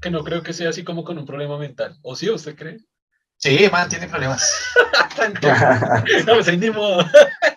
[0.00, 1.96] que no creo que sea así como con un problema mental.
[2.02, 2.78] ¿O sí, usted cree?
[3.36, 4.50] Sí, man, tiene problemas.
[6.26, 7.04] no, pues ahí ni modo.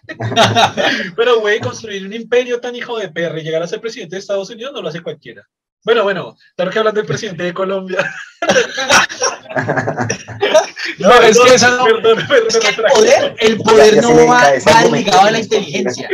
[1.15, 4.19] Pero, güey, construir un imperio tan hijo de perra y llegar a ser presidente de
[4.19, 5.47] Estados Unidos no lo hace cualquiera.
[5.83, 8.13] Bueno, bueno, claro que hablando del presidente de Colombia.
[10.97, 11.85] no, es que eso no.
[11.85, 16.09] Perdón, perdón, es que el poder, el poder no va, va ligado a la inteligencia.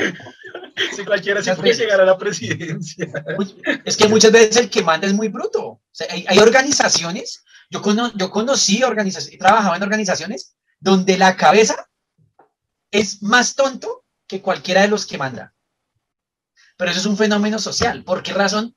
[0.95, 3.07] Si cualquiera se puede llegar a la presidencia.
[3.85, 5.63] Es que muchas veces el que manda es muy bruto.
[5.65, 11.17] O sea, hay, hay, organizaciones, yo, cono, yo conocí organizaciones, he trabajado en organizaciones donde
[11.17, 11.89] la cabeza
[12.91, 15.53] es más tonto que cualquiera de los que manda.
[16.77, 18.03] Pero eso es un fenómeno social.
[18.03, 18.75] ¿Por qué razón?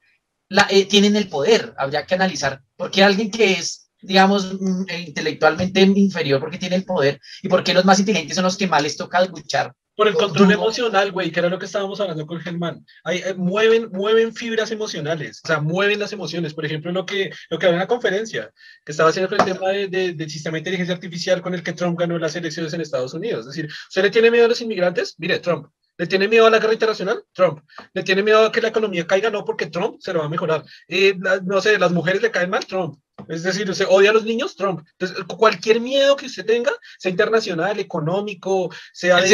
[0.48, 1.74] la, eh, tienen el poder.
[1.77, 6.77] Habría que analizar por qué alguien que es, digamos, mm, eh, intelectualmente inferior, porque tiene
[6.77, 9.73] el poder, y por qué los más inteligentes son los que más les toca luchar.
[9.97, 12.85] Por el control emocional, güey, que era lo que estábamos hablando con Germán.
[13.02, 16.52] Ahí, eh, mueven, mueven fibras emocionales, o sea, mueven las emociones.
[16.52, 18.52] Por ejemplo, lo que, lo que había en la conferencia,
[18.85, 21.73] que estaba haciendo el tema de- de- del sistema de inteligencia artificial con el que
[21.73, 23.40] Trump ganó las elecciones en Estados Unidos.
[23.40, 25.14] Es decir, ¿usted le tiene miedo a los inmigrantes?
[25.18, 25.68] Mire, Trump.
[25.98, 27.23] ¿Le tiene miedo a la guerra internacional?
[27.32, 27.60] Trump.
[27.94, 29.31] ¿Le tiene miedo a que la economía caiga?
[29.31, 30.62] No, porque Trump se lo va a mejorar.
[30.89, 32.98] Eh, la- no sé, las mujeres le caen mal, Trump.
[33.28, 34.86] Es decir, usted odia a los niños, Trump.
[34.98, 39.28] Entonces, cualquier miedo que usted tenga, sea internacional, económico, sea de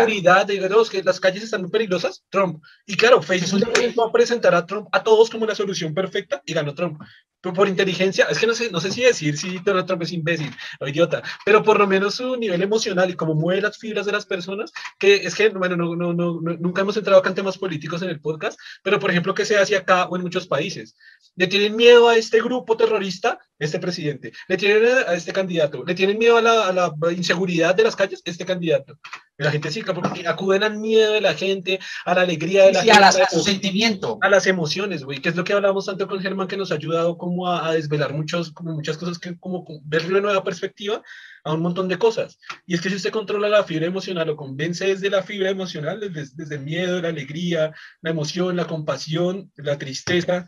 [0.00, 2.62] seguridad, de no, es que las calles están muy peligrosas, Trump.
[2.86, 3.62] Y claro, Facebook
[3.98, 7.00] va a presentar a Trump a todos como la solución perfecta y ganó Trump.
[7.40, 10.10] Pero por inteligencia, es que no sé, no sé si decir si Donald Trump es
[10.10, 10.50] imbécil
[10.80, 14.12] o idiota, pero por lo menos su nivel emocional y cómo mueve las fibras de
[14.12, 17.36] las personas, que es que, bueno, no, no, no, no- nunca hemos entrado acá en
[17.36, 20.48] temas políticos en el podcast, pero por ejemplo, que se hace acá o en muchos
[20.48, 20.96] países.
[21.36, 24.32] Le tienen miedo a este grupo terrorista, este presidente.
[24.48, 25.84] Le tienen a, a este candidato.
[25.84, 28.98] Le tienen miedo a la, a la inseguridad de las calles, este candidato.
[29.40, 32.72] Y la gente sí, porque acuden al miedo de la gente, a la alegría de
[32.72, 33.06] la Sí, a, gente.
[33.06, 34.18] las- a a su sentimiento.
[34.20, 36.74] a las emociones, güey, que es lo que hablamos tanto con Germán, que nos ha
[36.74, 41.02] ayudado como a, a desvelar muchos, como muchas cosas, que como verle una nueva perspectiva
[41.44, 42.38] a un montón de cosas.
[42.66, 46.00] Y es que si usted controla la fibra emocional o convence desde la fibra emocional,
[46.00, 50.46] desde, desde el miedo, la alegría, la emoción, la compasión, la tristeza,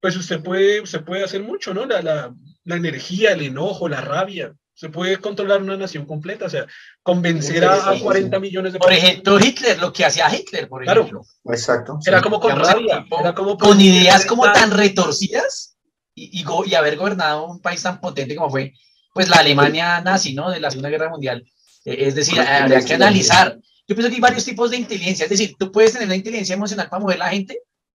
[0.00, 1.86] pues usted puede, usted puede hacer mucho, ¿no?
[1.86, 2.34] La, la,
[2.64, 4.54] la energía, el enojo, la rabia.
[4.74, 6.64] Se puede controlar una nación completa, o sea,
[7.02, 9.10] convencer a, a 40 millones de Por personas.
[9.12, 11.00] ejemplo, Hitler, lo que hacía Hitler, por Claro.
[11.00, 11.22] ejemplo.
[11.46, 11.98] Exacto.
[12.06, 12.22] Era sí.
[12.22, 15.76] como con Digamos, rabia, era como Con ideas como tan retorcidas
[16.14, 18.72] y, y, go- y haber gobernado un país tan potente como fue
[19.12, 20.48] pues la Alemania nazi, ¿no?
[20.48, 21.44] De la Segunda Guerra Mundial.
[21.84, 23.58] Eh, es decir, habría que analizar.
[23.88, 25.24] Yo pienso que hay varios tipos de inteligencia.
[25.24, 27.58] Es decir, tú puedes tener una inteligencia emocional para mover la gente,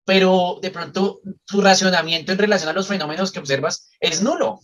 [0.08, 4.58] pero de pronto tu racionamiento en relación a los fenómenos que observas es nulo.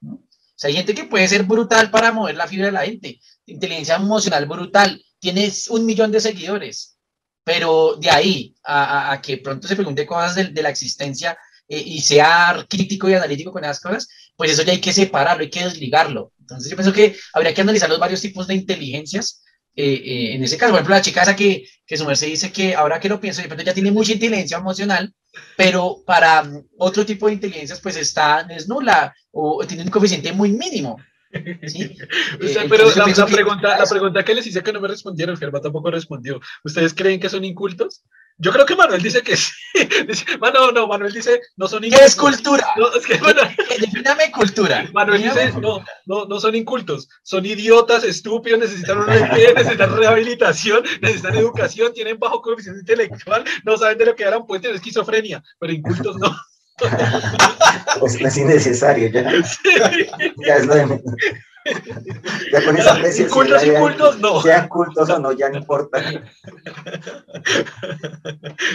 [0.00, 0.14] ¿no?
[0.14, 3.20] O sea, hay gente que puede ser brutal para mover la fibra de la gente.
[3.46, 5.00] Inteligencia emocional brutal.
[5.20, 6.98] Tienes un millón de seguidores,
[7.44, 11.38] pero de ahí a, que pronto se pregunte cosas de, de la existencia
[11.68, 15.44] eh, y sea crítico y analítico con esas cosas, pues eso ya hay que separarlo,
[15.44, 16.32] hay que desligarlo.
[16.40, 19.44] Entonces yo pienso que habría que analizar los varios tipos de inteligencias.
[19.76, 22.52] Eh, eh, en ese caso, por ejemplo, la chica esa que, que su merced dice
[22.52, 25.12] que ahora que lo pienso, de pronto ya tiene mucha inteligencia emocional,
[25.56, 30.32] pero para mm, otro tipo de inteligencias pues está, es nula o tiene un coeficiente
[30.32, 30.96] muy mínimo.
[31.66, 31.96] ¿sí?
[32.52, 34.86] Sea, Eh, pero la, la que- pregunta, la pregunta que les hice que no me
[34.88, 36.40] respondieron, Germán tampoco respondió.
[36.62, 38.04] ¿Ustedes creen que son incultos?
[38.38, 39.52] Yo creo que Manuel dice que sí.
[40.08, 42.06] Dice, no, no, Manuel dice no son ¿Qué incultos.
[42.06, 42.66] es cultura?
[42.76, 44.88] No, es que Manuel, Defíname cultura.
[44.92, 50.84] Manuel dice, no, no, no son incultos, son idiotas, estúpidos, necesitan una MP, necesitan rehabilitación,
[51.00, 55.42] necesitan educación, tienen bajo coeficiente intelectual, no saben de lo que eran, pueden tener esquizofrenia,
[55.58, 56.36] pero incultos no.
[58.00, 59.22] Pues es innecesario, ya,
[60.46, 61.02] ya es lo de menos.
[62.52, 62.94] Ya con esa
[63.60, 64.42] ya- ya- incultos, no.
[64.42, 66.02] Sean cultos o no, ya no importa.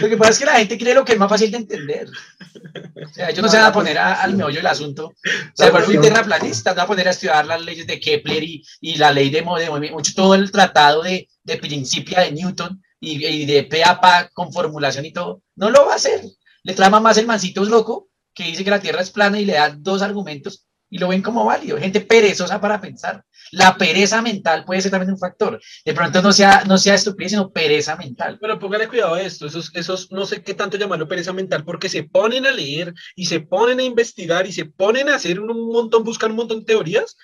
[0.00, 2.08] Lo que pasa es que la gente quiere lo que es más fácil de entender.
[2.08, 5.06] O sea, ellos no se van a poner a- al meollo del asunto.
[5.06, 5.12] O
[5.54, 9.12] sea, por terraplanistas, van a poner a estudiar las leyes de Kepler y, y la
[9.12, 13.84] ley de, mucho todo el tratado de, de Principia de Newton y, y de P
[13.84, 15.42] a pa con formulación y todo.
[15.56, 16.22] No lo va a hacer.
[16.62, 19.44] Le trama más el mancito es loco que dice que la Tierra es plana y
[19.44, 21.78] le da dos argumentos y lo ven como válido.
[21.78, 23.24] Gente perezosa para pensar.
[23.52, 25.60] La pereza mental puede ser también un factor.
[25.84, 28.38] De pronto no sea, no sea estupidez, sino pereza mental.
[28.40, 31.88] Pero póngale cuidado a esto, esos, esos no sé qué tanto llamarlo pereza mental, porque
[31.88, 35.72] se ponen a leer y se ponen a investigar y se ponen a hacer un
[35.72, 37.16] montón, buscar un montón de teorías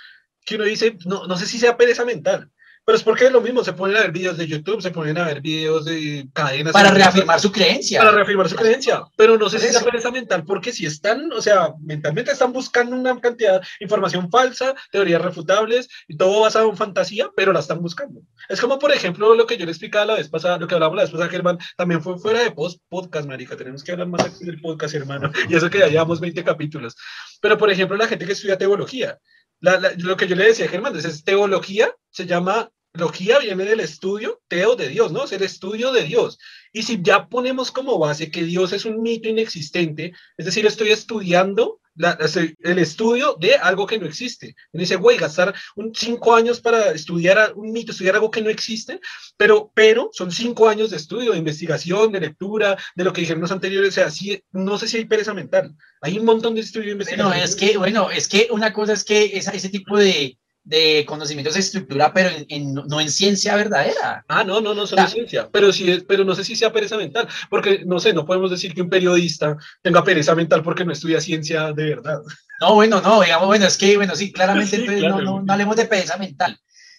[0.45, 2.51] que uno dice, no, no sé si sea pereza mental,
[2.87, 5.19] pero es porque es lo mismo, se ponen a ver videos de YouTube, se ponen
[5.19, 6.73] a ver videos de cadenas.
[6.73, 7.99] Para reafirmar su creencia.
[7.99, 9.85] Para reafirmar su creencia, pero no sé si sea eso.
[9.85, 14.75] pereza mental, porque si están, o sea, mentalmente están buscando una cantidad de información falsa,
[14.93, 18.21] teorías refutables, y todo basado en fantasía, pero la están buscando.
[18.49, 20.97] Es como, por ejemplo, lo que yo le explicaba la vez pasada, lo que hablamos
[20.97, 24.25] la vez pasada, Germán, también fue fuera de post podcast, marica, tenemos que hablar más
[24.25, 26.95] aquí del podcast, hermano, y eso que ya llevamos 20 capítulos.
[27.41, 29.19] Pero, por ejemplo, la gente que estudia teología,
[29.61, 33.65] la- la- lo que yo le decía a Germán, es teología, se llama, logía viene
[33.65, 35.25] del estudio, teo de Dios, ¿no?
[35.25, 36.39] Es el estudio de Dios.
[36.73, 40.91] Y si ya ponemos como base que Dios es un mito inexistente, es decir, estoy
[40.91, 42.19] estudiando la-
[42.63, 44.55] el estudio de algo que no existe.
[44.73, 48.51] Y dice, güey, gastar un, cinco años para estudiar un mito, estudiar algo que no
[48.51, 49.01] existe,
[49.39, 53.41] pero, pero son cinco años de estudio, de investigación, de lectura, de lo que dijeron
[53.41, 53.89] los anteriores.
[53.91, 55.75] O sea, sí, no sé si hay pereza mental.
[56.03, 57.29] Hay un montón de estudio de investigación.
[57.31, 60.37] Bueno, es que, bueno, es que una cosa es que esa- ese tipo de,
[60.67, 64.25] de conocimientos de estructura, pero en, no en ciencia verdadera.
[64.27, 66.97] Ah, no, no, no solo en ciencia, pero sí, pero no sé si sea pereza
[66.97, 70.93] mental, porque no sé, no podemos decir que un periodista tenga pereza mental porque no
[70.93, 72.19] estudia ciencia de verdad.
[72.61, 74.79] No, bueno, no, digamos, bueno, es que, bueno, sí, claramente
[75.09, 76.59] no, no, no, hablemos de pereza mental.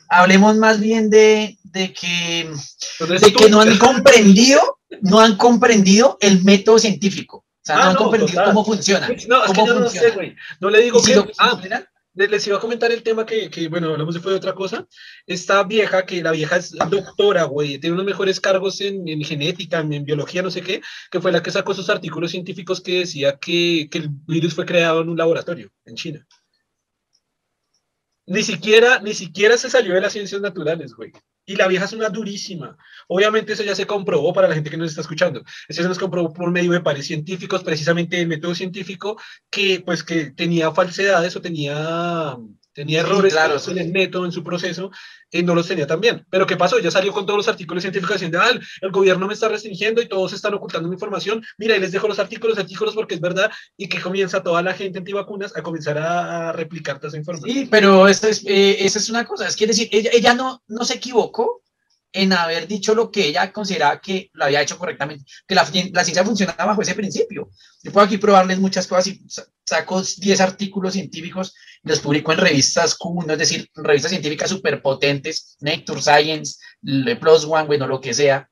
[0.09, 2.49] Hablemos más bien de, de que,
[3.05, 7.39] de que no han comprendido, no han comprendido el método científico.
[7.39, 9.09] O sea, no ah, han comprendido cómo funciona.
[9.27, 10.33] No, es que yo no sé, güey.
[10.61, 11.21] No le digo que.
[11.37, 11.59] ah,
[12.25, 14.87] les iba a comentar el tema que, bueno, hablamos de fue de otra cosa.
[15.27, 19.79] Esta vieja, que la vieja es doctora, güey, tiene unos mejores cargos en, en, genética,
[19.79, 20.81] en, biología, no sé qué,
[21.11, 24.65] que fue la que sacó esos artículos científicos que decía que, que el virus fue
[24.65, 26.27] creado en un laboratorio en China.
[28.25, 31.11] Ni siquiera, ni siquiera se salió de las ciencias naturales, güey.
[31.47, 32.77] Y la vieja es una durísima.
[33.07, 35.43] Obviamente eso ya se comprobó para la gente que nos está escuchando.
[35.67, 39.19] Eso se nos comprobó por medio de pares científicos, precisamente el método científico,
[39.49, 42.37] que pues que tenía falsedades o tenía
[42.77, 43.35] tenía errores
[43.69, 44.91] en el método, en su proceso,
[45.31, 46.27] y no los tenía también.
[46.29, 46.77] Pero ¿qué pasó?
[46.77, 48.51] Ya salió con todos los artículos científicos diciendo, ah,
[48.81, 51.43] el gobierno me está restringiendo y todos están ocultando mi información.
[51.57, 54.75] Mira, y les dejo los artículos, artículos porque es verdad, y que comienza toda la
[54.75, 57.51] gente antivacunas a comenzar a, replicar toda esa información.
[57.51, 60.61] Sí, pero esa es, eh, esa es una cosa, es que decir, ella, ella no,
[60.67, 61.63] no se equivocó,
[62.13, 66.23] en haber dicho lo que ella consideraba que lo había hecho correctamente, que la, ciencia
[66.23, 67.49] funcionaba bajo ese principio.
[67.83, 69.25] Yo puedo aquí probarles muchas cosas y
[69.65, 71.53] saco 10 artículos científicos
[71.83, 76.57] los publico en revistas Q, es decir, revistas científicas súper potentes, Nature Science,
[77.19, 78.49] Plus One, bueno, lo que sea.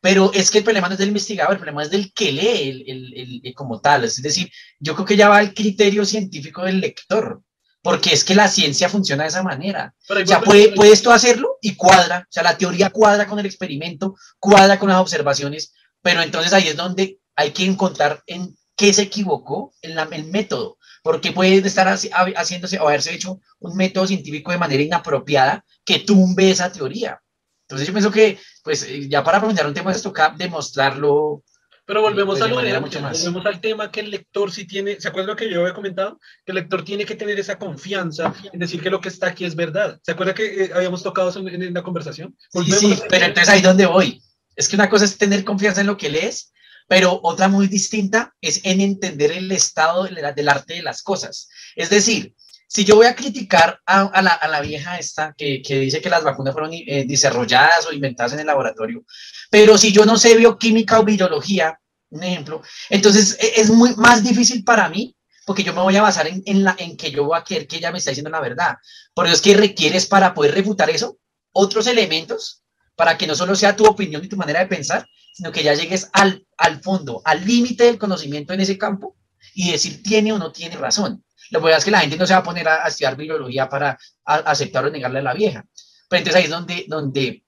[0.00, 2.84] Pero es que el problema no es del investigador, el problema es del que lee
[2.86, 4.04] el, el, como tal.
[4.04, 4.50] Es decir,
[4.80, 7.40] yo creo que ya va al criterio científico del lector
[7.82, 9.94] porque es que la ciencia funciona de esa manera.
[10.08, 13.46] O sea, puede, puede esto hacerlo y cuadra, o sea, la teoría cuadra con el
[13.46, 18.92] experimento, cuadra con las observaciones, pero entonces ahí es donde hay que encontrar en qué
[18.92, 24.06] se equivocó en la, el método, porque puede estar haciéndose o haberse hecho un método
[24.06, 27.20] científico de manera inapropiada que tumbe esa teoría.
[27.62, 31.42] Entonces yo pienso que, pues, eh, ya para profundizar un tema de esto, toca demostrarlo
[31.84, 35.36] pero volvemos, a lo volvemos al tema que el lector sí tiene, ¿se acuerda lo
[35.36, 36.20] que yo había comentado?
[36.44, 39.44] Que el lector tiene que tener esa confianza en decir que lo que está aquí
[39.44, 39.98] es verdad.
[40.02, 42.36] ¿Se acuerda que eh, habíamos tocado eso en, la conversación?
[42.52, 44.22] Sí, sí, pero entonces ahí donde voy.
[44.54, 46.52] Es que una cosa es tener confianza en lo que lees,
[46.86, 51.48] pero otra muy distinta es en entender el estado del arte de las cosas.
[51.74, 52.34] Es decir,
[52.74, 56.70] si yo voy a criticar a, la, vieja esta que, dice que las vacunas fueron
[56.72, 59.04] eh, desarrolladas o inventadas en el laboratorio,
[59.50, 61.78] pero si yo no sé bioquímica o biología,
[62.08, 66.02] un ejemplo, entonces e, es muy más difícil para mí porque yo me voy a
[66.02, 68.40] basar en, la, en que yo voy a querer que ella me está diciendo la
[68.40, 68.76] verdad.
[69.12, 71.18] Por eso es que requieres para poder refutar eso
[71.52, 72.62] otros elementos
[72.96, 75.74] para que no solo sea tu opinión y tu manera de pensar, sino que ya
[75.74, 79.16] llegues al, al fondo, al límite del conocimiento en ese campo
[79.52, 81.22] y decir tiene o no tiene razón.
[81.52, 83.98] Lo que es que la gente no se va a poner a, estudiar biología para
[84.24, 85.64] aceptar o negarle a la vieja.
[86.08, 87.44] Pero entonces ahí es donde, donde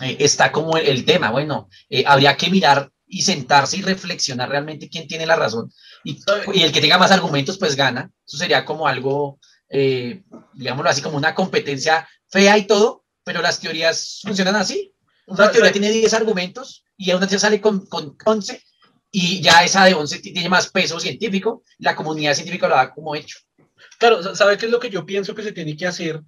[0.00, 1.30] eh, está como el, tema.
[1.30, 5.70] Bueno, eh, habría que mirar y sentarse y reflexionar realmente quién tiene la razón.
[6.02, 6.18] Y,
[6.62, 8.10] el que tenga más argumentos, pues gana.
[8.26, 9.38] Eso sería como algo,
[9.68, 10.22] eh,
[10.54, 14.94] digámoslo así, como una competencia fea y todo, pero las teorías funcionan así.
[15.26, 18.62] Una teoría tiene 10 argumentos y una teoría sale con, con 11
[19.14, 23.14] y ya esa de 11 tiene más peso científico, la comunidad científica lo da como
[23.14, 23.38] hecho.
[23.98, 26.22] Claro, ¿sabe qué es lo que yo pienso que se tiene que hacer?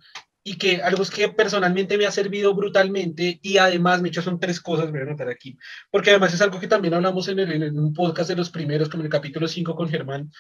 [0.47, 4.39] Y que algo es que personalmente me ha servido brutalmente y además, me hecho son
[4.39, 5.57] tres cosas, voy a anotar aquí,
[5.91, 8.91] porque además es algo que también hablamos en, el, en un podcast de los primeros,
[8.91, 10.31] como en el capítulo 5 con Germán,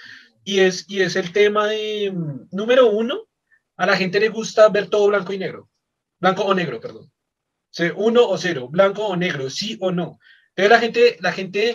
[0.44, 3.22] y es, y es el tema de, mm, número uno,
[3.78, 5.70] a la gente le gusta ver todo blanco y negro,
[6.20, 7.10] blanco o negro, perdón.
[7.96, 10.18] uno o cero, blanco o negro, sí o no.
[10.50, 11.74] Entonces la gente, la gente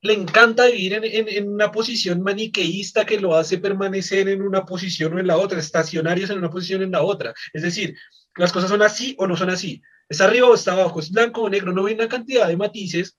[0.00, 5.18] le encanta vivir en, una posición maniqueísta que lo hace permanecer en una posición o
[5.18, 7.34] en la otra, estacionarios en una posición o en la otra.
[7.52, 7.96] Es decir,
[8.36, 9.82] las cosas son así o no son así.
[10.08, 11.72] Es arriba o está abajo, es blanco o negro.
[11.72, 13.18] No hay una cantidad de matices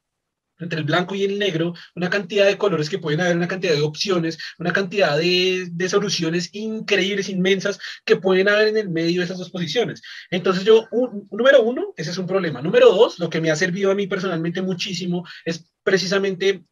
[0.59, 3.73] entre el blanco y el negro, una cantidad de colores que pueden haber, una cantidad
[3.73, 9.25] de opciones, una cantidad de, soluciones increíbles, inmensas, que pueden haber en el medio de
[9.25, 10.01] esas dos posiciones.
[10.29, 10.87] Entonces yo,
[11.31, 12.61] número uno, ese es un problema.
[12.61, 16.63] Número dos, lo que me ha servido a mí personalmente muchísimo es precisamente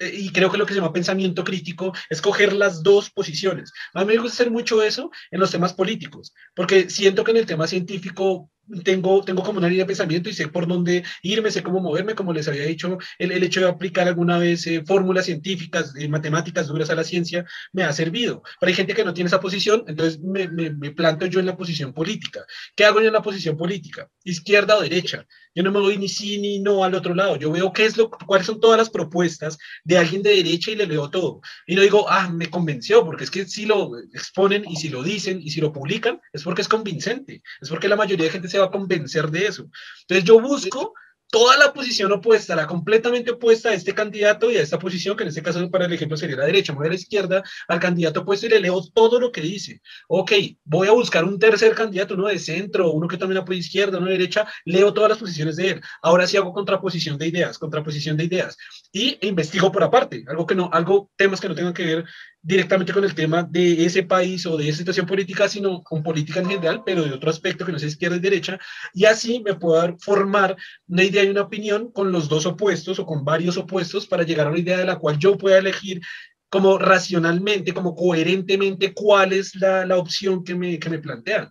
[0.00, 3.72] eh, y creo que lo que se llama pensamiento crítico es coger las dos posiciones.
[3.94, 7.36] A mí me gusta hacer mucho eso en los temas políticos, porque siento que en
[7.36, 8.50] el tema científico
[8.84, 12.14] tengo, tengo como una línea de pensamiento y sé por dónde irme, sé cómo moverme,
[12.14, 16.08] como les había dicho, el, el hecho de aplicar alguna vez eh, fórmulas científicas, eh,
[16.08, 18.42] matemáticas duras a la ciencia, me ha servido.
[18.58, 21.46] Pero hay gente que no tiene esa posición, entonces me, me, me planto yo en
[21.46, 22.44] la posición política.
[22.74, 24.08] ¿Qué hago yo en la posición política?
[24.24, 25.26] ¿Izquierda o derecha?
[25.54, 27.36] Yo no me voy ni sí ni no al otro lado.
[27.36, 30.76] Yo veo qué es lo, cuáles son todas las propuestas de alguien de derecha y
[30.76, 31.40] le leo todo.
[31.66, 35.02] Y no digo, ah, me convenció, porque es que si lo exponen y si lo
[35.02, 37.42] dicen y si lo publican, es porque es convincente.
[37.60, 39.68] Es porque la mayoría de gente se va a convencer de eso.
[40.02, 40.94] Entonces yo busco
[41.30, 45.22] toda la posición opuesta, la completamente opuesta a este candidato y a esta posición, que
[45.22, 48.20] en este caso para el ejemplo sería la derecha, voy a la izquierda, al candidato
[48.20, 49.80] opuesto y le leo todo lo que dice.
[50.08, 50.32] Ok,
[50.64, 54.08] voy a buscar un tercer candidato, uno de centro, uno que también apoya izquierda, uno
[54.08, 55.80] de derecha, leo todas las posiciones de él.
[56.02, 58.56] Ahora sí hago contraposición de ideas, contraposición de ideas.
[58.92, 62.04] Y investigo por aparte, algo que no, algo, temas que no tengan que ver
[62.42, 66.40] directamente con el tema de ese país o de esa situación política, sino con política
[66.40, 68.58] en general, pero de otro aspecto que no sea izquierda y derecha,
[68.94, 70.56] y así me puedo formar
[70.88, 74.46] una idea y una opinión con los dos opuestos o con varios opuestos para llegar
[74.46, 76.00] a una idea de la cual yo pueda elegir
[76.48, 81.50] como racionalmente, como coherentemente, cuál es la, la opción que me, que me plantean.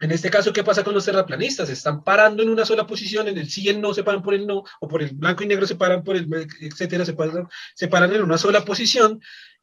[0.00, 1.68] En este caso, ¿qué pasa con los terraplanistas?
[1.68, 4.32] Están parando en una sola posición, en el sí y el no se paran por
[4.32, 6.26] el no, o por el blanco y negro se paran por el,
[6.62, 9.20] etcétera, se paran, se paran en una sola posición,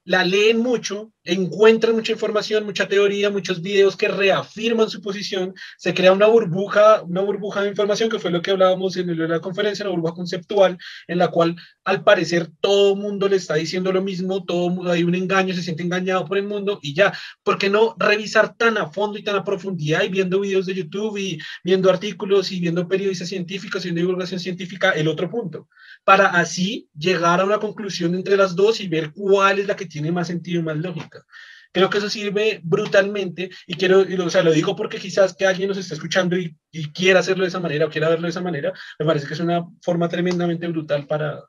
[0.08, 5.94] la leen mucho, encuentran mucha información, mucha teoría, muchos videos que reafirman su posición, se
[5.94, 9.84] crea una burbuja, una burbuja de información que fue lo que hablábamos en la conferencia,
[9.84, 10.78] una burbuja conceptual
[11.10, 15.14] en la cual al parecer todo mundo le está diciendo lo mismo, todo hay un
[15.14, 17.12] engaño, se siente engañado por el mundo y ya,
[17.44, 20.76] ¿por qué no revisar tan a fondo y tan a profundidad y viendo videos de
[20.76, 25.68] YouTube y viendo artículos y viendo periodistas científicos y viendo divulgación científica el otro punto?
[26.08, 29.88] Para así llegar a una conclusión entre las dos y ver cuál es la que
[29.88, 31.26] tiene más sentido y más lógica.
[31.74, 35.68] Creo que eso sirve brutalmente y quiero, o sea, lo digo porque quizás que alguien
[35.68, 38.40] nos está escuchando y, y quiera hacerlo de esa manera o quiera verlo de esa
[38.40, 41.44] manera, me parece que es una forma tremendamente brutal para,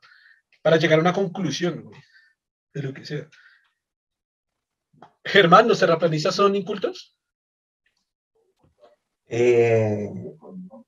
[0.61, 1.89] para llegar a una conclusión
[2.73, 3.29] de lo que sea.
[5.23, 7.15] Germán, ¿los terraplanistas son incultos?
[9.31, 10.11] Eh,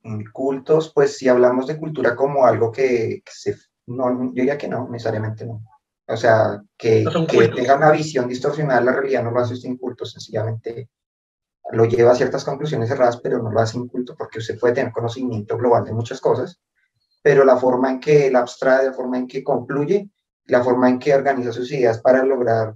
[0.03, 3.55] incultos, pues si hablamos de cultura como algo que, que se...
[3.85, 5.63] No, yo diría que no, necesariamente no.
[6.07, 9.69] O sea, que, que tenga una visión distorsionada de la realidad no lo hace usted
[9.69, 10.89] inculto, sencillamente
[11.71, 14.91] lo lleva a ciertas conclusiones cerradas, pero no lo hace inculto porque usted puede tener
[14.91, 16.59] conocimiento global de muchas cosas,
[17.21, 20.09] pero la forma en que la abstrae, la forma en que concluye,
[20.45, 22.75] la forma en que organiza sus ideas para lograr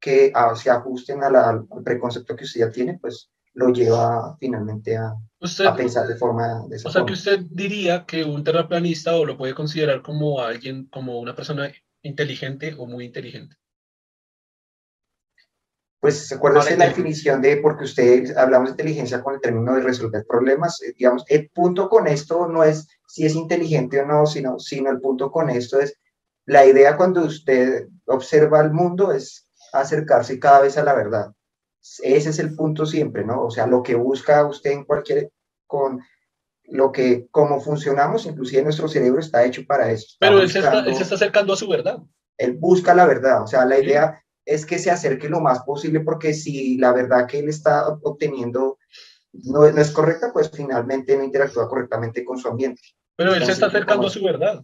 [0.00, 4.36] que ah, se ajusten a la, al preconcepto que usted ya tiene, pues lo lleva
[4.38, 7.06] finalmente a, usted, a pensar de forma de esa O sea, forma.
[7.06, 11.70] que usted diría que un terraplanista o lo puede considerar como alguien, como una persona
[12.02, 13.56] inteligente o muy inteligente.
[16.00, 16.96] Pues acuérdese Ahora la entiendo.
[16.96, 21.24] definición de, porque usted hablamos de inteligencia con el término de resolver problemas, eh, digamos,
[21.28, 25.30] el punto con esto no es si es inteligente o no, sino, sino el punto
[25.30, 25.96] con esto es,
[26.44, 31.32] la idea cuando usted observa el mundo es acercarse cada vez a la verdad.
[32.02, 33.44] Ese es el punto siempre, ¿no?
[33.44, 35.30] O sea, lo que busca usted en cualquier,
[35.66, 36.00] con
[36.64, 40.06] lo que, cómo funcionamos, inclusive nuestro cerebro está hecho para eso.
[40.06, 41.98] Está Pero él se, está, buscando- él se está acercando a su verdad.
[42.38, 43.82] él busca la verdad, o sea, la Sí.
[43.84, 47.86] idea es que se acerque lo más posible porque si la verdad que él está
[47.86, 48.78] ob- obteniendo
[49.32, 52.82] no, no es correcta, pues finalmente no interactúa correctamente con su ambiente.
[53.16, 54.62] Pero él se está acercando a como- su verdad.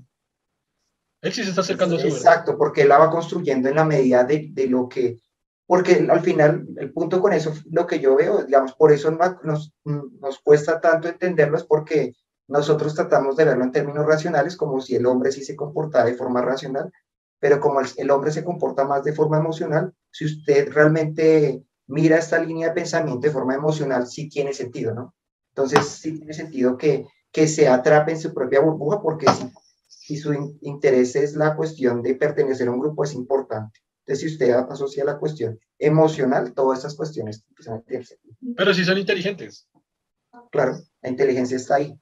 [1.23, 2.19] Él sí se está acercando a su verdad.
[2.19, 5.19] Exacto, porque él la va construyendo en la medida de, de lo que,
[5.69, 9.40] porque al final el punto con eso, lo que yo veo, digamos, por eso no-
[9.45, 12.15] nos, nos cuesta tanto entenderlo, es porque
[12.49, 16.16] nosotros tratamos de verlo en términos racionales, como si el hombre sí se comportara de
[16.16, 16.93] forma racional,
[17.40, 22.39] pero como el, hombre se comporta más de forma emocional, si usted realmente mira esta
[22.43, 25.15] línea de pensamiento de forma emocional, sí tiene sentido, ¿no?
[25.55, 29.27] Entonces, sí tiene sentido que, que se atrape en su propia burbuja, porque
[29.86, 33.81] si, su in- interés es la cuestión de pertenecer a un grupo, es importante.
[34.09, 38.36] Entonces, si usted asocia la cuestión emocional, todas estas cuestiones empiezan a sentido.
[38.56, 39.68] Pero sí son inteligentes.
[40.51, 41.94] Claro, la inteligencia está ahí.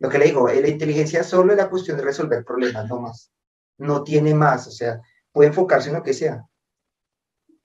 [0.00, 3.00] Lo que le digo, eh, la inteligencia solo es la cuestión de resolver problemas, no
[3.00, 3.32] más.
[3.78, 5.00] No tiene más, o sea,
[5.32, 6.44] puede enfocarse en lo que sea.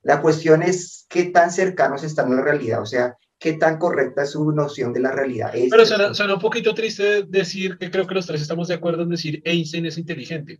[0.04, 4.24] La cuestión es qué tan cercanos están a la realidad, o sea, qué tan correcta
[4.24, 5.54] es su noción de la realidad.
[5.54, 8.76] Es Pero suena, suena un poquito triste decir que creo que los tres estamos de
[8.76, 10.58] acuerdo en decir Einstein es inteligente.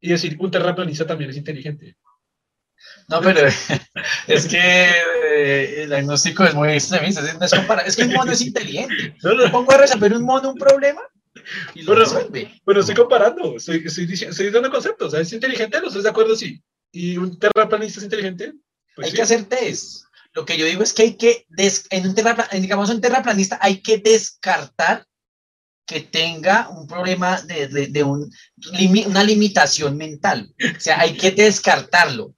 [0.00, 1.96] Y decir un terraplanista también es inteligente.
[3.08, 3.40] No, pero
[4.26, 7.20] es que eh, el diagnóstico es muy extremista.
[7.20, 7.52] Es, no es,
[7.86, 9.16] es que un mono es inteligente.
[9.22, 11.00] No, no, pongo a resolver un mono un problema
[11.74, 12.60] y lo Pero- resuelve.
[12.64, 15.14] pero estoy comparando, estoy, estoy, diciendo, estoy dando conceptos.
[15.14, 15.80] ¿Es inteligente?
[15.80, 16.36] ¿Los tres de acuerdo?
[16.36, 16.62] Sí.
[16.92, 18.52] ¿Y un terraplanista es inteligente?
[18.94, 19.16] Pues Hay sí.
[19.16, 20.04] que hacer test.
[20.34, 21.46] Lo que yo digo es que hay que,
[21.90, 22.14] en un
[22.60, 25.07] digamos, un terraplanista hay que descartar
[25.88, 28.30] que tenga un problema de, de, un,
[29.06, 30.54] una limitación mental.
[30.76, 32.34] O sea, hay que descartarlo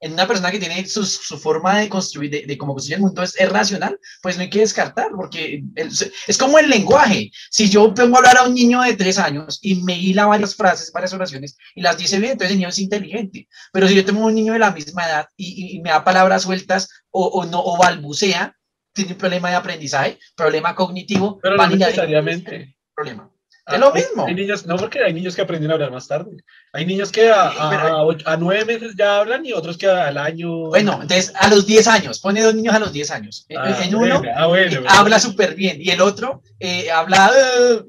[0.00, 3.02] en una persona que tiene su, su forma de construir, de, de, cómo construye el
[3.02, 7.30] mundo es, racional, pues no hay que descartar, porque es como el lenguaje.
[7.50, 10.56] Si yo pongo a hablar a un niño de tres años y me hila varias
[10.56, 13.48] frases, varias oraciones y las dice bien, entonces el niño es inteligente.
[13.72, 16.42] Pero si yo tengo un niño de la misma edad y, y, me da palabras
[16.42, 18.54] sueltas o, o, no, o balbucea,
[18.94, 21.38] tiene un problema de aprendizaje, problema cognitivo.
[21.42, 22.76] Pero no necesariamente.
[22.94, 23.30] Problema.
[23.66, 24.26] Es lo mismo.
[24.26, 26.36] Hay, niños, no, porque hay niños que aprenden a hablar más tarde.
[26.74, 30.66] Hay niños que a, a, nueve meses ya hablan y otros que al año.
[30.66, 33.46] Bueno, entonces a los diez años, pone dos niños a los diez años.
[33.56, 37.30] Ah, en uno ah, bueno, habla súper bien y el otro eh, habla,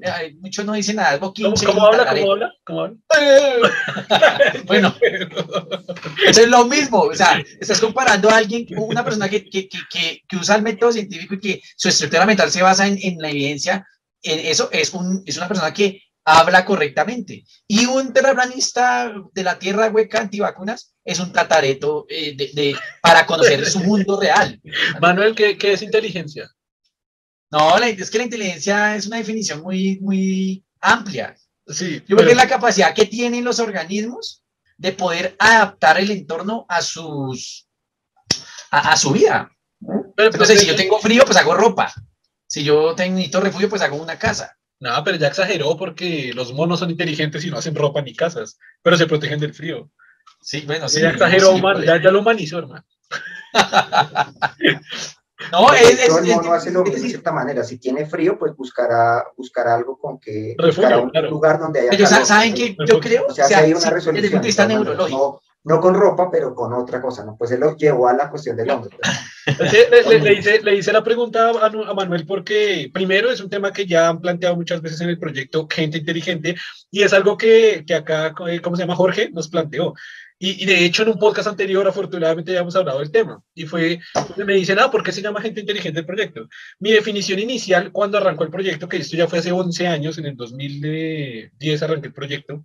[0.02, 2.06] eh, muchos no dicen nada, ¿Cómo, ¿Cómo, habla?
[2.06, 2.52] ¿Cómo habla?
[2.64, 2.96] ¿Cómo habla?
[4.64, 4.94] bueno,
[6.26, 7.02] eso es lo mismo.
[7.02, 10.92] O sea, estás comparando a alguien, una persona que, que, que, que usa el método
[10.92, 13.86] científico y que su estructura mental se basa en, en la evidencia
[14.22, 17.44] eso es, un, es una persona que habla correctamente.
[17.68, 23.64] Y un terraplanista de la tierra hueca antivacunas es un tatareto eh, de, para conocer
[23.64, 24.60] su mundo real.
[25.00, 26.50] Manuel, ¿qué, ¿qué, es inteligencia?
[27.50, 31.36] No, es que la inteligencia es una definición muy, muy amplia.
[31.68, 34.42] Sí, Yo creo que es la capacidad que tienen los organismos
[34.76, 37.68] de poder adaptar el entorno a sus
[38.70, 39.50] a, a su vida.
[40.16, 41.92] Entonces, si yo tengo frío, pues hago ropa.
[42.46, 44.56] Si yo necesito refugio, pues hago una casa.
[44.78, 48.58] No, pero ya exageró porque los monos son inteligentes y no hacen ropa ni casas,
[48.82, 49.90] pero se protegen del frío.
[50.40, 51.00] Sí, bueno, sí.
[51.00, 52.84] Ya exageró, ya, ya, lo humanizó, hermano.
[55.52, 57.64] no, es, todo el mono hace lo mismo de cierta manera.
[57.64, 60.54] Si tiene frío, pues buscará, buscará algo con que.
[60.58, 61.90] Refugio, un lugar donde haya.
[61.92, 63.26] Ellos saben que yo creo.
[63.28, 64.14] O sea, o sea hay una resolución.
[64.14, 67.36] Desde el punto de vista neurológico no con ropa, pero con otra cosa, ¿no?
[67.36, 68.96] Pues él lo llevó a la cuestión del hombre.
[69.58, 69.72] Pues.
[69.72, 73.72] le, le, hice, le, hice, la pregunta a, a, Manuel porque primero es un tema
[73.72, 76.54] que ya han planteado muchas veces en el proyecto Gente Inteligente
[76.88, 78.94] y es algo que, que acá, eh, ¿cómo se llama?
[78.94, 79.94] Jorge nos planteó.
[80.38, 83.64] Y, y, de hecho en un podcast anterior afortunadamente ya hemos hablado del tema y
[83.64, 83.98] fue,
[84.36, 86.48] me dicen, ah, ¿por qué se llama Gente Inteligente el proyecto?
[86.78, 90.26] Mi definición inicial cuando arrancó el proyecto, que esto ya fue hace 11 años, en
[90.26, 92.64] el 2010 arranqué el proyecto,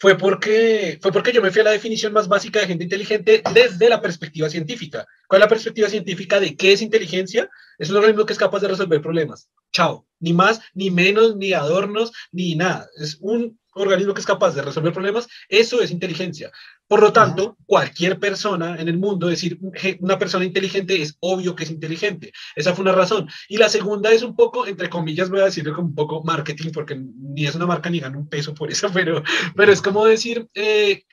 [0.00, 3.42] fue porque, fue porque yo me fui a la definición más básica de gente inteligente
[3.52, 5.06] desde la perspectiva científica.
[5.28, 7.50] ¿Cuál es la perspectiva científica de qué es inteligencia?
[7.78, 9.50] Es un organismo que es capaz de resolver problemas.
[9.72, 10.06] Chao.
[10.18, 12.88] Ni más, ni menos, ni adornos, ni nada.
[12.96, 16.50] Es un organismo que es capaz de resolver problemas, eso es inteligencia.
[16.90, 19.60] Por lo tanto, cualquier persona en el mundo, decir
[20.00, 22.32] una persona inteligente es obvio que es inteligente.
[22.56, 23.28] Esa fue una razón.
[23.48, 26.72] Y la segunda es un poco, entre comillas, voy a decirlo como un poco marketing,
[26.72, 29.22] porque ni es una marca ni gana un peso por eso, pero,
[29.54, 31.04] pero es como decir, eh,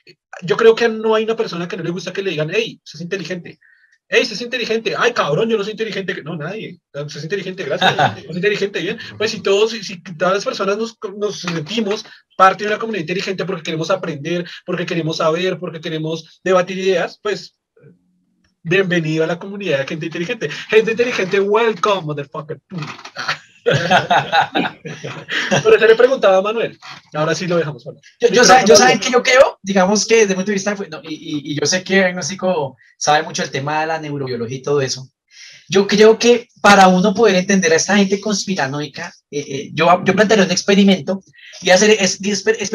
[0.42, 2.80] yo creo que no hay una persona que no le gusta que le digan, hey,
[2.84, 3.60] es inteligente.
[4.10, 4.94] Hey, es inteligente.
[4.96, 6.22] Ay, cabrón, yo no soy inteligente.
[6.22, 6.80] No, nadie.
[6.94, 7.94] es inteligente, gracias.
[8.28, 8.98] Es inteligente, bien.
[9.18, 12.06] Pues si todos, si, todas las personas nos, nos, sentimos
[12.36, 17.18] parte de una comunidad inteligente porque queremos aprender, porque queremos saber, porque queremos debatir ideas,
[17.22, 17.54] pues
[18.62, 20.48] bienvenido a la comunidad de gente inteligente.
[20.70, 22.60] Gente inteligente, welcome, motherfucker.
[25.62, 26.78] Por eso le preguntaba a Manuel.
[27.14, 27.84] Ahora sí lo dejamos.
[27.84, 31.52] Yo, yo, yo saben que yo creo, digamos que desde mi punto de vista, y,
[31.52, 34.80] y, yo sé que el diagnóstico sabe mucho el tema de la neurobiología y todo
[34.80, 35.08] eso.
[35.68, 40.14] Yo creo que para uno poder entender a esta gente conspiranoica, eh, eh, yo, yo
[40.14, 41.22] plantearé un experimento
[41.60, 42.18] y hacer, es,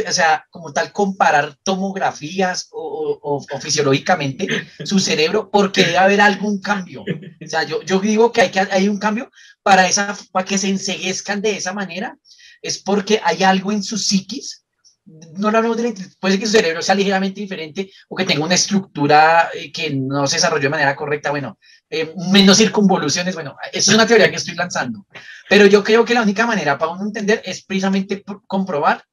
[0.08, 4.48] o sea, como tal, comparar tomografías o, o, fisiológicamente
[4.86, 7.02] su cerebro, porque debe haber algún cambio.
[7.02, 9.32] O sea, yo, yo digo que hay, que hay un cambio
[9.64, 12.18] para, esa, para que se enseguezcan de esa manera,
[12.62, 14.63] es porque hay algo en su psiquis
[15.06, 19.50] no hablamos de puede que su cerebro sea ligeramente diferente o que tenga una estructura
[19.54, 21.60] eh, que no se desarrolló de manera correcta, bueno,
[21.90, 25.06] eh, menos circunvoluciones, bueno, eso es una teoría que estoy lanzando,
[25.50, 29.04] pero yo creo que la única manera para uno entender es precisamente comprobar,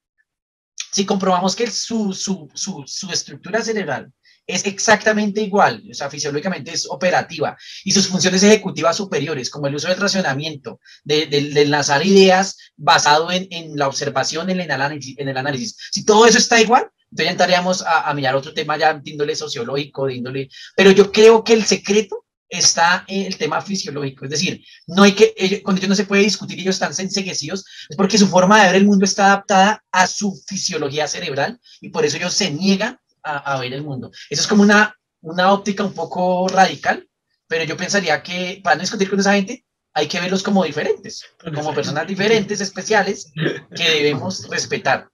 [0.92, 4.12] si comprobamos que su, su, su, su estructura cerebral
[4.50, 9.74] es exactamente igual, o sea, fisiológicamente es operativa y sus funciones ejecutivas superiores, como el
[9.74, 15.28] uso del racionamiento, de, de, lanzar ideas basado en, la observación, en el, análisis, en
[15.28, 15.76] el análisis.
[15.90, 19.10] Si todo eso está igual, entonces ya entraríamos a, a mirar otro tema ya de
[19.10, 20.48] índole sociológico, de índole...
[20.76, 25.12] Pero yo creo que el secreto está en el tema fisiológico, es decir, no hay
[25.12, 28.66] que, con ellos no se puede discutir, ellos están enseguecidos, es porque su forma de
[28.66, 32.98] ver el mundo está adaptada a su fisiología cerebral y por eso ellos se niegan
[33.22, 34.10] a, ver el mundo.
[34.28, 37.08] Eso es como una, una óptica un poco radical,
[37.46, 41.24] pero yo pensaría que para no discutir con esa gente hay que verlos como diferentes,
[41.54, 43.32] como personas diferentes, especiales,
[43.74, 45.08] que debemos respetar.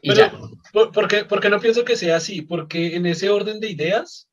[0.00, 0.32] Y ya.
[0.72, 4.28] Porque, porque no pienso que sea así, porque en ese orden de ideas,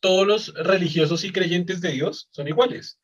[0.00, 2.98] todos los religiosos y creyentes de Dios son iguales.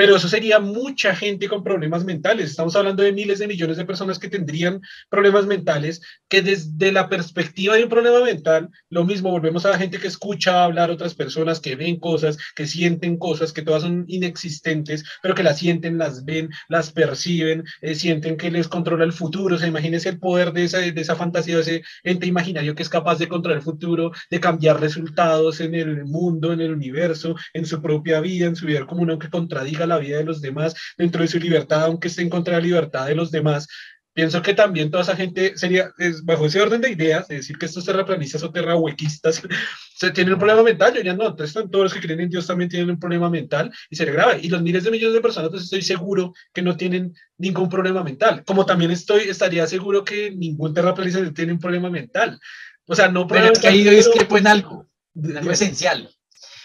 [0.00, 2.48] Pero eso sería mucha gente con problemas mentales.
[2.48, 7.10] Estamos hablando de miles de millones de personas que tendrían problemas mentales, que desde la
[7.10, 10.94] perspectiva de un problema mental, lo mismo, volvemos a la gente que escucha hablar a
[10.94, 15.58] otras personas, que ven cosas, que sienten cosas, que todas son inexistentes, pero que las
[15.58, 19.56] sienten, las ven, las perciben, eh, sienten que les controla el futuro.
[19.56, 22.84] O sea, imagínense el poder de esa, de esa fantasía, de ese ente imaginario que
[22.84, 27.36] es capaz de controlar el futuro, de cambiar resultados en el mundo, en el universo,
[27.52, 30.74] en su propia vida, en su vida común, aunque contradiga la vida de los demás,
[30.96, 33.68] dentro de su libertad, aunque esté en contra de la libertad de los demás.
[34.12, 37.56] Pienso que también toda esa gente sería, es, bajo ese orden de ideas, de decir
[37.56, 39.40] que estos terraplanistas o terrahuequistas
[39.96, 42.46] se tienen un problema mental, yo ya no, entonces todos los que creen en Dios
[42.46, 44.40] también tienen un problema mental y se le grave.
[44.42, 48.02] Y los miles de millones de personas, pues estoy seguro que no tienen ningún problema
[48.02, 48.42] mental.
[48.44, 52.40] Como también estoy, estaría seguro que ningún terraplanista tiene un problema mental.
[52.86, 56.10] O sea, no Pero es que ahí discrepo en algo, en algo esencial.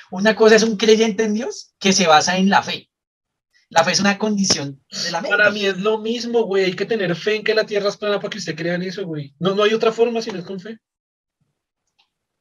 [0.10, 2.90] Una cosa es un creyente en Dios que se basa en la fe.
[3.70, 5.36] La fe es una condición de la mente.
[5.38, 6.66] Para mí es lo mismo, güey.
[6.66, 8.84] Hay que tener fe en que la tierra es plana para que usted crea en
[8.84, 9.34] eso, güey.
[9.40, 10.78] No, no hay otra forma si no es con fe.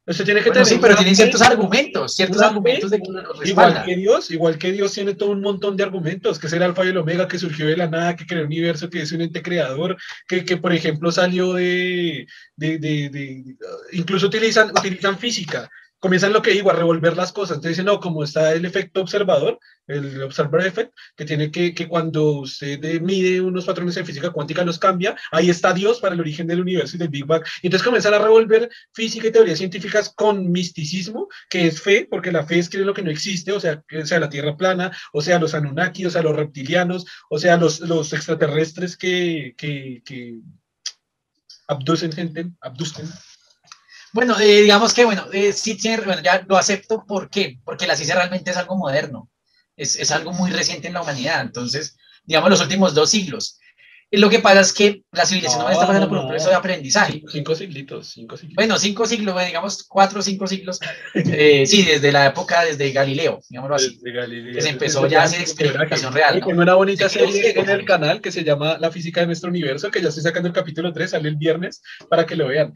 [0.07, 3.49] Usted tiene que Bueno, tener sí, pero fe, ciertos argumentos, ciertos fe, argumentos de que
[3.49, 6.63] Igual que Dios, igual que Dios tiene todo un montón de argumentos, que es el
[6.63, 9.13] alfa y el omega, que surgió de la nada, que creó el universo, que es
[9.13, 9.97] un ente creador,
[10.29, 13.57] que, que por ejemplo salió de, de, de- de-
[13.93, 15.71] incluso utilizan, utilizan física,
[16.05, 19.01] comienzan lo que digo, a revolver las cosas, entonces dicen, no, como está el efecto
[19.01, 24.29] observador, el observer effect, que tiene que, que cuando usted mide unos patrones en física
[24.29, 27.43] cuántica los cambia, ahí está Dios para el origen del universo y del Big Bang,
[27.63, 32.31] y entonces comienzan a revolver física y teorías científicas con misticismo, que es fe, porque
[32.31, 34.95] la fe es creer lo que no existe, o sea, que sea la Tierra plana,
[35.15, 40.03] o sea, los Anunnaki, o sea, los reptilianos, o sea, los, los extraterrestres que, que,
[40.05, 40.41] que
[41.67, 43.07] abducen gente, abducen.
[44.15, 47.05] Bueno, eh, digamos que, bueno, eh, sí tiene, bueno, ya lo acepto.
[47.05, 47.59] ¿Por qué?
[47.65, 49.29] Porque la ciencia realmente es algo moderno.
[49.77, 51.41] Es, es algo muy reciente en la humanidad.
[51.41, 53.59] Entonces, digamos, los últimos dos siglos.
[54.19, 56.29] Lo que pasa es que la civilización No, no, está pasando por un no.
[56.31, 57.13] proceso de aprendizaje.
[57.15, 58.57] Cinco, cinco siglitos, cinco siglitos.
[58.57, 60.81] Bueno, cinco siglos, bueno, digamos cuatro o cinco siglos.
[61.15, 63.97] Eh, sí, desde la época, desde Galileo, digámoslo así.
[63.97, 64.55] Desde Galileo.
[64.55, 66.47] que se empezó Desde ya a hacer experimentación real, ¿no?
[66.47, 69.91] Tengo una bonita serie en el canal que se llama La física de nuestro universo,
[69.91, 72.73] que ya estoy sacando el capítulo 3, sale el viernes, para que lo vean.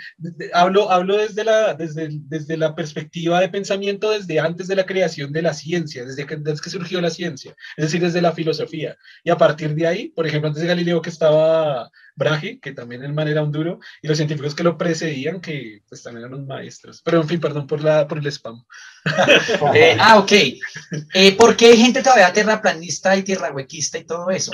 [0.53, 5.33] Hablo, hablo desde, la, desde, desde la perspectiva de pensamiento desde antes de la creación
[5.33, 8.97] de la ciencia, desde que, desde que surgió la ciencia, es decir, desde la filosofía.
[9.25, 11.28] Y a partir de ahí, por ejemplo, antes de Galileo que estaba
[12.17, 15.83] Brahe, que también el man era un duro, y los científicos que lo precedían, que
[15.89, 17.01] pues también eran los maestros.
[17.05, 18.65] Pero en fin, perdón por, la, por el spam.
[19.75, 20.33] Eh, ah, ok.
[21.15, 24.53] Eh, ¿Por qué hay gente todavía terraplanista y tierrahuequista y todo eso?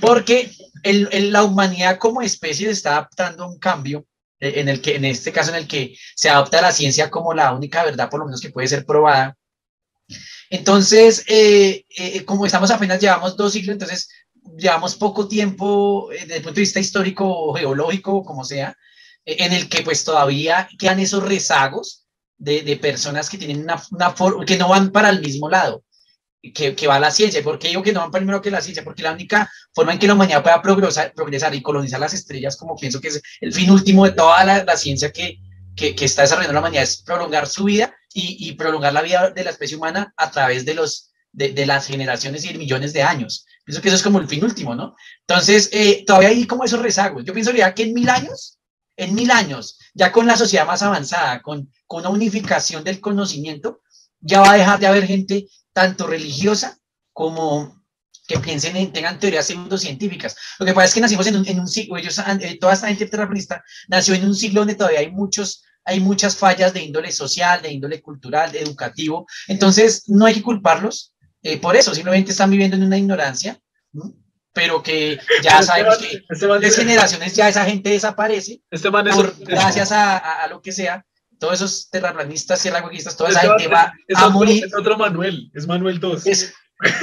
[0.00, 0.50] Porque
[0.82, 4.04] el- el- la humanidad como especie está adaptando a un cambio
[4.40, 7.32] eh, en el que, en este caso, en el que se adopta la ciencia como
[7.34, 9.36] la única verdad, por lo menos que puede ser probada.
[10.50, 14.08] Entonces, eh, eh, como estamos apenas, llevamos dos siglos, entonces
[14.56, 18.76] llevamos poco tiempo eh, desde el punto de vista histórico o geológico, como sea,
[19.24, 22.06] eh, en el que pues todavía quedan esos rezagos
[22.36, 25.82] de, de personas que tienen una, una for- que no van para el mismo lado
[26.54, 27.42] que, que va la ciencia.
[27.42, 28.84] ¿Por qué digo que no van primero que la ciencia?
[28.84, 32.56] Porque la única forma en que la humanidad pueda progresar, progresar y colonizar las estrellas,
[32.56, 35.38] como pienso que es el fin último de toda la, la ciencia que,
[35.74, 39.30] que, que está desarrollando la humanidad, es prolongar su vida y, y prolongar la vida
[39.30, 43.02] de la especie humana a través de, los, de, de las generaciones y millones de
[43.02, 43.46] años.
[43.64, 44.96] Pienso que eso es como el fin último, ¿no?
[45.26, 47.24] Entonces, eh, todavía hay como esos rezagos.
[47.24, 48.58] Yo pienso ya que en mil años,
[48.96, 53.82] en mil años, ya con la sociedad más avanzada, con, con una unificación del conocimiento,
[54.20, 56.78] ya va a dejar de haber gente tanto religiosa
[57.12, 57.78] como
[58.26, 60.36] que piensen en, tengan teorías pseudocientíficas.
[60.58, 62.88] Lo que pasa es que nacimos en un, en un siglo, ellos, eh, toda esta
[62.88, 67.12] gente terraplanista nació en un siglo donde todavía hay muchos, hay muchas fallas de índole
[67.12, 69.26] social, de índole cultural, de educativo.
[69.46, 73.58] Entonces, no hay que culparlos eh, por eso, simplemente están viviendo en una ignorancia,
[73.92, 74.12] ¿no?
[74.52, 78.90] pero que ya Este sabemos que este man- tres generaciones ya esa gente desaparece este
[78.90, 81.04] por, gracias a, a- a lo que sea,
[81.38, 83.82] todos esos terraplanistas, tierrahuequistas, toda esa Este gente va
[84.16, 84.64] a otro- morir.
[84.64, 86.26] Es otro Manuel, es Manuel 2.
[86.26, 86.52] Es-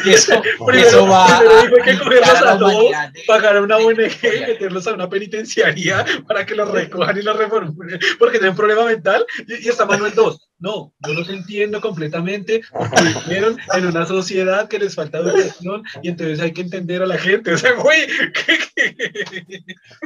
[0.05, 3.77] y eso, Primero- eso va primero dijo que cogerlos a todos, de- pagar a una
[3.77, 3.97] ONG
[4.47, 8.85] meterlos a una penitenciaría para que los recojan y los reformulen porque tienen un problema
[8.85, 10.49] mental y, y está Manuel 2.
[10.59, 16.07] No, yo los entiendo completamente porque vivieron en una sociedad que les falta educación y
[16.09, 17.53] entonces hay que entender a la gente.
[17.53, 18.07] O sea, güey.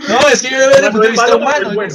[0.07, 1.93] No, es que yo veo desde el punto de vista humano, bueno.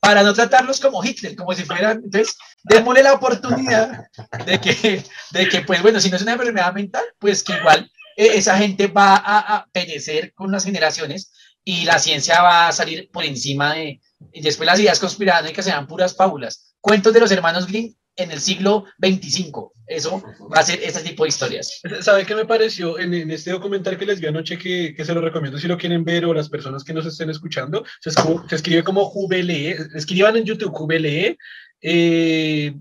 [0.00, 4.06] para no tratarlos como Hitler, como si fueran, entonces, démosle la oportunidad
[4.46, 7.90] de que, de que, pues bueno, si no es una enfermedad mental, pues que igual
[8.16, 11.32] eh, esa gente va a, a perecer con las generaciones
[11.64, 14.00] y la ciencia va a salir por encima de,
[14.32, 16.74] y después las ideas conspiranoicas serán puras fábulas.
[16.80, 19.72] Cuentos de los hermanos Grimm en el siglo 25.
[19.86, 20.22] Eso
[20.54, 21.80] va a ser ese tipo de historias.
[22.00, 25.14] ¿Sabe qué me pareció en, en este documental que les vi anoche que, que, se
[25.14, 27.84] lo recomiendo si lo quieren ver o las personas que nos estén escuchando?
[28.00, 31.38] Se, escribe, se escribe como Jubele, escriban en YouTube Jubele,
[31.80, 32.74] eh,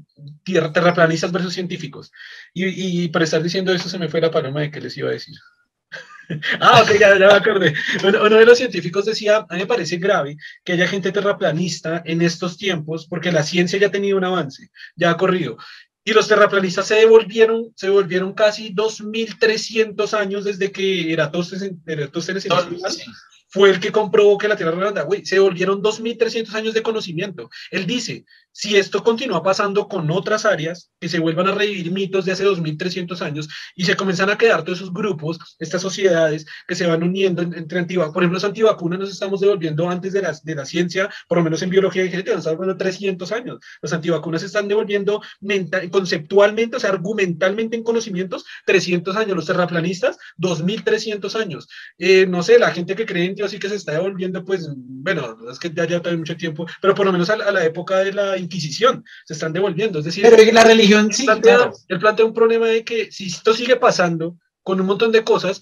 [0.45, 2.11] terraplanistas versus científicos.
[2.53, 5.10] Y, y, por estar diciendo eso se me fue la paloma de que les iba
[5.10, 5.36] a decir.
[6.60, 7.74] ah, ok, ya, ya me acordé.
[8.03, 12.02] Uno, uno, de los científicos decía, a mí me parece grave que haya gente terraplanista
[12.06, 15.57] en estos tiempos porque la ciencia ya ha tenido un avance, ya ha corrido.
[16.07, 22.48] Y los terraplanistas se devolvieron, se devolvieron casi 2.300 años desde que Eratóstenes, Eratóstenes
[23.49, 25.02] fue el que comprobó que la Tierra era redonda.
[25.03, 27.49] Güey, se devolvieron 2.300 años de conocimiento.
[27.72, 28.24] Él dice,
[28.57, 32.43] si esto continúa pasando con otras áreas, que se vuelvan a revivir mitos de hace
[32.43, 37.03] 2.300 años y se comienzan a quedar todos esos grupos, estas sociedades que se van
[37.03, 40.65] uniendo entre antivacunas, por ejemplo, los antivacunas nos estamos devolviendo antes de la, de la
[40.65, 43.59] ciencia, por lo menos en biología y genética, nos estamos devolviendo 300 años.
[43.79, 49.35] Los antivacunas se están devolviendo mental, conceptualmente, o sea, argumentalmente en conocimientos, 300 años.
[49.35, 51.67] Los terraplanistas, 2.300 años.
[51.99, 54.67] Eh, no sé, la gente que cree en Dios y que se está devolviendo, pues,
[54.75, 57.99] bueno, es que ya lleva mucho tiempo, pero por lo menos a, a la época
[57.99, 59.99] de la Inquisición, se están devolviendo.
[59.99, 61.26] Es decir, pero la religión sí.
[61.26, 61.74] Plantea, claro.
[61.88, 65.61] Él plantea un problema de que si esto sigue pasando con un montón de cosas,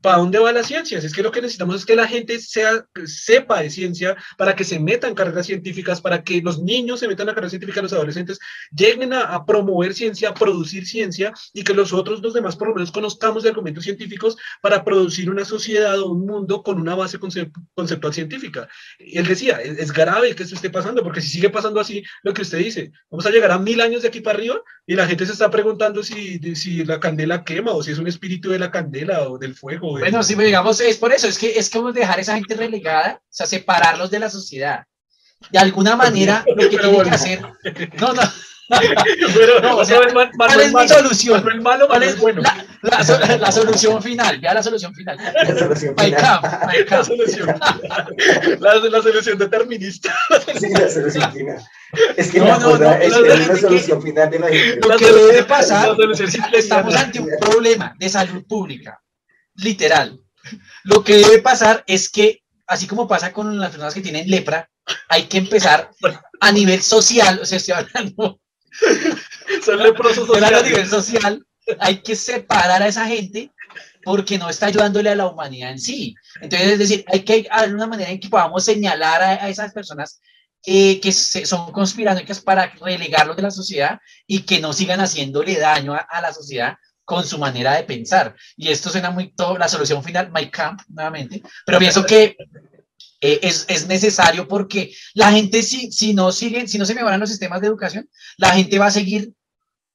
[0.00, 0.98] ¿para dónde va la ciencia?
[0.98, 4.64] Es que lo que necesitamos es que la gente sea, sepa de ciencia para que
[4.64, 8.38] se metan carreras científicas, para que los niños se metan a carreras científicas, los adolescentes
[8.70, 12.74] lleguen a, a, promover ciencia, a producir ciencia y que nosotros los demás por lo
[12.74, 17.18] menos conozcamos de argumentos científicos para producir una sociedad o un mundo con una base
[17.18, 18.68] concep conceptual científica.
[18.98, 22.32] Él decía, es, es, grave que esto esté pasando, porque si sigue pasando así, lo
[22.32, 25.06] que usted dice, vamos a llegar a mil años de aquí para arriba y la
[25.06, 28.58] gente se está preguntando si, si la candela quema o si es un espíritu de
[28.58, 29.98] la candela o del fuego.
[29.98, 33.20] Bueno, sí, digamos, es por eso, es que es como dejar a esa gente relegada,
[33.22, 34.84] o sea, separarlos de la sociedad.
[35.50, 37.04] De alguna manera, lo que tiene bueno.
[37.04, 37.40] que hacer.
[38.00, 38.22] No, no.
[39.34, 41.38] Pero, no, o sea, ¿cuál Manuel es mi solución?
[41.42, 42.40] Manuel malo, ¿Cuál es bueno.
[42.40, 44.38] la, la, la, solución final?
[44.38, 45.16] Vea la solución final.
[45.16, 46.20] La solución My final.
[46.20, 47.60] camp, my La solución,
[48.60, 50.14] la, la solución determinista.
[50.60, 51.58] Sí, la solución final.
[52.16, 54.38] Es que No, la no, no, es, la- es la la gente solución final de
[54.38, 54.88] la gente.
[54.88, 59.00] Lo que debe pasar, La solución simple es estamos ante un problema de salud pública,
[59.62, 60.20] literal.
[60.84, 64.68] Lo que debe pasar es que, así como pasa con las personas que tienen lepra,
[65.08, 65.90] hay que empezar
[66.40, 68.40] a nivel social, o sea, estoy hablando
[69.64, 70.64] Son leprosos Pero a sociales.
[70.70, 71.46] nivel social
[71.78, 73.50] hay que separar a esa gente
[74.02, 76.14] porque no está ayudándole a la humanidad en sí.
[76.40, 79.72] Entonces, es decir, hay que haber una manera en que podamos señalar a, a esas
[79.72, 80.20] personas
[80.62, 85.94] que se- son conspiranoicas para relegarlos de la sociedad y que no sigan haciéndole daño
[85.94, 86.76] a, a la sociedad
[87.10, 88.36] con su manera de pensar.
[88.56, 92.36] Y esto suena muy todo, la solución final, My Camp, nuevamente, pero pienso que
[93.20, 97.18] eh, es, es necesario porque la gente, si, si no siguen, si no se mejoran
[97.18, 99.32] los sistemas de educación, la gente va a seguir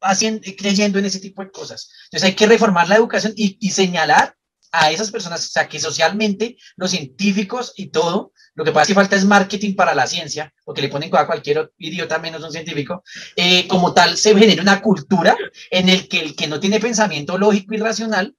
[0.01, 1.89] haciendo, creyendo en ese tipo de cosas.
[2.07, 4.35] Entonces hay que reformar la educación y, y señalar
[4.79, 8.87] a esas personas, o sea, que socialmente los científicos y todo, lo que pasa es
[8.89, 12.51] que falta es marketing para la ciencia, porque le ponen a cualquier idiota menos un
[12.51, 13.03] científico,
[13.35, 15.35] eh, como tal se genera una cultura
[15.71, 18.35] en el que el que no tiene pensamiento lógico y racional,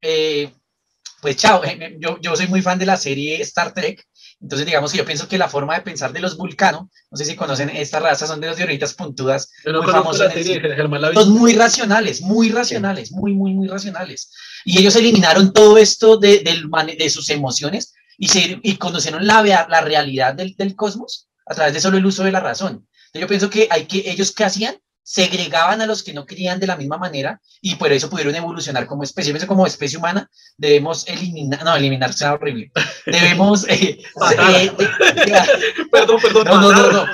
[0.00, 0.52] eh,
[1.20, 1.62] pues chao,
[1.98, 4.06] yo, yo soy muy fan de la serie Star Trek,
[4.42, 7.24] entonces digamos que yo pienso que la forma de pensar de los vulcanos, no sé
[7.24, 10.60] si conocen esta raza, son de los dioritas puntudas, no muy vi.
[11.14, 14.30] Son muy racionales, muy racionales, muy, muy, muy racionales.
[14.64, 19.42] Y ellos eliminaron todo esto de, mane- de sus emociones y, se, y conocieron la,
[19.68, 22.86] la realidad del, del cosmos a través de solo el uso de la razón.
[23.06, 24.76] Entonces yo pienso que hay que, ellos qué hacían?
[25.04, 28.86] Segregaban a los que no querían de la misma manera y por eso pudieron evolucionar
[28.86, 29.34] como especie.
[29.46, 32.70] Como especie humana debemos eliminar, no, eliminar suena horrible.
[33.06, 36.44] Debemos, eh, eh, de- Perdón, perdón.
[36.46, 37.06] no, no, no.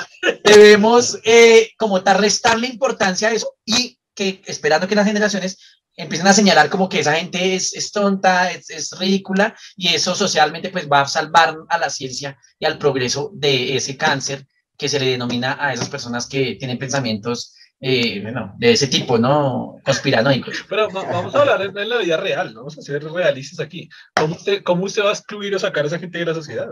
[0.45, 5.59] Debemos eh, como tal restarle importancia a eso y que esperando que las generaciones
[5.97, 10.15] empiecen a señalar como que esa gente es, es tonta, es, es ridícula y eso
[10.15, 14.47] socialmente pues va a salvar a la ciencia y al progreso de ese cáncer
[14.77, 19.19] que se le denomina a esas personas que tienen pensamientos eh, bueno, de ese tipo,
[19.19, 19.77] ¿no?
[19.85, 20.65] Conspiranoicos.
[20.69, 22.61] Pero va- vamos a hablar en, en la vida real, ¿no?
[22.61, 23.89] Vamos a ser realistas aquí.
[24.15, 26.67] ¿Cómo usted, ¿Cómo usted va a excluir o sacar a esa gente de la sociedad?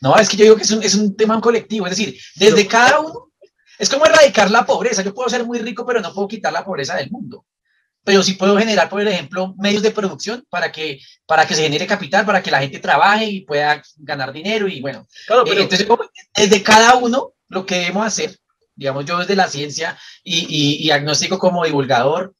[0.00, 2.66] No, es que yo digo que es un, es un tema colectivo, es decir, desde
[2.66, 3.30] cada uno,
[3.78, 5.02] es como erradicar la pobreza.
[5.02, 7.44] Yo puedo ser muy rico, pero no puedo quitar la pobreza del mundo.
[8.04, 11.86] Pero sí puedo generar, por ejemplo, medios de producción para que, para que se genere
[11.86, 14.66] capital, para que la gente trabaje y pueda ganar dinero.
[14.66, 16.04] Y bueno, Claro, eh, pero entonces, como
[16.34, 18.38] desde cada uno, lo que debemos hacer,
[18.78, 22.34] digamos, yo desde la ciencia y, y, agnóstico como divulgador,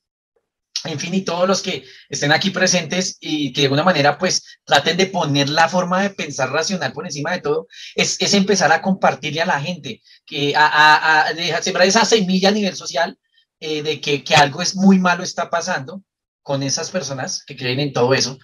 [0.85, 4.45] en fin, y todos los que estén aquí presentes y que de alguna manera pues
[4.65, 7.67] traten de poner la forma de pensar racional por encima de todo,
[7.97, 12.51] es, es empezar a compartirle a la gente, que a, a, a, sembrar esa semilla
[12.51, 13.19] a nivel social
[13.59, 16.03] eh, de que, que, algo es muy malo está pasando
[16.43, 18.39] con esas personas que creen en todo eso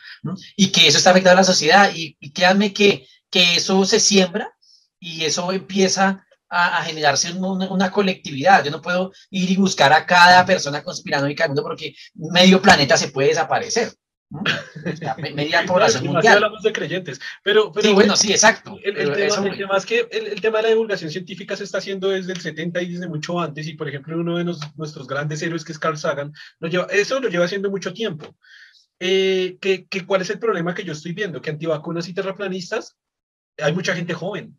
[0.56, 1.92] y que eso está afectando a la sociedad.
[1.94, 4.52] Y, y créanme que, que eso se siembra
[4.98, 8.64] y eso empieza a, a generarse una, una, colectividad.
[8.64, 12.96] Yo no puedo ir y buscar a cada persona conspirando y mundo porque medio planeta
[12.96, 13.92] se puede desaparecer.
[14.30, 14.40] ¿no?
[14.40, 16.36] O sea, media población mundial.
[16.36, 18.78] hablamos de creyentes, pero, pero sí, bueno, sí, exacto.
[18.84, 19.44] El, el, tema, eso...
[19.44, 22.32] el tema, es que el, el, tema de la divulgación científica se está haciendo desde
[22.32, 25.64] el 70 y desde mucho antes, y por ejemplo, uno de nos, nuestros grandes héroes,
[25.64, 28.36] que es Carl Sagan, lo lleva, eso lo lleva haciendo mucho tiempo.
[29.00, 31.42] Eh, que, que, ¿Cuál es el problema que yo estoy viendo?
[31.42, 32.96] Que antivacunas y terraplanistas,
[33.58, 34.58] hay mucha gente joven,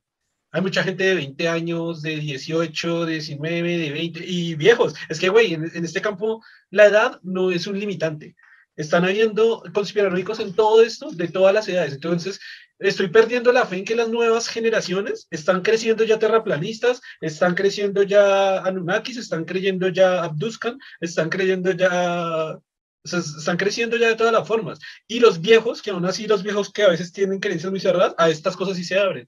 [0.56, 4.95] hay mucha gente de 20 años, de 18, de 19, de 20 y viejos.
[5.10, 8.38] Es que, güey, en, en, este campo la edad no es un limitante.
[8.77, 11.91] Están habiendo conspiranoicos en todo esto, de todas las edades.
[11.91, 12.40] Entonces,
[12.80, 18.03] estoy perdiendo la fe en que las nuevas generaciones están creciendo ya terraplanistas, están creciendo
[18.03, 22.57] ya Anunnakis, están creyendo ya Abduskan, están creyendo ya
[23.03, 24.80] o sea, están creciendo ya de todas las formas.
[25.06, 28.15] Y los viejos, que aún así los viejos que a veces tienen creencias muy cerradas,
[28.18, 29.27] a estas cosas sí se abren.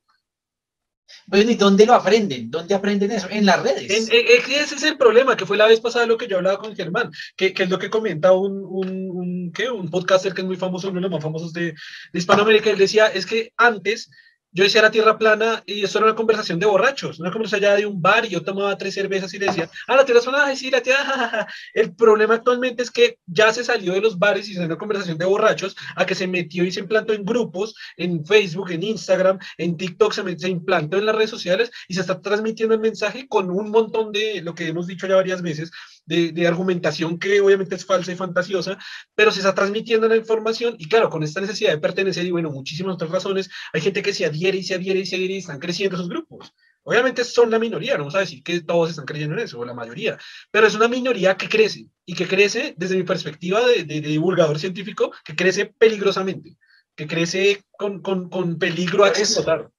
[1.26, 2.50] Bueno, ¿y dónde lo aprenden?
[2.50, 3.28] ¿Dónde aprenden eso?
[3.30, 3.90] En las redes.
[3.90, 6.58] En, en, ese es el problema, que fue la vez pasada lo que yo hablaba
[6.58, 9.70] con Germán, que, es lo que comenta un, un, un, ¿qué?
[9.70, 11.74] un podcaster que es muy famoso, uno de los más famosos de,
[12.14, 14.10] de Hispanoamérica, él decía, es que antes
[14.58, 17.78] yo decía la tierra plana y eso era una conversación de borrachos, una conversación allá
[17.78, 20.56] de un bar y yo tomaba tres cervezas y decía, ah, la tierra es plana,
[20.56, 21.48] sí, la tierra.
[21.76, 25.20] El problema actualmente es que ya se salió de los bares y se una conversación
[25.20, 29.38] de borrachos a que se metió y se implantó en grupos, en Facebook, en Instagram,
[29.60, 33.28] en TikTok, se, se implantó en las redes sociales y se está transmitiendo el mensaje
[33.28, 35.70] con un montón de, lo que hemos dicho ya varias veces,
[36.08, 38.80] de, de, argumentación que obviamente es falsa y fantasiosa,
[39.14, 42.50] pero se está transmitiendo la información y claro, con esta necesidad de pertenecer y bueno,
[42.50, 45.38] muchísimas otras razones, hay gente que se adhiere y se adhiere y se adhiere y
[45.38, 46.52] están creciendo esos grupos.
[46.84, 49.66] Obviamente son la minoría, no vamos a decir que todos están creyendo en eso, o
[49.66, 50.18] la mayoría,
[50.50, 54.08] pero es una minoría que crece y que crece desde mi perspectiva de, de, de
[54.08, 56.58] divulgador científico, que crece peligrosamente,
[56.96, 59.70] que crece con, con, con peligro a explotar.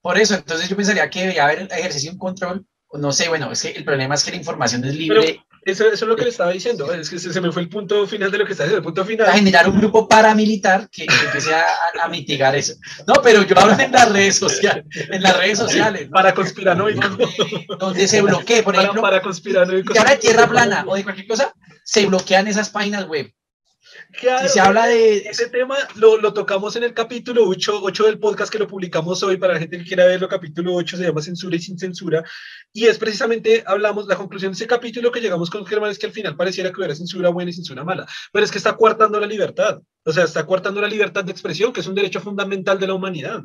[0.00, 2.66] Por eso, entonces yo pensaría que debería haber ejercicio un control
[2.98, 5.20] no sé, bueno, es que el problema es que la información es libre.
[5.20, 7.62] Pero eso, eso, es lo que le estaba diciendo, es que se, se, me fue
[7.62, 9.28] el punto final de lo que está diciendo, el punto final.
[9.28, 11.64] A generar un grupo paramilitar que, que empiece a,
[12.02, 12.74] a, mitigar eso.
[13.06, 16.06] No, pero yo hablo en las redes sociales, en las redes sociales.
[16.06, 16.12] ¿no?
[16.12, 17.16] Para conspiranoicos.
[17.16, 19.00] Donde, donde, se bloquee, por ejemplo.
[19.00, 19.92] Para, para conspiranoicos.
[19.92, 21.54] Que ahora de tierra plana o de cualquier cosa,
[21.84, 23.32] se bloquean esas páginas web.
[24.12, 28.04] Claro, si se habla de ese tema, lo, lo, tocamos en el capítulo 8, 8
[28.04, 31.04] del podcast que lo publicamos hoy para la gente que quiera verlo, capítulo 8 se
[31.04, 32.22] llama Censura y sin censura,
[32.72, 36.06] y es precisamente, hablamos, la conclusión de ese capítulo que llegamos con Germán es que
[36.06, 39.18] al final pareciera que hubiera censura buena y censura mala, pero es que está coartando
[39.18, 42.78] la libertad, o sea, está coartando la libertad de expresión, que es un derecho fundamental
[42.78, 43.42] de la humanidad.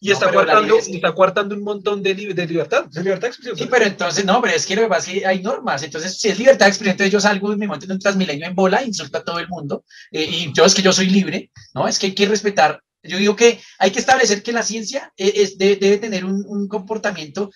[0.00, 0.88] Y no, está, coartando, es...
[0.88, 3.56] está coartando un montón de, li de libertad, de libertad de expresión.
[3.56, 5.82] Sí, pero entonces, no, pero es que lo que pasa es que hay normas.
[5.82, 8.46] Entonces, si es libertad de expresión, entonces yo salgo y me monto en un transmilenio
[8.46, 9.84] en bola, insulto a todo el mundo.
[10.10, 11.88] Eh, y yo es que yo soy libre, ¿no?
[11.88, 12.80] Es que hay que respetar.
[13.02, 16.42] Yo digo que hay que establecer que la ciencia es, es, debe, debe, tener un,
[16.46, 17.50] un, comportamiento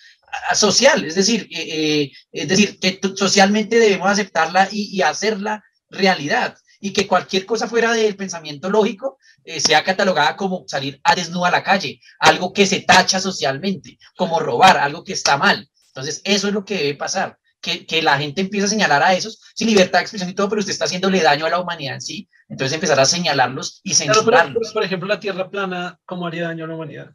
[0.53, 6.55] social, es decir, eh, eh, es decir, que socialmente debemos aceptarla y, y hacerla realidad
[6.79, 11.49] y que cualquier cosa fuera del pensamiento lógico eh, sea catalogada como salir a desnuda
[11.49, 15.69] a la calle, algo que se tacha socialmente, como robar, algo que está mal.
[15.87, 19.13] Entonces, eso es lo que debe pasar, que, que la gente empiece a señalar a
[19.13, 21.95] esos, sin libertad de expresión y todo, pero usted está haciéndole daño a la humanidad
[21.95, 24.25] en sí, entonces empezar a señalarlos y censurarlos.
[24.25, 27.11] Claro, pero, por ejemplo, la Tierra plana, ¿cómo haría daño a la humanidad?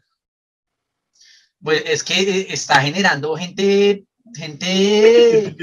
[1.62, 5.54] Pues es que eh, está generando gente gente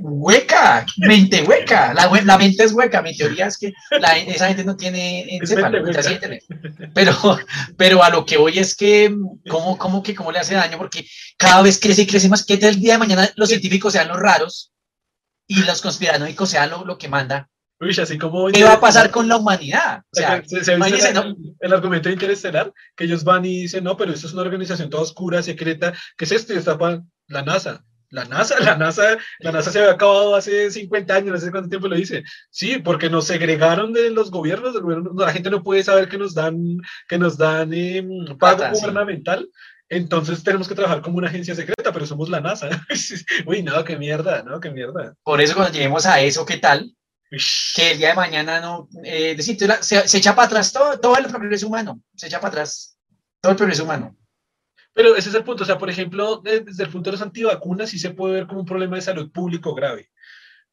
[0.00, 4.64] hueca, mente hueca, la, la, mente es hueca, mi teoría es que la, esa gente
[4.64, 5.82] no tiene encéfalo,
[6.94, 7.12] pero,
[7.76, 9.14] pero a lo que voy es que,
[9.48, 10.78] ¿cómo, cómo, que, ¿cómo le hace daño?
[10.78, 11.06] Porque
[11.36, 14.18] cada vez crece y crece más, que el día de mañana los científicos sean los
[14.18, 14.72] raros
[15.48, 17.48] y los conspiranoicos sean lo, lo que manda.
[17.80, 20.02] Uy, así como ¿Qué va a pasar con la humanidad?
[20.12, 20.78] O sea, se, se el,
[21.14, 21.36] ¿no?
[21.58, 25.02] el, argumento interestelar, que ellos van y dicen, no, pero esto es una organización toda
[25.02, 26.52] oscura, secreta, ¿qué es esto?
[26.52, 27.84] Y destapan la NASA.
[28.10, 31.68] La NASA, la NASA, la NASA se había acabado hace 50 años, no sé cuánto
[31.68, 32.22] tiempo lo dice.
[32.50, 36.18] Sí, porque nos segregaron de los gobiernos, del gobierno, la gente no puede saber que
[36.18, 36.78] nos dan,
[37.08, 38.06] que nos dan eh,
[38.38, 39.48] pago Plata, gubernamental.
[39.50, 39.60] Sí.
[39.88, 42.68] Entonces tenemos que trabajar como una agencia secreta, pero somos la NASA.
[43.46, 45.14] Uy, no, qué mierda, no, qué mierda.
[45.24, 46.94] Por eso cuando lleguemos a eso, ¿qué tal?
[47.74, 51.16] que el día de mañana no, eh, decir, se, se, echa para atrás todo, todo
[51.16, 52.96] el progreso humano, se echa para atrás
[53.40, 54.16] todo el progreso humano.
[54.94, 57.90] Pero ese es el punto, o sea, por ejemplo, desde el punto de los antivacunas
[57.90, 60.10] sí se puede ver como un problema de salud público grave.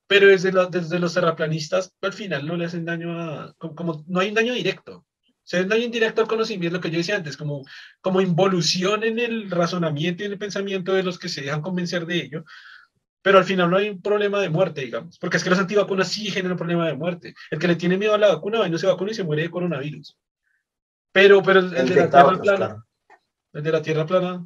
[0.07, 4.29] pero desde, desde los terraplanistas al final no le hacen daño a, como, no hay
[4.29, 5.05] un daño directo.
[5.43, 7.65] Se hay un daño indirecto al conocimiento, lo que yo decía antes, como,
[8.01, 12.05] como involución en el razonamiento y en el pensamiento de los que se dejan convencer
[12.05, 12.45] de ello,
[13.21, 16.09] pero al final no hay un problema de muerte, digamos, porque es que los antivacunas
[16.09, 17.33] sí generan un problema de muerte.
[17.49, 19.23] El que le tiene miedo a la vacuna va y no se vacuna y se
[19.23, 20.17] muere de coronavirus.
[21.11, 22.85] Pero, pero el, de la Tierra plana,
[23.53, 24.45] el de la Tierra plana,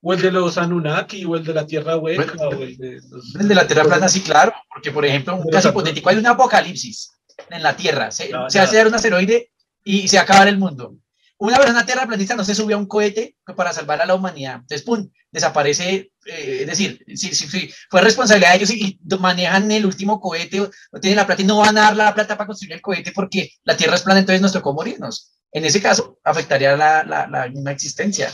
[0.00, 3.00] o el de los Anunnaki, o el de la Tierra hueca, o el de,
[3.40, 6.26] el de la Tierra plana, sí, claro, porque por ejemplo, un caso hipotético, hay un
[6.26, 7.12] apocalipsis
[7.50, 9.50] en la Tierra, se, se hace un asteroide
[9.84, 10.96] y se acaba el mundo.
[11.38, 14.56] Una persona terraplanista no se subió a un cohete para salvar a la humanidad.
[14.56, 15.08] Entonces, ¡pum!
[15.30, 20.60] Desaparece, eh, es decir, si, si, fue responsabilidad de ellos y, manejan el último cohete,
[20.60, 23.12] o, tienen la plata y no van a dar la plata para construir el cohete
[23.12, 25.32] porque la Tierra es plana, entonces nos tocó morirnos.
[25.50, 28.30] En ese caso, afectaría la, la, la misma existencia.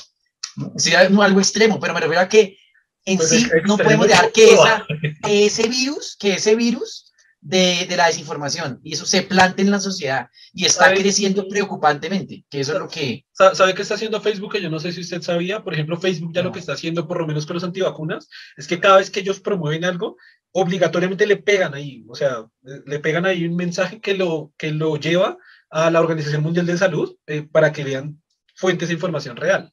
[0.77, 2.59] Sería algo extremo, pero me refiero a que
[3.05, 4.85] en pues sí no podemos dejar que, esa,
[5.23, 7.04] que ese virus, que ese virus
[7.45, 12.47] de, de, la desinformación y eso se plante en la sociedad y está creciendo preocupantemente,
[12.49, 13.27] que eso es lo que...
[13.33, 14.53] ¿Sabe qué está haciendo Facebook?
[14.53, 17.07] Que yo no sé si usted sabía, por ejemplo, Facebook ya lo que está haciendo,
[17.07, 20.17] por lo menos con los antivacunas, es que cada vez que ellos promueven algo,
[20.53, 24.97] obligatoriamente le pegan ahí, o sea, le pegan ahí un mensaje que lo, que lo
[24.97, 25.37] lleva
[25.69, 28.23] a la Organización Mundial de Salud eh, para que vean
[28.55, 29.71] fuentes de información real.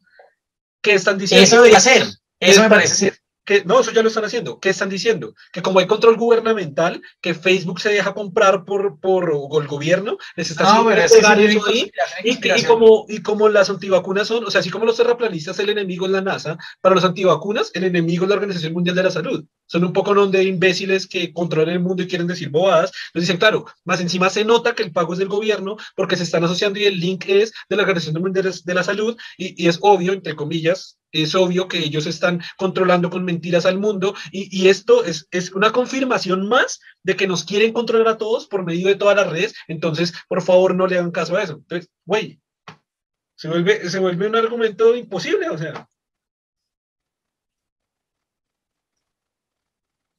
[0.82, 1.46] ¿Qué están diciendo?
[1.46, 2.04] Eso debería ser,
[2.38, 3.21] eso me parece ser
[3.52, 4.60] que no, eso ya lo están haciendo.
[4.60, 5.36] ¿Qué están diciendo?
[5.52, 10.52] Que como hay control gubernamental, que Facebook se deja comprar por, por el gobierno, les
[10.52, 11.92] está no, haciendo ahí,
[12.24, 16.06] y, como, y como las antivacunas son, o sea, así como los terraplanistas, el enemigo
[16.06, 19.46] es la NASA, para los antivacunas, el enemigo es la Organización Mundial de la Salud.
[19.72, 22.92] Son un poco de imbéciles que controlan el mundo y quieren decir bobadas.
[23.08, 26.24] Entonces dicen, claro, más encima se nota que el pago es del gobierno porque se
[26.24, 29.70] están asociando y el link es de la Organización Mundial de la Salud y, y
[29.70, 34.68] es obvio, entre comillas, es obvio que ellos están controlando con mentiras al mundo y,
[34.68, 38.88] esto es, es, una confirmación más de que nos quieren controlar a todos por medio
[38.88, 39.54] de todas las redes.
[39.70, 41.54] Entonces, por favor, no le hagan caso a eso.
[41.54, 42.42] Entonces, güey,
[43.36, 45.88] se vuelve, se vuelve un argumento imposible, o sea.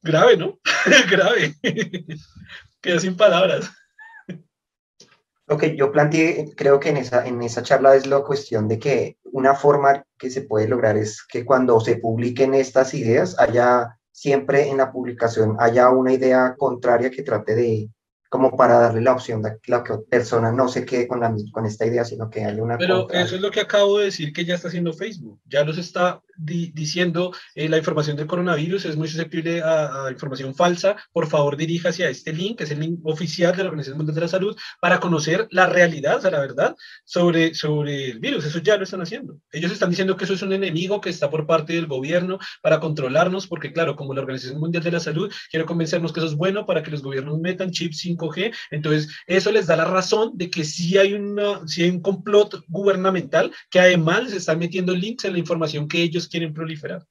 [0.03, 0.59] Grave, ¿no?
[1.09, 1.55] Grave.
[2.81, 3.71] Queda sin palabras.
[5.47, 8.79] Lo que yo planteé, creo que en esa, en esa charla es la cuestión de
[8.79, 13.97] que una forma que se puede lograr es que cuando se publiquen estas ideas haya
[14.11, 17.89] siempre en la publicación haya una idea contraria que trate de,
[18.29, 21.65] como para darle la opción de que la persona no se quede con, la, con
[21.65, 22.77] esta idea, sino que haya una...
[22.77, 25.39] Pero eso es lo que acabo de decir que ya está haciendo Facebook.
[25.45, 30.95] Ya los está diciendo eh, la información del coronavirus es muy susceptible a, información falsa.
[31.11, 34.15] Por favor, dirija hacia este link, que es el link oficial de la Organización Mundial
[34.15, 38.45] de la Salud, para conocer la realidad, o sea, la verdad, sobre, sobre el virus.
[38.45, 39.39] Eso ya lo están haciendo.
[39.51, 42.79] Ellos están diciendo que eso es un enemigo que está por parte del gobierno para
[42.79, 46.35] controlarnos, porque claro, como la Organización Mundial de la Salud quiere convencernos que eso es
[46.35, 48.23] bueno para que los gobiernos metan chips 5
[48.71, 52.63] entonces, eso les da la razón de que sí hay, una, sí hay un complot
[52.67, 57.05] gubernamental que además les están metiendo links en la información que ellos quieren proliferar.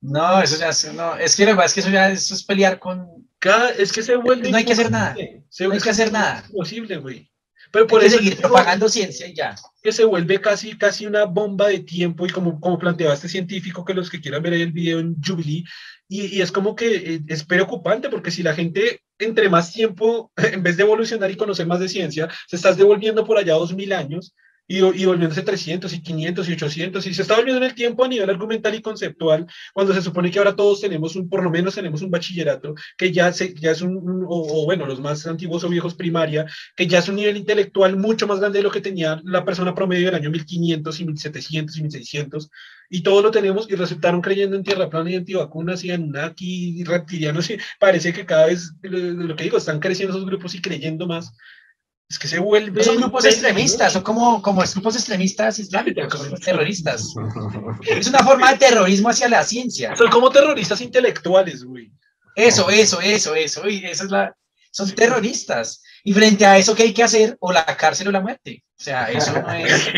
[0.00, 3.28] No, eso ya no, es que es que eso ya eso es pelear con.
[3.38, 4.50] Cada, es que se vuelve.
[4.50, 5.14] No hay que hacer nada.
[5.14, 6.44] no hay que hacer nada.
[6.48, 7.30] Imposible, güey.
[7.72, 9.54] Pero por eso seguir propagando ciencia y ya.
[9.82, 13.84] Que se vuelve casi, casi una bomba de tiempo y como, como planteaba este científico,
[13.84, 15.64] que los que quieran ver el video en Jubilee,
[16.08, 20.62] y, es como que eh, es preocupante porque si la gente entre más tiempo, en
[20.62, 23.92] vez de evolucionar y conocer más de ciencia, se estás devolviendo por allá dos mil
[23.92, 24.34] años
[24.68, 28.04] y, y, volviéndose 300 y 500 y 800 y se está volviendo en el tiempo
[28.04, 31.50] a nivel argumental y conceptual cuando se supone que ahora todos tenemos un, por lo
[31.50, 35.64] menos tenemos un bachillerato que ya, se, ya es un, o, bueno, los más antiguos
[35.64, 38.80] o viejos primaria, que ya es un nivel intelectual mucho más grande de lo que
[38.80, 42.50] tenía la persona promedio del año 1500 y 1700 y 1600
[42.88, 46.84] y todos lo tenemos y resultaron creyendo en tierra plana y antivacunas y aquí y
[46.84, 51.06] reptilianos y parece que cada vez, lo que digo, están creciendo esos grupos y creyendo
[51.06, 51.32] más.
[52.08, 52.84] Es que se vuelve.
[52.84, 57.14] Son grupos extremistas, son como, como grupos extremistas islámicos, como terroristas.
[57.88, 59.96] Es una forma de terrorismo hacia la ciencia.
[59.96, 61.90] Son como terroristas intelectuales, güey.
[62.36, 63.68] Eso, eso, eso, eso.
[63.68, 64.36] Y esa es la.
[64.70, 65.82] Son terroristas.
[66.06, 67.36] Y frente a eso, ¿qué hay que hacer?
[67.40, 68.62] O la cárcel o la muerte.
[68.78, 69.88] O sea, eso no es.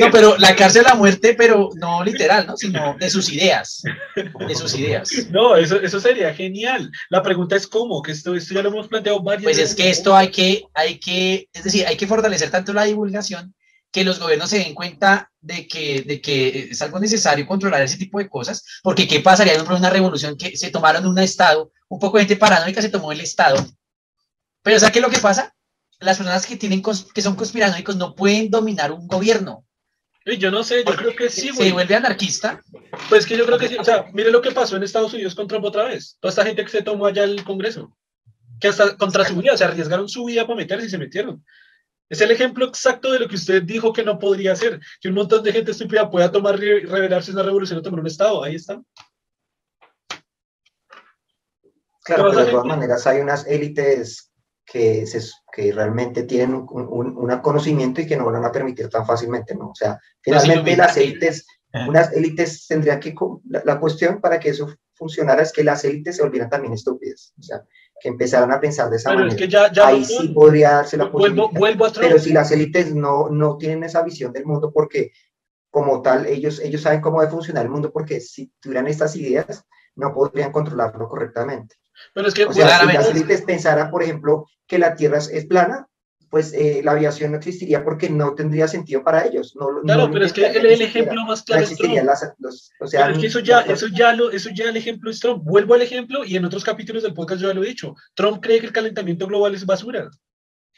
[0.00, 2.56] No, pero la cárcel o la muerte, pero no literal, ¿no?
[2.56, 3.82] Sino de sus ideas.
[4.16, 5.10] De sus ideas.
[5.30, 6.90] No, eso, eso sería genial.
[7.10, 9.62] La pregunta es cómo, que esto, esto ya lo hemos planteado varias veces.
[9.62, 12.84] Pues es que esto hay que, hay que, es decir, hay que fortalecer tanto la
[12.84, 13.54] divulgación
[13.94, 17.96] que los gobiernos se den cuenta de que, de que es algo necesario controlar ese
[17.96, 22.00] tipo de cosas, porque ¿qué pasaría en una revolución que se tomaron un Estado, un
[22.00, 23.64] poco de gente paranoica se tomó el Estado,
[24.64, 25.54] pero ¿sabes qué es lo que pasa?
[26.00, 29.64] Las personas que, tienen, que son conspiranoicos no pueden dominar un gobierno,
[30.26, 31.68] Yo no sé, yo creo que sí, güey.
[31.68, 32.60] ¿Se vuelve anarquista?
[33.08, 33.76] Pues que yo creo que sí.
[33.78, 36.16] O sea, mire lo que pasó en Estados Unidos con Trump otra vez.
[36.18, 37.96] Toda esta gente que se tomó allá el Congreso.
[38.58, 41.44] Que hasta contra su vida, o sea, arriesgaron su vida para meterse y se metieron.
[42.08, 44.80] Es el ejemplo exacto de lo que usted dijo que no podría hacer.
[45.00, 48.06] Que un montón de gente estúpida pueda tomar y revelarse una revolución o tomar un
[48.06, 48.42] Estado.
[48.44, 48.84] Ahí están.
[52.04, 54.30] Claro, pero de todas maneras hay unas élites
[54.64, 55.04] que,
[55.52, 59.70] que realmente tienen un, conocimiento y que no van a permitir tan fácilmente, ¿no?
[59.70, 61.46] O sea, finalmente las élites,
[61.86, 63.14] unas élites tendrían que,
[63.48, 67.42] la, cuestión para que eso funcionara es que las élites se volvieran también estúpidas, o
[67.42, 67.64] sea,
[68.00, 69.36] que empezaran a pensar de esa manera.
[69.36, 71.48] que ya, Ahí sí podría darse la posibilidad.
[71.52, 75.12] Vuelvo, a pero si las élites no, no tienen esa visión del mundo porque
[75.70, 79.64] como tal, ellos, ellos saben cómo debe funcionar el mundo porque si tuvieran estas ideas,
[79.96, 81.76] no podrían controlarlo correctamente.
[82.12, 85.46] Pero es que, o sea, si las élites pensaran, por ejemplo, que la Tierra es
[85.46, 85.88] plana,
[86.34, 89.54] pues eh, la aviación no existiría porque no tendría sentido para ellos.
[89.54, 91.96] No, claro, pero es que el, ejemplo más claro es Trump.
[92.80, 95.44] o sea, es que eso ya, eso ya lo, eso ya el ejemplo es Trump.
[95.44, 97.94] Vuelvo al ejemplo y en otros capítulos del podcast yo ya lo he dicho.
[98.14, 100.10] Trump cree que el calentamiento global es basura.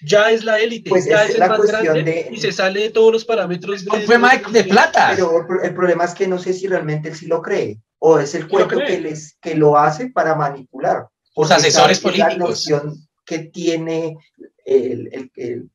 [0.02, 3.10] Ya es la élite, pues ya es, el más grande y se sale de todos
[3.10, 5.12] los parámetros de, fue Mike de plata.
[5.16, 8.34] Pero el problema es que no sé si realmente él sí lo cree o es
[8.34, 11.06] el cuento que, les, que lo hace para manipular.
[11.34, 12.34] Los asesores políticos.
[12.34, 14.18] La noción que tiene
[14.66, 15.70] el, el,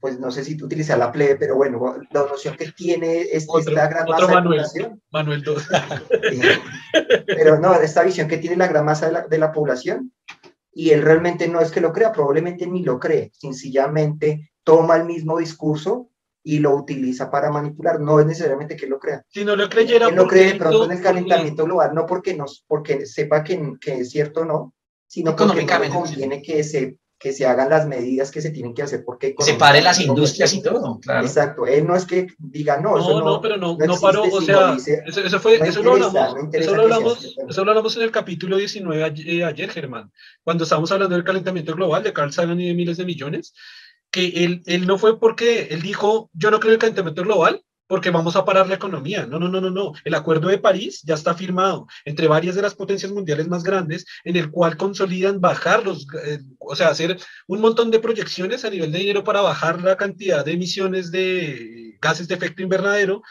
[0.00, 3.46] pues no sé si tú utilizas la plebe, pero bueno, la noción que tiene es
[3.48, 5.02] esta gran masa de Manuel, población.
[5.10, 5.68] Manuel 2.
[7.26, 10.12] pero no, esta visión que tiene la gran masa de la, de la población,
[10.72, 15.04] y él realmente no es que lo crea, probablemente ni lo cree, sencillamente toma el
[15.04, 16.10] mismo discurso
[16.42, 18.00] y lo utiliza para manipular.
[18.00, 19.24] No es necesariamente que lo crea.
[19.28, 20.08] Si no lo creyera.
[20.08, 23.72] Él lo cree de pronto en el calentamiento global, no porque, nos, porque sepa que,
[23.80, 24.74] que es cierto o no,
[25.06, 28.82] sino porque no conviene que se, que se hagan las medidas que se tienen que
[28.82, 29.02] hacer.
[29.02, 31.00] Porque se pare las industrias y todo.
[31.00, 31.26] Claro.
[31.26, 31.66] Exacto.
[31.66, 32.90] Él no es que diga no.
[32.90, 34.24] No, eso no, no, pero no, no, paró.
[34.24, 38.10] O sea, eso, fue, eso, lo hablamos, eso, lo hablamos, eso lo hablamos en el
[38.10, 42.68] capítulo 19 eh, ayer, Germán, cuando estábamos hablando del calentamiento global de Carl Sagan y
[42.68, 43.54] de miles de millones
[44.10, 47.64] que él, él no fue porque él dijo, yo no creo en el calentamiento global,
[47.86, 49.26] porque vamos a parar la economía.
[49.26, 49.92] No, no, no, no, no.
[50.04, 54.04] El Acuerdo de París ya está firmado entre varias de las potencias mundiales más grandes,
[54.24, 58.70] en el cual consolidan bajar los, eh, o sea, hacer un montón de proyecciones a
[58.70, 63.22] nivel de dinero para bajar la cantidad de emisiones de gases de efecto invernadero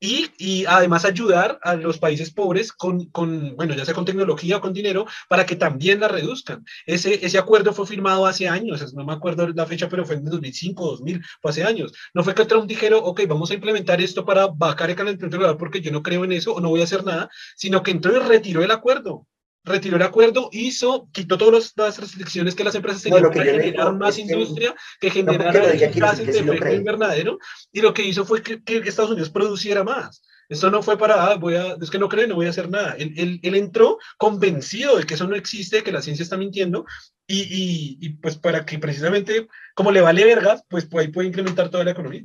[0.00, 4.56] y, y, además ayudar a los países pobres con, con, bueno, ya sea con tecnología
[4.56, 6.64] o con dinero, para que también la reduzcan.
[6.86, 10.24] Ese, ese acuerdo fue firmado hace años, no me acuerdo la fecha, pero fue en
[10.24, 11.92] 2005, 2000, fue hace años.
[12.14, 15.56] No fue que Trump dijeron, ok, vamos a implementar esto para bajar el calentamiento global
[15.58, 18.16] porque yo no creo en eso o no voy a hacer nada, sino que entró
[18.16, 19.26] y retiró el acuerdo
[19.64, 24.18] retiró el acuerdo, hizo, quitó todas las restricciones que las empresas tenían para generar más
[24.18, 27.38] industria, que, generara gases de efecto invernadero,
[27.72, 30.22] y lo que hizo fue que, Estados Unidos produciera más.
[30.48, 32.68] Esto no fue para, ah, voy a, es que no cree, no voy a hacer
[32.68, 32.96] nada.
[32.98, 36.86] Él, él, él, entró convencido de que eso no existe, que la ciencia está mintiendo,
[37.28, 41.28] y, y, y pues para que precisamente, como le vale verga, pues, pues ahí puede
[41.28, 42.24] incrementar toda la economía.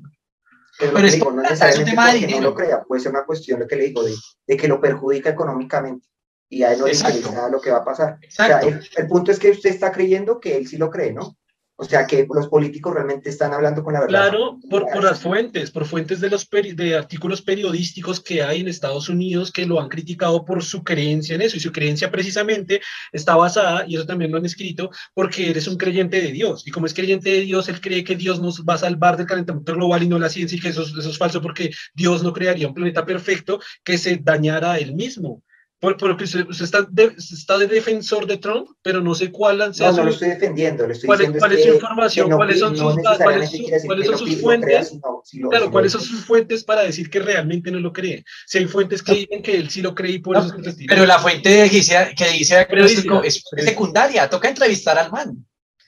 [0.80, 3.86] Pero, es digo, no necesariamente no lo crea, puede ser una cuestión, lo que le
[3.86, 4.14] digo, de,
[4.48, 6.07] de que lo perjudica económicamente
[6.50, 8.20] y a él no le interesa lo que va a pasar.
[8.28, 11.38] O sea, el, punto es que usted está creyendo que él sí lo cree, ¿no?
[11.78, 14.30] O sea, que los políticos realmente están hablando con la verdad.
[14.30, 18.70] Claro, por, por las fuentes, por fuentes de los de artículos periodísticos que hay en
[18.70, 21.58] Estados Unidos que lo han criticado por su creencia en eso.
[21.58, 22.80] Y su creencia precisamente
[23.12, 26.66] está basada, y eso también lo han escrito, porque eres un creyente de Dios.
[26.66, 29.28] Y como es creyente de Dios, él cree que Dios nos va a salvar del
[29.28, 32.32] calentamiento global y no la ciencia, y que eso, eso es falso porque Dios no
[32.32, 35.44] crearía un planeta perfecto que se dañara a él mismo.
[35.80, 40.03] Porque usted, está, de, está, de, defensor de Trump, pero no sé cuál No, no
[40.06, 42.31] lo estoy defendiendo, estoy ¿Cuál, cuál es su información?
[42.31, 43.52] ¿Cuáles son sus, cuáles,
[43.85, 44.97] cuáles son sus fuentes?
[45.49, 48.23] claro, ¿cuáles son sus fuentes para decir que realmente no lo cree?
[48.47, 51.06] Si hay fuentes que dicen que él sí lo cree y por eso se Pero
[51.06, 52.68] la fuente que dice, que dice
[53.23, 55.45] es secundaria, toca entrevistar al man.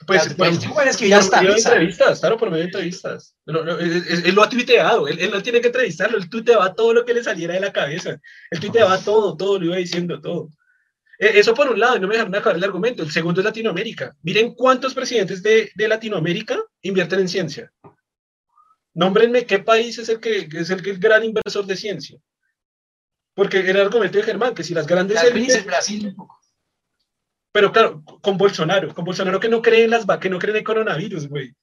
[0.07, 1.41] Pues, pues, es que ya está.
[1.41, 3.35] entrevistas, claro, por medio de entrevistas.
[3.45, 7.21] él, lo ha tuiteado, él, no tiene que entrevistarlo, él tuiteaba todo lo que le
[7.21, 8.17] saliera de la cabeza.
[8.49, 10.49] Él tuiteaba todo, todo, lo iba diciendo todo.
[11.19, 13.03] E, eso por un lado, y no me dejaron acabar el argumento.
[13.03, 14.15] El segundo es Latinoamérica.
[14.23, 17.71] Miren cuántos presidentes de, de Latinoamérica invierten en ciencia.
[18.93, 22.17] Nómbrenme qué país es el que es el, el gran inversor de ciencia.
[23.33, 25.19] Porque el argumento de Germán, que si las grandes...
[25.65, 26.36] Brasil un poco.
[27.57, 30.57] Pero claro, con Bolsonaro, con Bolsonaro que no cree en las que no cree en
[30.57, 31.55] el coronavirus, güey.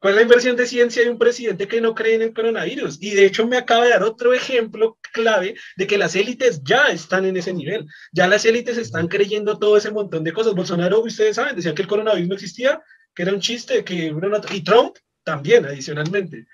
[0.00, 3.00] ¿Cuál es la inversión de ciencia de un presidente que no cree en el coronavirus?
[3.00, 6.88] Y de hecho me acaba de dar otro ejemplo clave de que las élites ya
[6.88, 7.86] están en ese nivel.
[8.10, 10.56] Ya las élites están creyendo todo ese montón de cosas.
[10.56, 12.82] Bolsonaro, ustedes saben, decía que el coronavirus no existía,
[13.14, 14.12] que era un chiste, que
[14.50, 16.48] y Trump también adicionalmente,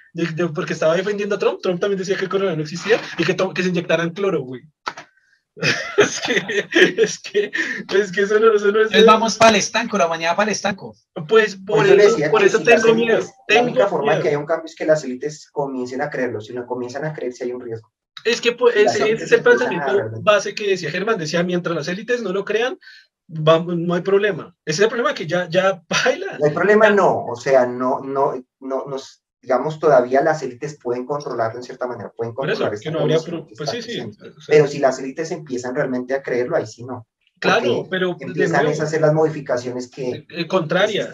[0.55, 3.35] porque estaba defendiendo a Trump, Trump también decía que el coronavirus no existía y que,
[3.35, 4.61] que se inyectaran cloro, güey.
[5.99, 6.67] es que,
[7.03, 7.53] es que,
[7.95, 8.87] es que eso no, eso no es.
[8.87, 10.97] Entonces vamos para el estanco, la mañana para el estanco.
[11.29, 13.21] Pues por, eso, por eso tengo miedo.
[13.49, 16.41] La única forma de que haya un cambio es que las élites comiencen a creerlo.
[16.41, 17.93] Si no comienzan a creer, si hay un riesgo.
[18.25, 21.19] Es que pues, ese, es el pensamiento base que decía Germán.
[21.19, 22.79] Decía, mientras las élites no lo crean,
[23.29, 24.57] no hay problema.
[24.65, 26.39] Ese es el problema que ya, ya baila.
[26.39, 27.27] No hay problema, no.
[27.27, 32.11] O sea, no, no, no, nos, digamos, todavía las élites pueden controlarlo en cierta manera,
[32.17, 33.19] pueden controlar eso, que no habría,
[33.57, 34.11] pues sí, sí.
[34.49, 37.07] Pero si las élites empiezan realmente a creerlo, ahí sí no.
[37.45, 41.11] Claro, pero empiezan a hacer las modificaciones que eh, eh, contrarias.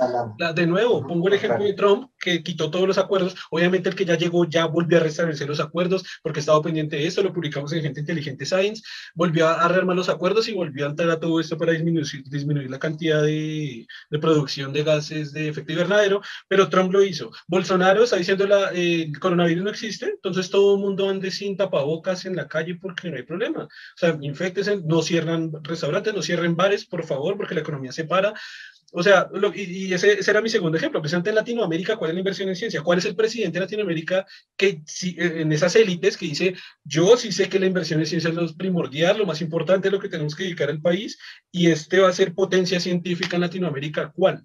[0.55, 3.35] de nuevo, pongo el ejemplo de Trump que quitó todos los acuerdos.
[3.51, 7.07] Obviamente el que ya llegó ya volvió a restablecer los acuerdos porque estaba pendiente de
[7.07, 8.83] eso, lo publicamos en Gente Inteligente Science,
[9.15, 12.71] volvió a rearmar los acuerdos y volvió a entrar a todo esto para disminuir, disminuir
[12.71, 17.31] la cantidad de, de, producción de gases de efecto invernadero, pero Trump lo hizo.
[17.49, 21.57] Bolsonaro está diciendo la, eh, el coronavirus no existe, entonces todo el mundo ande sin
[21.57, 23.65] tapabocas en la calle porque no hay problema.
[23.65, 28.05] O sea, infectes, no cierran restaurantes, no cierren bares, por favor, porque la economía se
[28.05, 28.35] para.
[28.93, 31.01] O sea, y, ese, era mi segundo ejemplo.
[31.01, 32.83] Presidente en Latinoamérica, ¿cuál es la inversión en ciencia?
[32.83, 34.27] ¿Cuál es el presidente de Latinoamérica
[34.57, 34.83] que
[35.17, 38.53] en esas élites que dice, yo sí sé que la inversión en ciencia es lo
[38.57, 41.19] primordial, lo más importante, lo que tenemos que dedicar al país,
[41.53, 44.11] y este va a ser potencia científica en Latinoamérica?
[44.13, 44.45] ¿Cuál?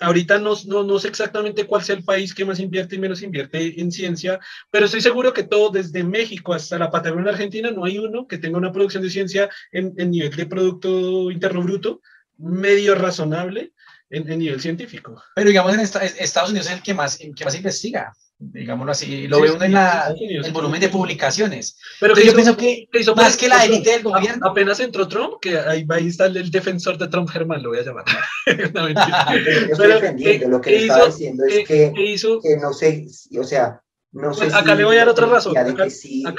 [0.00, 3.22] Ahorita no, no, no, sé exactamente cuál sea el país que más invierte y menos
[3.22, 4.40] invierte en ciencia,
[4.70, 8.38] pero estoy seguro que todo, desde México hasta la Patagonia Argentina, no hay uno que
[8.38, 12.00] tenga una producción de ciencia en, en nivel de Producto Interno Bruto
[12.38, 13.72] medio razonable
[14.10, 15.22] en, en nivel científico.
[15.34, 19.40] Pero digamos, en Estados Unidos es el que más, que más investiga digámoslo así, lo
[19.40, 21.78] ve uno en la, el volumen de publicaciones.
[22.00, 24.48] Pero que yo pienso que, más que la élite del gobierno.
[24.48, 27.78] Apenas entró Trump, que ahí va a estar el defensor de Trump, Germán, lo voy
[27.78, 28.04] a llamar.
[28.74, 33.06] no, yo estoy defendiendo, lo que, estaba diciendo es que, que no sé,
[33.38, 33.82] o sea,
[34.12, 35.56] no sé pues acá le voy a dar otra razón.
[35.56, 35.84] Acá,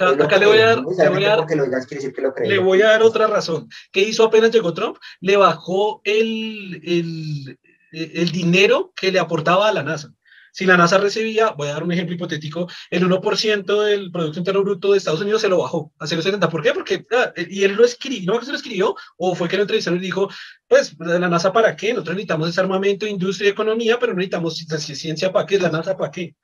[0.10, 2.22] acá, le voy a dar, le voy a dar, porque lo digas quiere decir que
[2.22, 2.50] lo cree.
[2.50, 3.70] Le voy a dar otra razón.
[3.94, 4.98] ¿Qué hizo apenas llegó Trump?
[5.22, 7.60] Le bajó el, el,
[7.92, 10.14] el dinero que le aportaba a la NASA.
[10.54, 14.64] Si la NASA recibía, voy a dar un ejemplo hipotético, el 1% del Producto Interno
[14.64, 16.50] Bruto de Estados Unidos se lo bajó a 0,70.
[16.50, 16.74] ¿Por qué?
[16.74, 20.00] Porque, ah, y él lo escribió, no se lo escribió, o fue que lo entrevistaron
[20.00, 20.30] y dijo,
[20.68, 21.94] pues, la NASA para qué?
[21.94, 26.36] Nosotros necesitamos desarmamento, industria economía, pero necesitamos ciencia para qué, la NASA para qué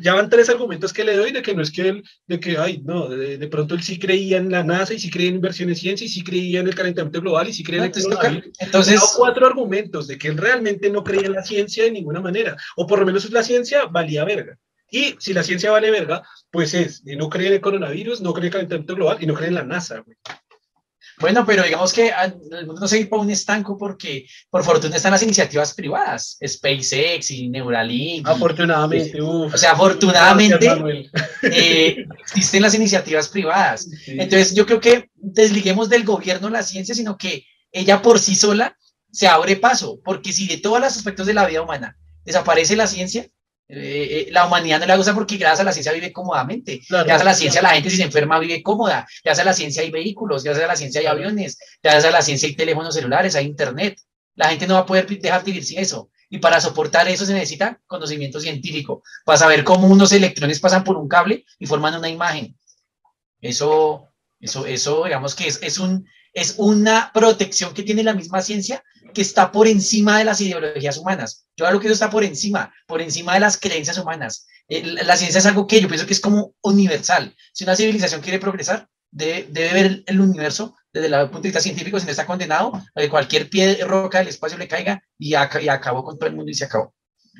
[0.00, 2.58] ya van tres argumentos que le doy de que no es que él, de que,
[2.58, 5.78] ay, no, de, pronto él sí creía en la NASA y sí creía en inversiones
[5.78, 9.00] en ciencia y sí creía en el calentamiento global y sí creía en el Entonces,
[9.16, 12.86] cuatro argumentos de que él realmente no creía en la ciencia de ninguna manera, o
[12.86, 14.58] por lo menos la ciencia valía verga.
[14.90, 18.42] Y si la ciencia vale verga, pues es, no cree en el coronavirus, no cree
[18.42, 20.18] en el calentamiento global y no cree en la NASA, güey.
[21.20, 24.96] Bueno, pero digamos que el mundo no se ir para un estanco porque por fortuna
[24.96, 28.26] están las iniciativas privadas, SpaceX y Neuralink.
[28.28, 30.68] Afortunadamente, o sea, afortunadamente
[31.42, 33.88] eh, existen las iniciativas privadas.
[34.06, 38.76] Entonces, yo creo que desliguemos del gobierno la ciencia, sino que ella por sí sola
[39.10, 42.86] se abre paso, porque si de todos los aspectos de la vida humana desaparece la
[42.86, 43.28] ciencia,
[43.74, 46.82] eh, eh, la humanidad no la usa porque gracias a la ciencia vive cómodamente.
[46.90, 49.06] gracias a la ciencia la gente si se enferma vive cómoda.
[49.24, 52.20] Gracias a la ciencia hay vehículos, gracias a la ciencia hay aviones, gracias a la
[52.20, 53.98] ciencia hay teléfonos celulares, hay internet.
[54.34, 56.10] La gente no va a poder dejar de vivir sin eso.
[56.28, 60.98] Y para soportar eso se necesita conocimiento científico, para saber cómo unos electrones pasan por
[60.98, 62.54] un cable y forman una imagen.
[63.40, 64.08] Eso,
[64.38, 68.84] eso, eso digamos que es, es, un, es una protección que tiene la misma ciencia
[69.12, 71.46] que está por encima de las ideologías humanas.
[71.56, 74.46] Yo creo que eso está por encima, por encima de las creencias humanas.
[74.68, 77.34] Eh, la ciencia es algo que yo pienso que es como universal.
[77.52, 81.98] Si una civilización quiere progresar, debe, ver el universo desde el punto de vista científico,
[81.98, 85.30] si no está condenado a que cualquier pie de roca del espacio le caiga y,
[85.30, 86.94] y acabó con todo el mundo y se acabó.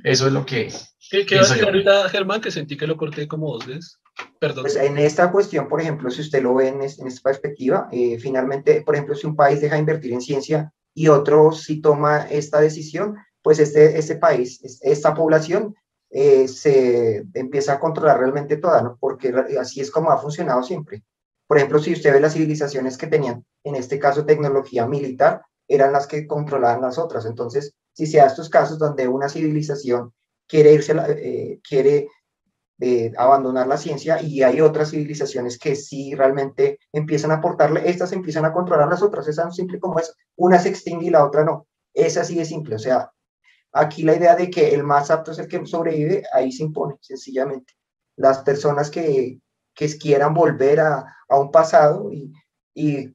[0.04, 0.72] Eso es lo que...
[1.10, 3.98] ¿Qué, qué a ahorita, Germán, que sentí que lo corté como dos veces?
[4.38, 4.64] Perdón.
[4.64, 8.82] Pues en esta cuestión, por ejemplo, si usted lo ve en, esta perspectiva, eh, finalmente,
[8.82, 12.60] por ejemplo, si un país deja de invertir en ciencia, y otro si toma esta
[12.60, 15.74] decisión, pues este, este país, esta población
[16.10, 18.98] eh, se empieza a controlar realmente toda, ¿no?
[19.00, 21.02] Porque así es como ha funcionado siempre.
[21.46, 25.92] Por ejemplo, si usted ve las civilizaciones que tenían, en este caso, tecnología militar, eran
[25.92, 27.24] las que controlaban las otras.
[27.26, 30.12] Entonces, si se da estos casos donde una civilización
[30.46, 32.08] quiere irse, eh, quiere
[33.16, 38.44] abandonar la ciencia y hay otras civilizaciones que sí realmente empiezan a aportarle, estas empiezan
[38.44, 41.44] a controlar las otras, es tan simple como es, una se extingue y la otra
[41.44, 43.10] no, es así de simple, o sea,
[43.72, 46.96] aquí la idea de que el más apto es el que sobrevive, ahí se impone,
[47.00, 47.72] sencillamente.
[48.16, 49.40] Las personas que,
[49.74, 52.32] que quieran volver a, a un pasado y,
[52.74, 53.14] y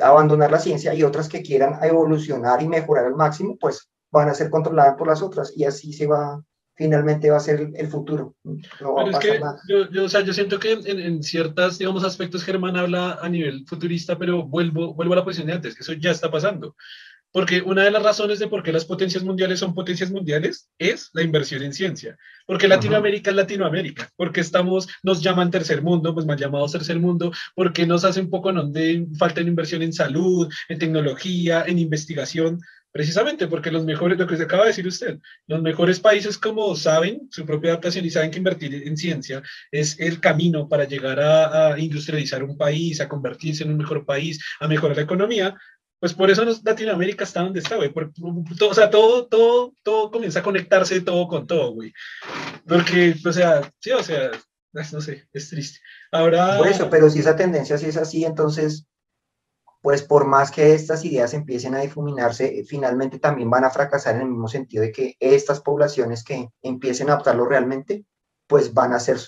[0.00, 4.34] abandonar la ciencia y otras que quieran evolucionar y mejorar al máximo, pues van a
[4.34, 6.42] ser controladas por las otras y así se va
[6.82, 8.34] finalmente va a ser el, futuro.
[8.80, 9.60] No va a pasar nada.
[9.68, 13.64] Yo, o sea, yo siento que en, en, ciertos, digamos, aspectos Germán habla a nivel
[13.66, 16.74] futurista, pero vuelvo, vuelvo a la posición de antes, eso ya está pasando.
[17.30, 21.08] Porque una de las razones de por qué las potencias mundiales son potencias mundiales es
[21.14, 22.18] la inversión en ciencia.
[22.46, 24.10] Porque Latinoamérica es Latinoamérica.
[24.16, 27.32] Porque estamos, nos llaman tercer mundo, pues mal llamados tercer mundo.
[27.54, 28.64] Porque nos hace un poco ¿no?
[28.64, 32.60] de falta inversión en salud, en tecnología, en investigación.
[32.92, 36.76] Precisamente porque los mejores, lo que se acaba de decir usted, los mejores países como
[36.76, 41.18] saben su propia adaptación y saben que invertir en ciencia es el camino para llegar
[41.18, 45.56] a, industrializar un país, a convertirse en un mejor país, a mejorar la economía,
[45.98, 47.92] pues por eso Latinoamérica está donde está, güey.
[47.94, 51.92] o sea, todo, todo, todo comienza a conectarse todo con todo, güey.
[52.66, 54.32] Porque, o sea, sí, o sea,
[54.72, 55.78] no sé, es triste.
[56.10, 56.58] Ahora...
[56.58, 58.86] Por eso, pero si esa tendencia sí es así, entonces,
[59.82, 64.22] pues por más que estas ideas empiecen a difuminarse, finalmente también van a fracasar en
[64.22, 68.06] el mismo sentido de que estas poblaciones que empiecen a adoptarlo realmente,
[68.46, 69.18] pues van a ser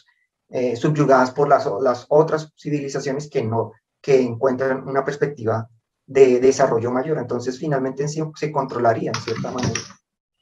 [0.50, 5.68] eh, subyugadas por las, las otras civilizaciones que no, que encuentran una perspectiva
[6.06, 7.18] de, desarrollo mayor.
[7.18, 9.80] Entonces, finalmente se, se controlaría en cierta manera.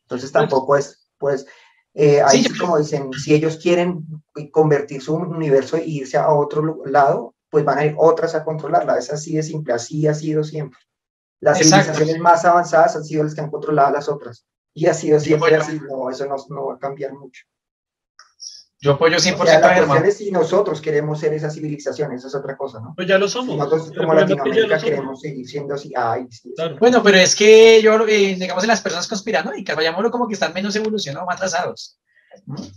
[0.03, 1.47] Entonces, pues tampoco es, pues,
[1.95, 4.05] eh, ahí como dicen, si ellos quieren
[4.51, 8.97] convertir su universo e irse a otro lado, pues van a ir otras a controlarla.
[8.97, 10.81] Es así de simple, así ha sido siempre.
[11.39, 14.47] Las civilizaciones más avanzadas han sido las que han controlado las otras.
[14.73, 17.43] Y ha sido siempre así, no, eso no, no va a cambiar mucho.
[18.81, 22.29] Yo apoyo 100% o sea, la cuestión es si nosotros queremos ser esa civilización, eso
[22.29, 22.95] es otra cosa, ¿no?
[22.97, 23.55] Pues ya lo somos.
[23.57, 25.93] nosotros como Latinoamérica queremos seguir siendo así.
[25.95, 26.27] Ay,
[26.81, 30.55] Bueno, pero es que yo, eh, digamos, en las personas conspiranoicas, vayámoslo como que están
[30.55, 32.01] menos evolucionados, más atrasados.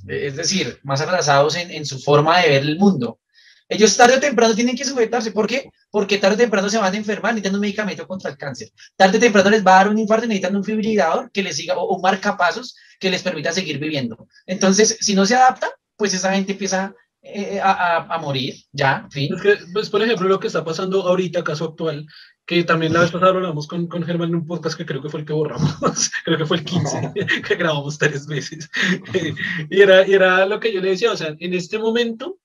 [0.06, 3.20] Es decir, más atrasados en, en, su forma de ver el mundo.
[3.68, 5.32] Ellos tarde o temprano tienen que sujetarse.
[5.32, 5.70] ¿Por qué?
[5.90, 8.70] Porque tarde o temprano se van a enfermar, necesitan un medicamento contra el cáncer.
[8.96, 11.76] Tarde o temprano les va a dar un infarto, necesitan un fibrilador que les siga,
[11.76, 14.28] o un marcapasos que les permita seguir viviendo.
[14.46, 16.94] Entonces, si no se adaptan, pues esa gente empieza
[17.28, 19.34] eh, a, a, morir, ya, fin.
[19.34, 22.06] Es que, pues, por ejemplo, lo que está pasando ahorita, caso actual,
[22.46, 25.10] que también la vez pasada hablamos con, con Germán en un podcast que creo que
[25.10, 27.14] fue el que borramos, creo que fue el 15,
[27.48, 28.70] que grabamos tres veces.
[29.72, 32.38] y, era, y era lo que yo le decía, o sea, en este momento,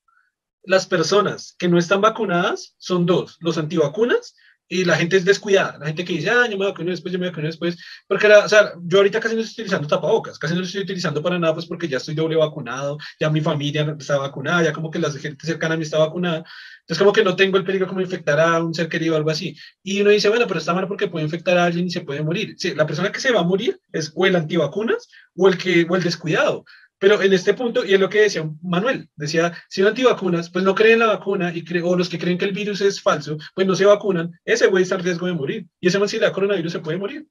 [0.63, 4.35] las personas que no están vacunadas son dos, los antivacunas
[4.73, 7.19] y la gente es descuidada, la gente que dice, ah, yo me vacuno después, yo
[7.19, 7.77] me vacuno después,
[8.07, 11.41] porque o sea, yo ahorita casi no estoy utilizando tapabocas, casi no estoy utilizando para
[11.41, 15.01] nada, pues porque ya estoy doble vacunado, ya mi familia está vacunada, ya como que
[15.01, 16.45] la gente cercana a mí está vacunada,
[16.91, 19.31] entonces como que no tengo el peligro como infectar a un ser querido o algo
[19.31, 19.57] así.
[19.83, 22.23] Y uno dice, bueno, pero está mal porque puede infectar a alguien y se puede
[22.23, 22.55] morir.
[22.57, 25.87] Sí, la persona que se va a morir es o el antivacunas o el, que,
[25.89, 26.65] o el descuidado.
[27.01, 30.63] Pero en este punto, y es lo que decía Manuel, decía, si no antivacunas, pues
[30.63, 33.67] no creen la vacuna, y o los que creen que el virus es falso, pues
[33.67, 35.67] no se vacunan, ese güey está en riesgo de morir.
[35.81, 37.27] Y ese man si le da coronavirus se puede morir.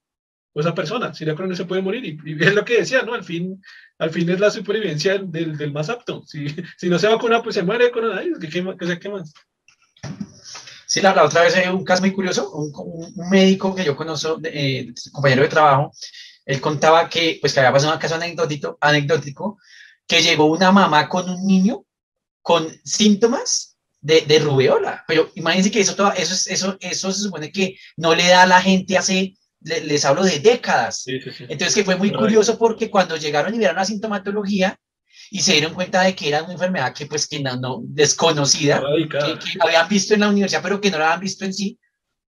[0.54, 2.04] O esa persona, si le da coronavirus se puede morir.
[2.04, 3.14] Y, es lo que decía, ¿no?
[3.14, 3.62] Al fin,
[4.00, 6.24] al fin es la supervivencia del, del más apto.
[6.26, 9.24] Si, si, no se vacuna, pues se muere de coronavirus, que, que, se quema.
[10.88, 14.40] Sí, la, otra vez hay un caso muy curioso, un, un médico que yo conozco,
[14.46, 15.92] eh, compañero de trabajo,
[16.50, 19.60] él contaba que, pues, que había pasado un caso anecdótico, anecdótico,
[20.08, 21.86] que llegó una mamá con un niño
[22.42, 25.04] con síntomas de, de rubeola.
[25.08, 28.48] Pero imagínense que eso, todo, eso, eso, eso se supone que no le da a
[28.48, 31.04] la gente hace, les hablo de décadas.
[31.06, 34.76] Entonces, que fue muy curioso porque cuando llegaron y vieron la sintomatología,
[35.30, 38.82] y se dieron cuenta de que era una enfermedad que pues que no, no desconocida,
[39.12, 41.80] que, habían visto en la universidad, pero que no la habían visto en sí.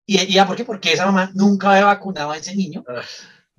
[0.07, 0.65] Y, y ¿por qué?
[0.65, 2.83] Porque esa mamá nunca había vacunado a ese niño.
[2.89, 3.03] Ah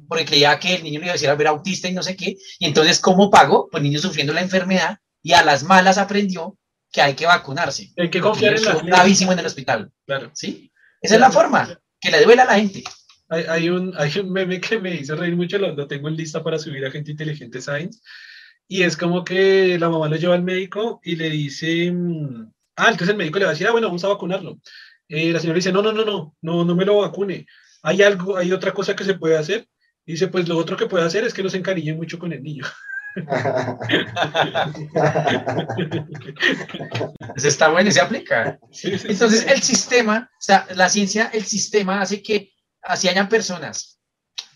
[0.08, 2.38] porque creía que el niño le iba a decir ver autista y no sé qué.
[2.60, 3.68] Y entonces, ¿cómo pagó?
[3.70, 6.58] Pues niño sufriendo la enfermedad y a las malas aprendió
[6.92, 7.92] que hay que vacunarse.
[7.98, 9.92] Hay que confiar en la gravísimo en el hospital.
[10.06, 10.32] Claro.
[10.34, 10.72] ¿Sí?
[11.02, 12.84] Esa es la forma, que le duele a la gente.
[13.30, 16.16] Hay, hay, un, hay un meme que me hizo reír mucho, lo, lo tengo en
[16.16, 18.00] lista para subir a Gente Inteligente Science.
[18.68, 22.90] Y es como que la mamá lo lleva al médico y le dice, mm, ah,
[22.90, 24.60] entonces el médico le va a decir, ah, bueno, vamos a vacunarlo.
[25.10, 27.46] Eh, la señora dice, no, no, no, no, no, no me lo vacune.
[27.84, 29.68] Hay algo, hay otra cosa que se puede hacer
[30.14, 32.42] dice, pues lo otro que puede hacer es que no se encariñe mucho con el
[32.42, 32.66] niño.
[37.36, 38.60] Eso está bueno y se aplica.
[38.84, 42.52] Entonces, el sistema, o sea, la ciencia, el sistema hace que
[42.82, 44.00] así hayan personas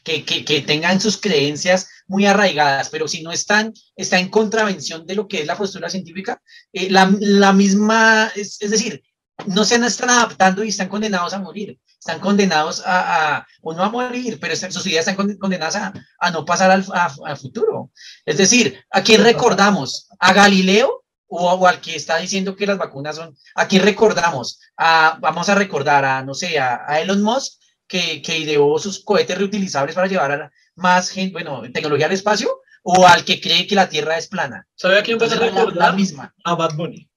[0.04, 5.06] que, que, que, tengan sus creencias muy arraigadas, pero si no están, está en contravención
[5.06, 6.42] de lo que es la postura científica,
[6.74, 9.04] eh, la, la, misma, es, es, decir,
[9.48, 13.84] no se están adaptando y están condenados a morir están condenados a, a o no
[13.84, 17.92] a morir, pero sus ideas están condenadas a, a no pasar al, al, futuro.
[18.26, 20.10] Es decir, ¿a quién recordamos?
[20.20, 23.38] ¿A Galileo o, al que está diciendo que las vacunas son?
[23.54, 24.60] ¿A quién recordamos?
[24.78, 29.38] A, vamos a recordar a, no sé, a, Elon Musk, que, que ideó sus cohetes
[29.38, 33.76] reutilizables para llevar a más gente, bueno, tecnología al espacio, o al que cree que
[33.76, 34.68] la Tierra es plana.
[34.74, 35.76] ¿Sabe a quién vas a recordar?
[35.76, 36.34] la misma.
[36.44, 37.11] A Bad Bunny.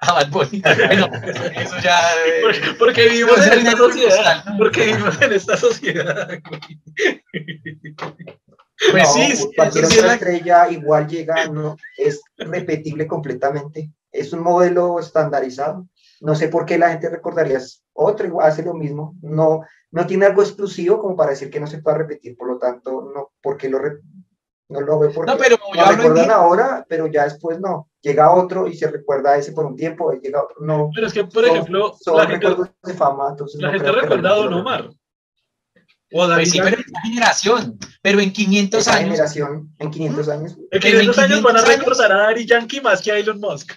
[0.00, 0.62] A Bad Bunny.
[0.62, 1.06] Bueno,
[1.54, 1.98] eso, ya.
[2.26, 4.44] eh, Porque, porque vivimos en esta sociedad.
[4.58, 6.28] Porque vivimos en esta sociedad.
[8.90, 13.90] Pues No, sí, sí, eso sí otra la- estrella igual llega, no, es repetible completamente.
[14.12, 15.88] Es un modelo estandarizado.
[16.20, 17.58] No sé por qué la gente recordaría
[17.94, 19.14] otro, igual hace lo mismo.
[19.22, 22.36] No, no tiene algo exclusivo como para decir que no se pueda repetir.
[22.36, 24.00] Por lo tanto, no, porque lo re-
[24.68, 27.88] no lo veo porque No, pero yo lo recuerdan ahora, pero ya después no.
[28.02, 30.56] Llega otro y se recuerda a ese por un tiempo, y llega otro.
[30.60, 30.90] No.
[30.94, 33.74] Pero es que, por Son- ejemplo, son la gente, recuerdos de fama, entonces la no
[33.74, 34.90] gente recuerda a Don Omar.
[36.12, 37.78] O a Pues sí, pero en esta generación.
[38.00, 39.04] Pero en 500 Esa años.
[39.10, 40.52] generación, en 500 años.
[40.52, 43.10] En pero 500 en años van a 500 años- recordar a Daddy Yankee más que
[43.12, 43.72] a Elon Musk.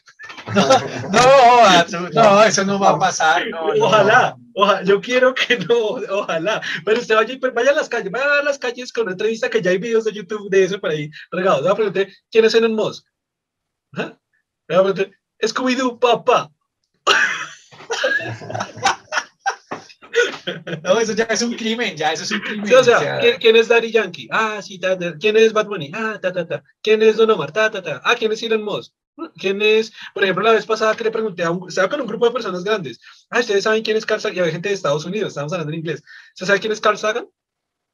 [1.12, 3.48] No, Atsu, no, eso no va a pasar.
[3.50, 4.49] no, no, ojalá, no.
[4.62, 5.76] Ojalá, yo quiero que no,
[6.10, 6.62] ojalá.
[6.86, 9.62] Pero usted vaya, vaya a las calles, vaya a las calles con una entrevista que
[9.62, 11.62] ya hay videos de YouTube de eso por ahí regados.
[11.62, 13.06] Le voy a preguntar, ¿quién es Elon Musk?
[13.94, 14.18] ¿Ah?
[14.68, 16.52] Le voy a preguntar, Scooby-Doo, papá.
[20.84, 22.68] No, eso ya es un crimen, ya eso es un crimen.
[22.68, 24.28] Sí, o sea, o sea, ¿quién, quién es Daddy Yankee?
[24.32, 25.16] Ah, sí, ta, ta.
[25.20, 25.92] ¿quién es Bad Bunny?
[25.94, 26.64] Ah, ta, ta, ta.
[26.82, 27.52] ¿Quién es Don Omar?
[27.52, 28.02] Ta, ta, ta.
[28.04, 28.94] Ah, ¿quién es Elon Musk?
[29.38, 29.92] ¿Quién es?
[30.14, 32.32] Por ejemplo, la vez pasada que le pregunté a un, estaba con un grupo de
[32.32, 33.00] personas grandes.
[33.30, 34.38] Ah, ¿ustedes saben quién es Carl Sagan?
[34.38, 36.04] Y había gente de Estados Unidos, estábamos hablando en inglés.
[36.34, 37.28] ¿Usted sabe quién es Carl Sagan?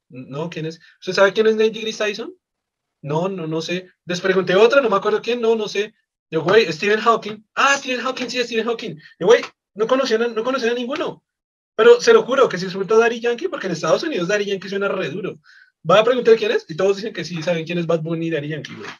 [0.08, 0.80] No, ¿quién es?
[1.00, 2.34] ¿Usted sabe quién es Neil deGrasse Tyson?
[3.02, 3.88] No, no, no sé.
[4.04, 5.94] Les pregunté otra, no me acuerdo quién, no, no sé.
[6.30, 7.44] Yo, güey, Stephen Hawking.
[7.54, 8.96] Ah, Stephen Hawking, sí, Stephen Hawking.
[9.18, 9.42] Yo, güey,
[9.74, 11.24] no conocían, a- no conocían a ninguno.
[11.76, 14.68] Pero se lo juro que si suelto Daddy Yankee, porque en Estados Unidos Daddy Yankee
[14.68, 15.38] suena re duro.
[15.88, 18.26] Va a preguntar quién es, y todos dicen que sí saben quién es Bad Bunny
[18.26, 18.90] y Daddy Yankee, güey.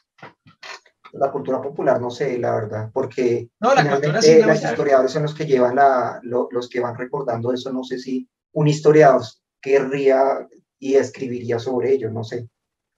[1.19, 5.23] La cultura popular, no sé, la verdad, porque No, la finalmente sí, los historiadores son
[5.23, 7.73] los que llevan la, lo- los que van recordando eso.
[7.73, 9.23] No sé si un historiador
[9.61, 10.47] querría
[10.79, 12.49] y escribiría sobre ello, no sé.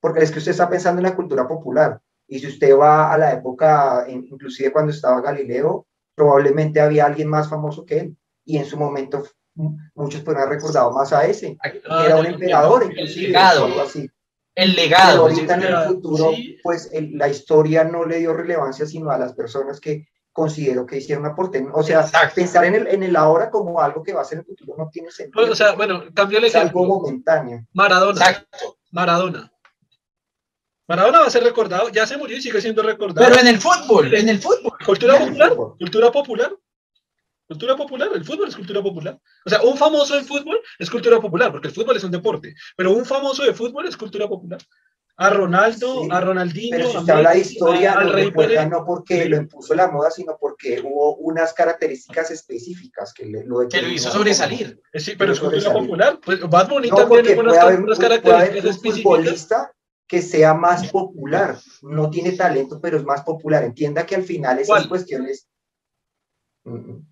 [0.00, 2.00] Porque es que usted está pensando en la cultura popular.
[2.26, 7.48] Y si usted va a la época, inclusive cuando estaba Galileo, probablemente había alguien más
[7.48, 8.16] famoso que él.
[8.44, 9.24] Y en su momento
[9.94, 11.56] muchos pueden haber recordado más a ese.
[11.88, 13.28] Ah, Era un emperador, ya, inclusive.
[13.28, 13.80] legado.
[13.80, 14.08] así.
[14.64, 15.22] El Pero legado.
[15.22, 16.58] ahorita en el futuro, sí.
[16.62, 20.98] pues el- la historia no le dio relevancia sino a las personas que considero que
[20.98, 21.66] hicieron aporte.
[21.72, 22.34] O sea, Exacto.
[22.36, 24.74] pensar en el, en el ahora como algo que va a ser en el futuro
[24.78, 25.32] no tiene sentido.
[25.34, 26.84] Pues, O sea, bueno, cambió el es algo ejemplo.
[27.00, 27.66] momentáneo.
[27.72, 28.18] Maradona.
[28.20, 28.76] Exacto.
[28.92, 29.52] Maradona.
[30.86, 33.26] Maradona va a ser recordado, ya se murió y sigue siendo recordado.
[33.28, 34.72] Pero en el fútbol, en el fútbol.
[34.86, 35.76] Cultura popular, fútbol.
[35.78, 36.52] cultura popular.
[37.48, 39.18] Cultura popular, el fútbol es cultura popular.
[39.46, 42.54] O sea, un famoso de fútbol es cultura popular, porque el fútbol es un deporte,
[42.76, 44.60] pero un famoso de fútbol es cultura popular.
[45.16, 48.66] A Ronaldo, Sí, a Ronaldinho, Pero si a usted habla de historia, a- Rey recuerda
[48.66, 53.66] no porque lo impuso la moda, sino porque hubo unas características específicas que le- lo
[53.66, 54.78] Que lo hizo sobresalir.
[54.92, 56.20] Eh, Sí, pero es cultura popular.
[56.24, 59.02] Pues Bad Bunny No, también tiene unas, haber, unas características un específicas.
[59.02, 59.72] futbolista
[60.06, 63.64] que sea más popular, no tiene talento, pero es más popular.
[63.64, 64.88] Entienda que al final esas ¿Cuál?
[64.88, 65.48] cuestiones,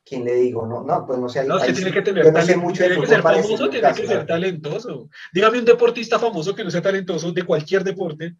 [0.05, 0.66] ¿quién le digo?
[0.66, 1.41] No, no, pues no sé.
[1.41, 3.07] ahí- No, es que tiene sí, que tener yo no sé talento, mucho tiene que
[3.07, 5.09] ser famoso, tiene caso, que ser talentoso.
[5.33, 8.37] Dígame un deportista famoso que no sea talentoso de cualquier deporte.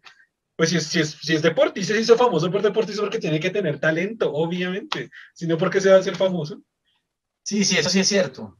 [0.55, 3.39] Pues si es, si es, si es deportista, se hizo famoso por deportista porque tiene
[3.39, 5.09] que tener talento, obviamente.
[5.33, 6.59] Si no, ¿por qué se va a hacer famoso?
[7.43, 8.57] Sí, sí, eso sí es cierto.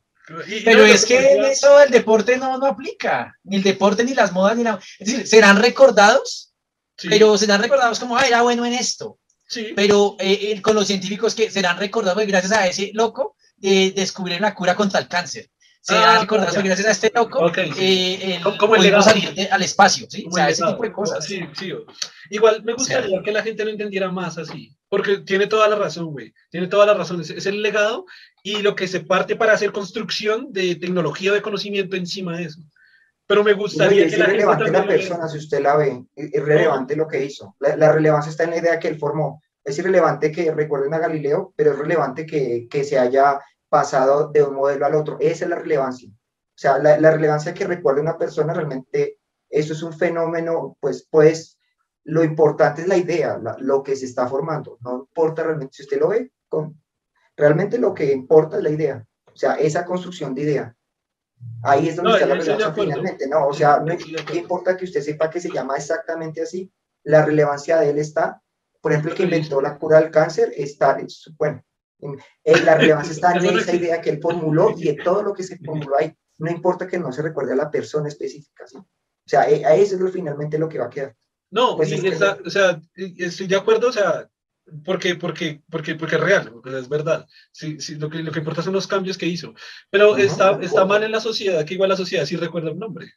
[0.47, 3.33] Y- Pero no, es que no, eso el deporte no, no aplica.
[3.43, 4.79] Ni el deporte, ni las modas, ni la...
[4.99, 6.53] Es decir, serán recordados,
[6.97, 9.17] sí, pero serán recordados como, ah, era bueno en esto.
[9.47, 9.73] Sí.
[9.75, 13.91] Pero eh, eh, con los científicos que serán recordados porque gracias a ese loco eh,
[13.95, 15.49] descubrieron la cura contra el cáncer.
[15.81, 16.57] Serán Ah, recordados ya.
[16.57, 17.79] porque gracias a este loco Ok, sí.
[17.79, 20.25] eh, el- Como- como el salir de- al espacio, ¿sí?
[20.27, 21.23] O sea, ese tipo de cosas.
[21.25, 21.71] Sí, sí.
[22.29, 26.07] Igual me gustaría que la gente lo entendiera más así, porque tiene toda la razón,
[26.11, 26.33] güey.
[26.51, 27.21] Tiene toda la razón.
[27.21, 28.05] Es, es el legado
[28.43, 32.59] y lo que se parte para hacer construcción de tecnología de conocimiento encima de eso.
[33.27, 34.97] Pero me gustaría es que la gente irrelevante la lo vea.
[34.97, 37.55] persona, si usted la ve, es irrelevante lo que hizo.
[37.59, 39.41] La, la relevancia está en la idea que él formó.
[39.63, 43.39] Es irrelevante que recuerden a Galileo, pero es relevante que, que se haya
[43.69, 45.17] pasado de un modelo al otro.
[45.19, 46.09] Esa es la relevancia.
[46.09, 51.05] O sea, la, la relevancia que recuerde una persona realmente, eso es un fenómeno, pues,
[51.11, 51.59] pues,
[52.05, 54.77] lo importante es la idea, la- lo que se está formando.
[54.79, 56.81] No importa realmente, si usted lo ve, con,
[57.35, 59.05] realmente lo que importa es la idea.
[59.25, 60.76] O sea, esa construcción de idea.
[61.63, 63.47] Ahí es donde No, está la relevancia finalmente, ¿no?
[63.47, 64.33] O sea, no, Estoy de acuerdo.
[64.33, 66.71] ¿qué importa que usted sepa que se llama exactamente así?
[67.03, 68.41] La relevancia de él está,
[68.81, 71.63] por ejemplo, el que inventó la cura del cáncer, está, es- bueno,
[71.99, 75.33] en- en la relevancia está en esa idea que él formuló y en todo lo
[75.33, 76.13] que se formuló ahí.
[76.39, 78.77] No importa que no se recuerde a la persona específica, ¿sí?
[78.77, 78.85] O
[79.29, 81.15] sea, eh, a eso es lo, finalmente lo que va a quedar.
[81.49, 84.29] No, Pues es que- o sea, estoy de acuerdo, o sea,
[84.83, 87.25] porque, porque, porque, porque es real, porque es verdad.
[87.51, 89.53] Sí, sí, lo, que, lo que importa son los cambios que hizo.
[89.89, 92.79] Pero Ajá, está, está mal en la sociedad, que igual la sociedad sí recuerda un
[92.79, 93.13] nombre.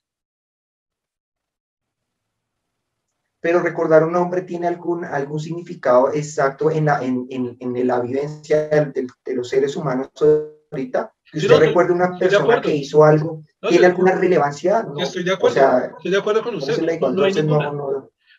[3.41, 8.01] pero recordar un nombre tiene algún, algún significado exacto en la, en, en, en la
[8.01, 10.11] vivencia de, de, los seres humanos
[10.71, 11.13] ahorita.
[11.25, 14.83] Si usted recuerda una persona que hizo algo, ¿tiene alguna relevancia?
[14.83, 16.99] No, estoy de acuerdo, o sea, estoy de acuerdo con usted.
[17.01, 17.73] No, no, hay ninguna.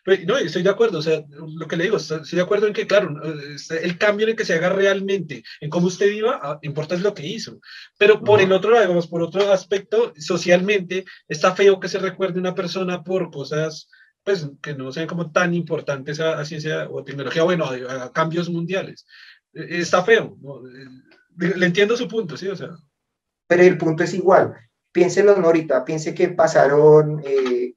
[0.04, 2.88] No, estoy de acuerdo, o sea, lo que le digo, estoy de acuerdo en que,
[2.88, 3.22] claro,
[3.54, 6.96] este, el cambio en el que se haga realmente, en cómo usted viva, ah, importa
[6.96, 7.60] es lo que hizo.
[7.98, 12.54] Pero por el otro lado, por otro aspecto, socialmente, está feo que se recuerde una
[12.54, 13.88] persona por cosas,
[14.24, 19.06] pues, que no sean como tan importantes a, ciencia o tecnología, bueno, a, cambios mundiales.
[19.52, 20.36] E, está feo,
[21.38, 22.70] le entiendo su punto, sí, o sea.
[23.46, 24.54] Pero el punto es igual,
[24.90, 27.74] piénselo ahorita, piense que pasaron eh,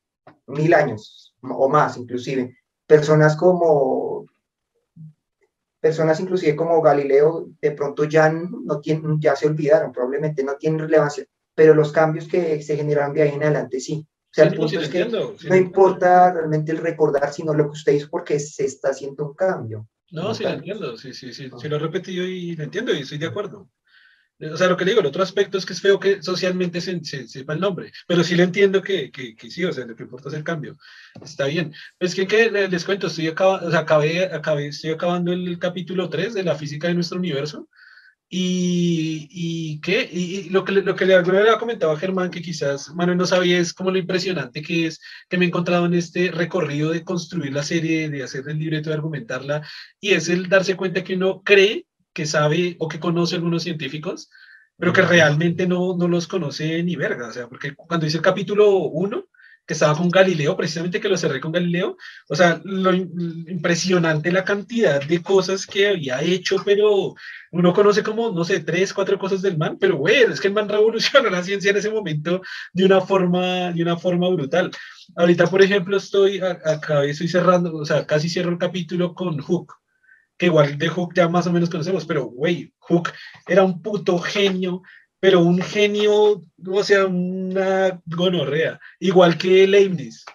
[0.48, 2.58] mil años, o más inclusive.
[2.88, 4.26] Personas como,
[5.80, 10.80] personas inclusive como Galileo, de pronto ya, no tienen, ya se olvidaron, probablemente no tienen
[10.80, 14.06] relevancia, pero los cambios que se generaron de ahí en adelante sí.
[14.08, 17.94] O sea, el punto es que no importa realmente el recordar, sino lo que usted
[17.94, 19.88] hizo porque se está haciendo un cambio.
[20.12, 23.00] No, sí lo entiendo, sí, sí, sí, sí lo he repetido y lo entiendo y
[23.00, 23.70] estoy de acuerdo.
[24.40, 26.82] O sea, lo que le digo, el otro aspecto es que es feo que socialmente
[26.82, 29.96] se, sepa el nombre, pero sí le entiendo que, que, que, sí, o sea, lo
[29.96, 30.78] que importa es el cambio.
[31.24, 31.74] Está bien.
[32.00, 36.10] Es que, que les cuento, estoy, acaba, o sea, acabé, acabé, estoy acabando el capítulo
[36.10, 37.70] 3 de la física de nuestro universo.
[38.28, 40.10] Y, y ¿qué?
[40.12, 43.60] Y, lo que, lo que le, le comentaba a Germán, que quizás Manuel no sabía,
[43.60, 45.00] es como lo impresionante que es
[45.30, 48.90] que me he encontrado en este recorrido de construir la serie, de hacer el libreto,
[48.90, 49.66] de argumentarla,
[50.02, 54.30] y es el darse cuenta que uno cree que sabe o que conoce algunos científicos,
[54.78, 57.28] pero que realmente no, no los conoce ni verga.
[57.28, 59.28] O sea, porque cuando hice el capítulo 1,
[59.66, 61.98] que estaba con Galileo, precisamente que lo cerré con Galileo,
[62.30, 67.16] o sea, lo impresionante la cantidad de cosas que había hecho, pero
[67.52, 70.54] uno conoce como, no sé, tres, cuatro cosas del man, pero güey, es que el
[70.54, 72.42] man revolucionó la ciencia en ese momento
[72.74, 74.72] de una forma, de una forma brutal.
[75.16, 79.74] Ahorita, por ejemplo, estoy acá, estoy cerrando, o sea, casi cierro el capítulo con Hook
[80.38, 83.12] que igual de Hook ya más o menos conocemos, pero güey, Hook
[83.48, 84.82] era un puto genio,
[85.20, 90.26] pero un genio, o sea, una gonorrea, igual que Leibniz.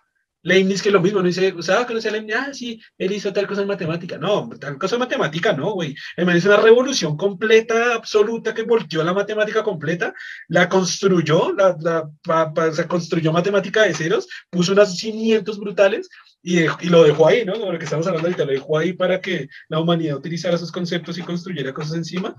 [0.43, 2.37] Leibniz que lo mismo, no dice, ¿sabes que no sea Leibniz?
[2.37, 4.17] Ah, sí, él hizo tal cosa en matemática.
[4.17, 5.95] No, tal cosa en matemática no, güey.
[6.17, 10.15] El man hizo una revolución completa, absoluta, que volteó la matemática completa,
[10.49, 16.09] la construyó, la, la, se construyó matemática de ceros, puso unos cimientos brutales
[16.43, 17.55] y, y, lo dejó ahí, ¿no?
[17.55, 21.19] Lo que estamos hablando ahorita, lo dejó ahí para que la humanidad utilizara esos conceptos
[21.19, 22.35] y construyera cosas encima.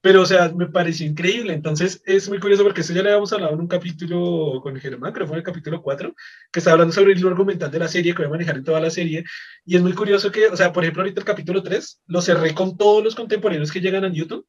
[0.00, 1.52] Pero, o sea, me pareció increíble.
[1.52, 5.12] Entonces, es muy curioso porque eso ya le habíamos hablado en un capítulo con Germán,
[5.12, 6.14] creo que fue en el capítulo 4,
[6.52, 8.64] que está hablando sobre el hilo argumental de la serie, que voy a manejar en
[8.64, 9.24] toda la serie.
[9.64, 12.54] Y es muy curioso que, o sea, por ejemplo, ahorita el capítulo 3 lo cerré
[12.54, 14.44] con todos los contemporáneos que llegan a Newton,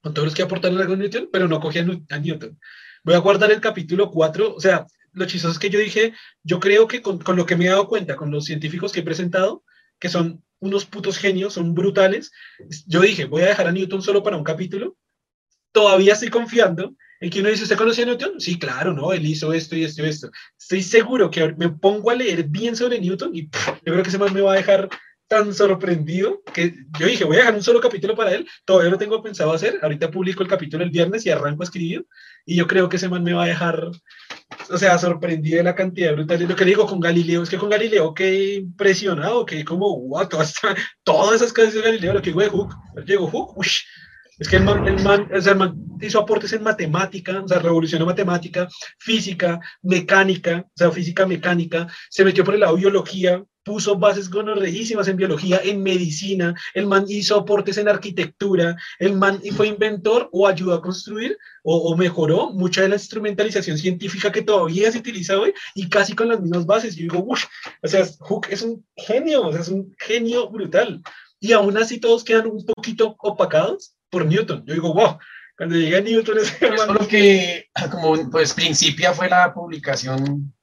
[0.00, 2.58] con todos los que aportaron algo a Newton, pero no cogí a Newton.
[3.04, 6.58] Voy a guardar el capítulo 4, o sea, lo chistoso es que yo dije, yo
[6.58, 9.04] creo que con, con, lo que me he dado cuenta, con los científicos que he
[9.04, 9.62] presentado,
[9.98, 12.30] que son unos putos genios, son brutales,
[12.86, 14.96] yo dije, voy a dejar a Newton solo para un capítulo.
[15.72, 18.40] Todavía estoy confiando en que uno dice, ¿usted conoce a Newton?
[18.40, 19.12] Sí, claro, ¿no?
[19.12, 20.30] Él hizo esto y esto y esto.
[20.56, 24.18] Estoy seguro que me pongo a leer bien sobre Newton y yo creo que ese
[24.18, 24.88] más me va a dejar
[25.26, 28.98] tan sorprendido que yo dije, voy a dejar un solo capítulo para él, todavía lo
[28.98, 32.06] tengo pensado hacer, ahorita publico el capítulo el viernes y arranco a escribir,
[32.44, 33.90] y yo creo que ese man me va a dejar,
[34.70, 36.42] o sea, sorprendido de la cantidad brutal.
[36.42, 40.28] Y lo que digo con Galileo es que con Galileo qué impresionado, que como, wow,
[40.28, 40.54] todas,
[41.04, 42.74] todas esas cosas de Galileo, lo que digo de Hook,
[43.06, 43.68] llegó Hook, uy,
[44.42, 48.04] es que el man, el, man, el man, hizo aportes en matemática, o sea, revolucionó
[48.04, 54.28] matemática, física, mecánica, o sea, física mecánica, se metió por el lado biología, puso bases
[54.28, 60.28] gonorreísimas en biología, en medicina, el man hizo aportes en arquitectura, el man fue inventor
[60.32, 65.38] o ayudó a construir o, mejoró mucha de la instrumentalización científica que todavía se utiliza
[65.38, 66.96] hoy y casi con las mismas bases.
[66.96, 67.44] Yo digo, uff,
[67.80, 71.00] o sea, Hook es un genio, o sea, es un genio brutal.
[71.38, 74.62] Y aún así todos quedan un poquito opacados por Newton.
[74.66, 75.18] Yo digo, wow,
[75.56, 80.54] cuando llegué a Newton es Solo que, como pues principia fue la publicación,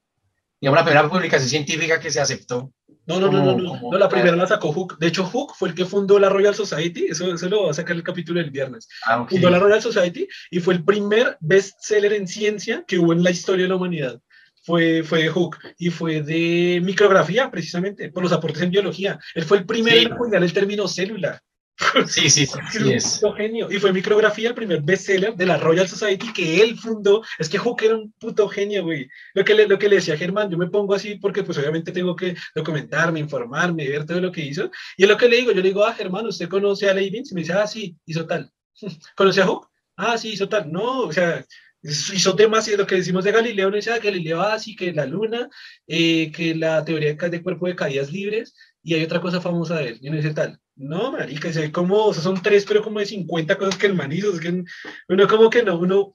[0.60, 2.72] digamos, la primera publicación científica que se aceptó
[3.06, 4.98] no, no, no, no, no, la primera la sacó Hook.
[4.98, 7.74] De hecho, Hook fue el que fundó la Royal Society, eso, eso lo va a
[7.74, 8.88] sacar el capítulo del viernes.
[9.04, 13.22] Ah, fundó la Royal Society y fue el primer bestseller en ciencia que hubo en
[13.22, 14.20] la historia de la humanidad.
[14.62, 19.18] Fue, fue de Hook y fue de micrografía, precisamente, por los aportes en biología.
[19.34, 21.42] Él fue el primero en acuñar el término célula.
[22.06, 23.20] Sí, sí, sí, es.
[23.36, 23.70] genio.
[23.70, 27.22] Y fue micrografía el primer bestseller de la Royal Society que él fundó.
[27.38, 29.08] Es que Hook era un puto genio, güey.
[29.34, 31.58] Lo que, le, lo que le decía a Germán, yo me pongo así porque pues
[31.58, 34.70] obviamente tengo que documentarme, informarme, ver todo lo que hizo.
[34.96, 37.30] Y es lo que le digo, yo le digo, ah, Germán, ¿usted conoce a Leibniz?
[37.30, 38.50] Y me dice, ah, sí, hizo tal.
[39.16, 39.68] ¿Conoce a Hook?
[39.96, 40.70] Ah, sí, hizo tal.
[40.70, 41.44] No, o sea,
[41.82, 45.48] Hizo demasiado lo que decimos de Galileo, no dice, ah, Galileo así, que la luna,
[45.86, 49.88] eh, que la teoría de cuerpo de caídas libres, y hay otra cosa famosa de
[49.88, 50.60] él, y no dice tal.
[50.80, 53.94] No, marica, se como, o sea, son tres, pero como de 50 cosas que el
[53.94, 54.64] man hizo, es que
[55.10, 56.14] uno como que no, uno,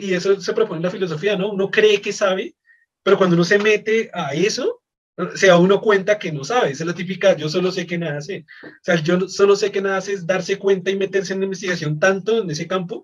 [0.00, 1.50] y eso se propone en la filosofía, ¿no?
[1.50, 2.54] Uno cree que sabe,
[3.02, 4.82] pero cuando uno se mete a eso,
[5.34, 7.98] se da uno cuenta que no sabe, esa es la típica, yo solo sé que
[7.98, 8.46] nada sé.
[8.62, 11.46] O sea, yo solo sé que nada hace es darse cuenta y meterse en la
[11.46, 13.02] investigación tanto en ese campo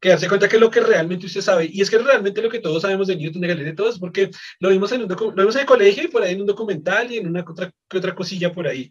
[0.00, 2.60] que darse cuenta que lo que realmente usted sabe, y es que realmente lo que
[2.60, 5.56] todos sabemos de Newton, de Galileo, de todos, porque lo vimos en, un lo vimos
[5.56, 8.52] en el colegio y por ahí en un documental y en una otra, otra cosilla
[8.52, 8.88] por ahí.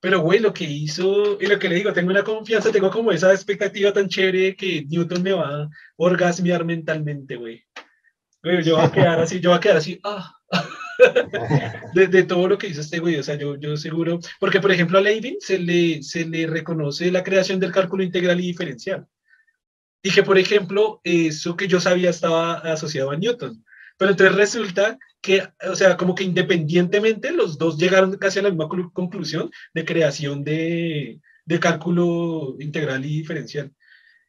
[0.00, 3.12] Pero, güey, lo que hizo, y lo que le digo, tengo una confianza, tengo como
[3.12, 7.62] esa expectativa tan chévere que Newton me va a orgasmear mentalmente, güey.
[8.42, 10.34] Güey, yo voy a quedar así, yo voy a quedar así, ah.
[11.94, 14.72] de, de, todo lo que hizo este güey, o sea, yo, yo seguro, porque por
[14.72, 19.06] ejemplo a Leibniz se le, se le reconoce la creación del cálculo integral y diferencial.
[20.02, 23.62] Y que, por ejemplo, eso que yo sabía estaba asociado a Newton.
[24.00, 28.48] Pero entonces resulta que, o sea, como que independientemente los dos llegaron casi a la
[28.48, 33.70] misma conclusión de creación de, de cálculo integral y diferencial.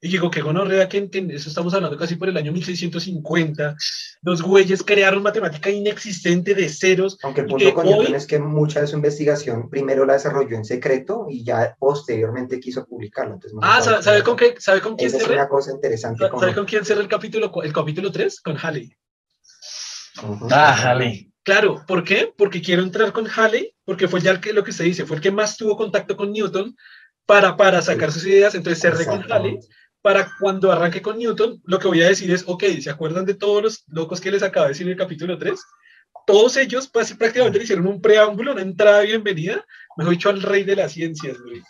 [0.02, 3.78] Y digo, que gonorrea que, que eso estamos hablando casi por el año 1650.
[4.24, 7.18] Los güeyes crearon matemática inexistente de ceros.
[7.24, 10.66] Aunque el punto con Newton es que mucha de su investigación primero la desarrolló en
[10.66, 13.36] secreto y ya posteriormente quiso publicarla.
[13.36, 16.28] Entonces, ah, ¿sabe, ¿sabe, con qué, ¿sabe con quién Esa es una cosa interesante.
[16.28, 18.42] ¿Sabe con quién cerró el capítulo, el capítulo 3?
[18.42, 18.94] Con Halley.
[20.18, 20.48] Uh -huh.
[20.52, 21.32] Ah, Halley.
[21.44, 22.32] Claro, ¿por qué?
[22.38, 25.18] Porque quiero entrar con Halley, porque fue ya el que, lo que se dice, fue
[25.18, 26.76] el que más tuvo contacto con Newton
[27.26, 29.58] para, para sacar sus ideas, entonces cerré con Halley
[30.02, 33.36] para cuando arranque con Newton, lo que voy a decir es, ok, ¿se acuerdan de
[33.36, 35.60] todos los locos que les acabo de decir en el capítulo 3?
[36.26, 39.66] Todos ellos pues, prácticamente le hicieron un preámbulo, una entrada bienvenida,
[39.98, 41.62] mejor dicho, al rey de las ciencias, güey.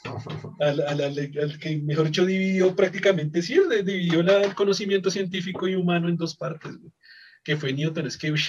[0.60, 5.68] Al, al, al, al que, mejor dicho, dividió prácticamente, sí, dividió la, el conocimiento científico
[5.68, 6.92] y humano en dos partes, güey.
[7.44, 8.42] Que fue Newton, es que, uy,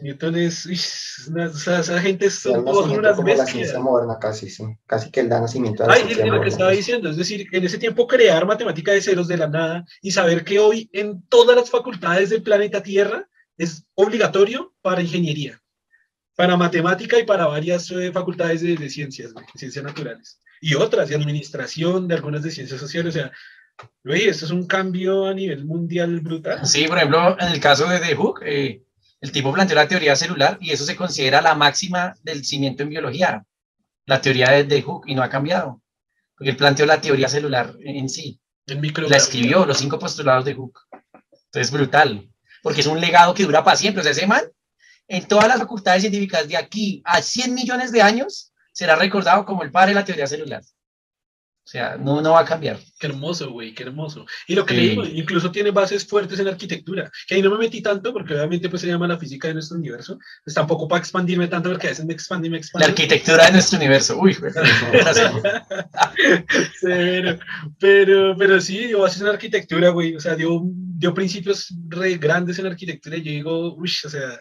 [0.00, 0.80] Newton es, uy,
[1.28, 3.38] una, o sea, esa gente son unas como bestias.
[3.38, 4.64] la ciencia moderna casi, sí.
[4.86, 7.46] Casi que el da nacimiento a la Ay, es lo que estaba diciendo, es decir,
[7.52, 11.22] en ese tiempo crear matemática de ceros de la nada y saber que hoy en
[11.28, 13.28] todas las facultades del planeta Tierra
[13.58, 15.60] es obligatorio para ingeniería,
[16.34, 20.40] para matemática y para varias eh, facultades de, de ciencias, güey, ciencias naturales.
[20.62, 23.32] Y otras, de administración, de algunas de ciencias sociales, o sea,
[24.04, 26.66] güey, esto es un cambio a nivel mundial brutal.
[26.66, 28.82] Sí, por ejemplo, en el caso de The Hook, eh,
[29.20, 32.88] el tipo planteó la teoría celular y eso se considera la máxima del cimiento en
[32.88, 33.44] biología,
[34.06, 35.82] la teoría de, de Hooke, y no ha cambiado,
[36.36, 40.80] porque él planteó la teoría celular en sí, la escribió, los cinco postulados de Hooke.
[40.92, 42.30] Entonces es brutal,
[42.62, 44.00] porque es un legado que dura para siempre.
[44.00, 44.44] O sea, ese man,
[45.08, 49.62] en todas las facultades científicas de aquí a 100 millones de años, será recordado como
[49.62, 50.62] el padre de la teoría celular.
[51.70, 52.80] O sea, no, no va a cambiar.
[52.98, 54.26] Qué hermoso, güey, qué hermoso.
[54.48, 54.80] Y lo que Sí.
[54.80, 58.34] le digo, incluso tiene bases fuertes en arquitectura, que ahí no me metí tanto porque
[58.34, 61.86] obviamente pues se llama la física de nuestro universo, pues tampoco para expandirme tanto porque
[61.86, 62.86] a veces me expande y me La expande.
[62.88, 64.18] arquitectura de nuestro universo.
[64.18, 64.52] Uy, güey.
[66.82, 67.38] pero,
[67.78, 72.58] pero, pero sí, dio bases en arquitectura, güey, o sea, dio, dio principios re grandes
[72.58, 74.40] en arquitectura y yo digo, uy, o sea,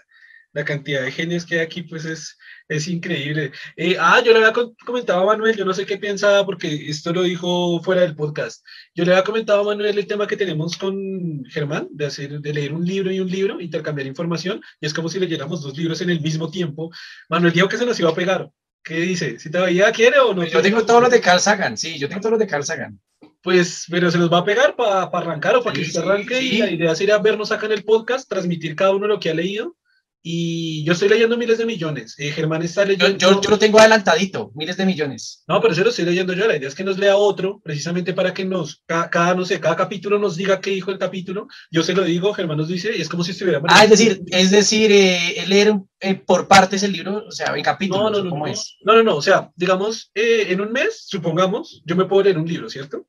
[0.53, 2.38] la cantidad de genios que hay aquí pues es,
[2.69, 3.51] es increíble.
[3.75, 6.89] Eh, ah, yo le había co- comentado a Manuel, yo no sé qué pensaba porque
[6.89, 8.65] esto lo dijo fuera del podcast.
[8.95, 12.53] Yo le había comentado a Manuel el tema que tenemos con Germán, de, hacer, de
[12.53, 15.99] leer un libro y un libro, intercambiar información, y es como si leyéramos dos libros
[16.01, 16.91] en el mismo tiempo.
[17.27, 18.49] Manuel dijo que se nos iba a pegar.
[18.83, 19.37] ¿Qué dice?
[19.39, 20.45] ¿Si todavía quiere o no?
[20.45, 22.99] Yo tengo todos los de Carl Sagan, sí, yo tengo todos los de Carl Sagan.
[23.41, 26.41] Pues, pero se los va a pegar para arrancar o para que se sí, arranque.
[26.41, 29.33] Y la idea sería vernos acá en el podcast, transmitir cada uno lo que ha
[29.33, 29.75] leído.
[30.21, 32.15] Y yo estoy leyendo miles de millones.
[32.17, 33.17] Eh, Germán está Yo, leyendo.
[33.17, 35.43] yo, yo lo tengo adelantadito, miles de millones.
[35.47, 36.45] No, pero eso lo estoy leyendo yo.
[36.45, 39.61] La idea es que nos lea otro, precisamente para que nos, cada, cada, no sé,
[39.61, 41.47] cada capítulo nos diga qué dijo el capítulo.
[41.71, 43.69] Yo se lo digo, Germán nos dice, y es como si estuviéramos.
[43.73, 47.63] Ah, es decir, es decir, eh, leer eh, por partes el libro, o sea, en
[47.63, 48.75] capítulos, No, no, no, ¿cómo no, es?
[48.81, 52.37] no, no, no, o sea, digamos, eh, en un mes, supongamos, yo me puedo leer
[52.37, 53.07] un libro, ¿cierto?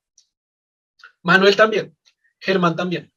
[1.23, 1.97] Manuel también,
[2.39, 3.11] Germán también.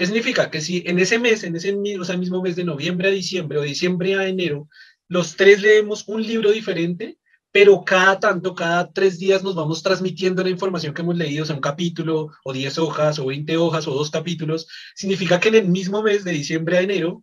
[0.00, 0.50] ¿Qué significa?
[0.50, 3.10] Que si en ese mes, en ese mi- o sea, mismo mes de noviembre a
[3.10, 4.66] diciembre o diciembre a enero,
[5.08, 7.18] los tres leemos un libro diferente,
[7.52, 11.46] pero cada tanto, cada tres días nos vamos transmitiendo la información que hemos leído, o
[11.46, 15.56] sea, un capítulo, o 10 hojas, o 20 hojas, o dos capítulos, significa que en
[15.56, 17.22] el mismo mes de diciembre a enero,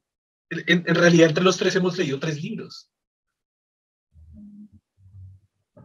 [0.52, 2.92] en, en realidad entre los tres hemos leído tres libros.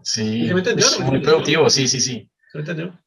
[0.03, 0.85] Sí, ¿Sí me entendió?
[0.85, 2.31] es muy productivo, sí, sí, sí.
[2.53, 3.03] ¿Se entendió?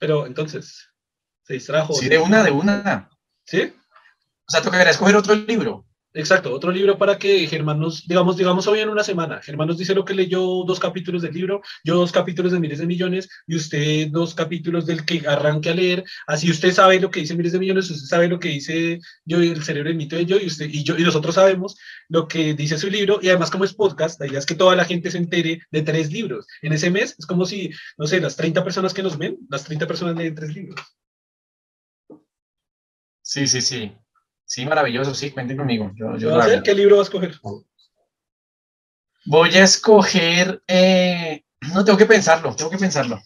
[0.00, 0.90] Pero entonces,
[1.46, 1.94] se distrajo.
[1.94, 3.08] Sí, de una, de una.
[3.44, 3.72] ¿Sí?
[4.46, 5.86] O sea, tocaría escoger otro libro.
[6.16, 9.76] Exacto, otro libro para que Germán nos, digamos, digamos hoy en una semana, Germán nos
[9.76, 13.28] dice lo que leyó dos capítulos del libro, yo dos capítulos de Miles de Millones
[13.46, 17.34] y usted dos capítulos del que arranque a leer, así usted sabe lo que dice
[17.34, 20.24] Miles de Millones, usted sabe lo que dice yo y el cerebro del mito de
[20.24, 21.76] yo y usted y yo y nosotros sabemos
[22.08, 24.74] lo que dice su libro y además como es podcast, la idea es que toda
[24.74, 26.46] la gente se entere de tres libros.
[26.62, 29.64] En ese mes es como si, no sé, las 30 personas que nos ven, las
[29.64, 30.80] 30 personas leen tres libros.
[33.28, 33.92] Sí, sí, sí.
[34.44, 35.90] Sí, maravilloso, sí, cuenten conmigo.
[35.96, 37.34] Yo, yo ¿Qué libro va a escoger?
[39.24, 40.62] Voy a escoger.
[40.68, 41.42] eh,
[41.74, 43.20] no tengo que pensarlo, tengo que pensarlo.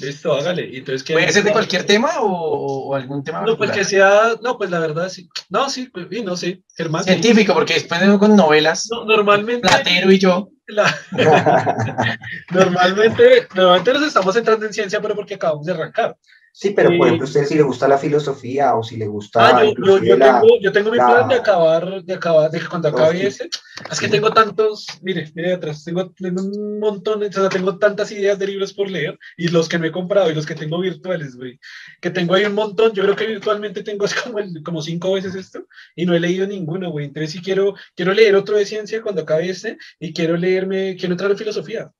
[0.00, 0.76] Listo, hágale.
[0.76, 4.34] Entonces, ¿qué- ¿Puede ser de cualquier tema o, o algún tema No, pues que sea,
[4.42, 5.28] no, pues la verdad sí.
[5.48, 7.04] No, sí, pues, sí, no sé, Germán.
[7.04, 7.10] sí.
[7.10, 10.48] Científico, porque después de con novelas, No, normalmente, Platero y yo.
[10.66, 10.92] la-
[12.50, 16.16] normalmente, normalmente nos estamos entrando en ciencia, pero porque acabamos de arrancar.
[16.52, 17.02] Sí, pero por Sí.
[17.04, 20.16] ejemplo, usted si le gusta la filosofía o si le gusta Ah, yo, yo, yo
[20.16, 23.20] la- tengo, yo tengo mi la- plan de acabar, de acabar, de que cuando acabe
[23.20, 23.26] tips.
[23.40, 23.50] ese,
[23.90, 28.10] es que tengo tantos, mire, mire atrás, tengo, tengo un montón, o sea, tengo tantas
[28.12, 30.80] ideas de libros por leer, y los que no he comprado y los que tengo
[30.80, 31.58] virtuales, güey,
[32.00, 35.12] que tengo ahí un montón, yo creo que virtualmente tengo es como, el- como cinco
[35.12, 38.66] veces esto, y no he leído ninguno, güey, entonces sí quiero, quiero leer otro de
[38.66, 41.90] ciencia cuando acabe este, y quiero leerme, quiero entrar en filosofía,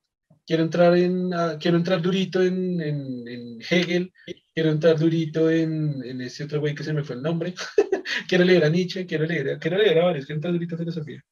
[0.51, 4.13] quiero entrar en, ah, quiero entrar durito en, en, en Hegel,
[4.53, 7.55] quiero entrar durito en, en ese otro güey que se me fue el nombre,
[8.29, 11.25] quiero leer a Nietzsche, quiero leer, quiero leer a varios, quiero entrar durito en filosofía.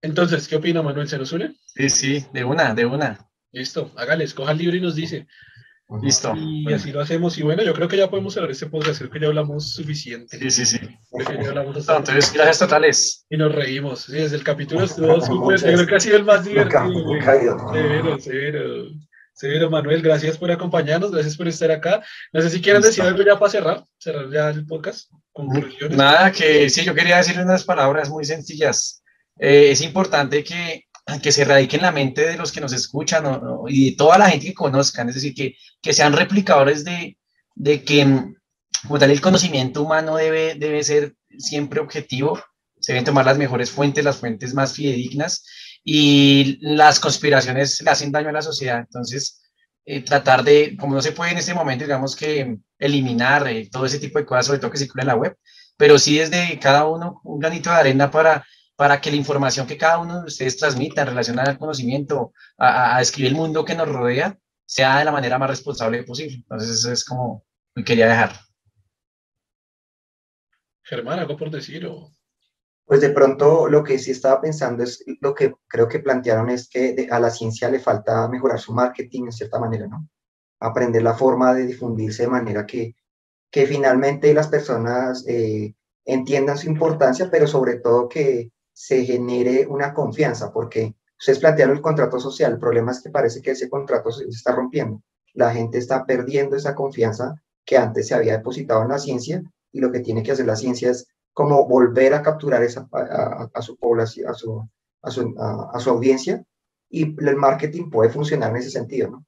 [0.00, 1.08] Entonces, ¿qué opina Manuel?
[1.08, 1.56] ¿Se nos une?
[1.64, 3.28] Sí, sí, de una, de una.
[3.50, 5.26] Listo, hágale, escoja el libro y nos dice.
[6.02, 6.34] Listo.
[6.36, 7.38] Y así lo hacemos.
[7.38, 10.38] Y bueno, yo creo que ya podemos cerrar este podcast, creo que ya hablamos suficiente.
[10.38, 10.78] Sí, sí, sí.
[11.12, 13.24] Ya hablamos No, entonces, gracias totales.
[13.30, 14.00] y nos reímos.
[14.00, 17.72] Sí, desde el capítulo estuvo súper, yo creo que ha sido el más divertido.
[17.72, 18.86] Severo, severo.
[19.32, 22.02] Severo, Manuel, gracias por acompañarnos, gracias por estar acá.
[22.32, 23.02] No sé si quieran Listo.
[23.02, 25.10] decir algo ya para cerrar, cerrar ya el podcast.
[25.30, 25.96] Conclusiones.
[25.96, 29.02] Nada, que sí, yo quería decir unas palabras muy sencillas.
[29.38, 30.85] Eh, es importante que,
[31.22, 33.24] que se radique en la mente de los que nos escuchan
[33.68, 37.16] y de toda la gente que conozcan, es decir, que, que sean replicadores de,
[37.54, 38.34] de que, mm,
[38.86, 42.40] como tal, el conocimiento humano debe, debe ser siempre objetivo,
[42.80, 45.44] se deben tomar las mejores fuentes, las fuentes más fidedignas,
[45.84, 48.80] y las conspiraciones le hacen daño a la sociedad.
[48.80, 49.40] Entonces,
[49.84, 53.86] eh, tratar de, como no se puede en este momento, digamos que eliminar eh, todo
[53.86, 55.36] ese tipo de cosas, sobre todo que circula en la web,
[55.76, 58.44] pero sí desde cada uno un granito de arena para,
[58.76, 62.96] para que la información que cada uno de ustedes transmita en relación al conocimiento, a,
[62.96, 66.36] a- describir el mundo que nos rodea, sea de la manera más responsable posible.
[66.36, 68.32] Entonces, eso es como me quería dejar.
[70.82, 71.86] Germán, algo por decir.
[71.86, 72.12] O...
[72.84, 76.68] Pues de pronto lo que sí estaba pensando es lo que creo que plantearon es
[76.68, 80.08] que de- a la ciencia le falta mejorar su marketing en cierta manera, ¿no?
[80.60, 82.94] Aprender la forma de difundirse de manera que,
[83.50, 85.74] que finalmente las personas eh,
[86.04, 91.82] entiendan su importancia, pero sobre todo que se genere una confianza, porque ustedes plantearon el
[91.82, 95.02] contrato social, el problema es que parece que ese contrato se está rompiendo.
[95.34, 99.80] La gente está perdiendo esa confianza que antes se había depositado en la ciencia y
[99.80, 103.76] lo que tiene que hacer la ciencia es como volver a capturar esa, a, su
[103.76, 104.68] población, a su,
[105.02, 106.42] a, su, a- su audiencia,
[106.88, 109.24] y el marketing puede funcionar en ese sentido.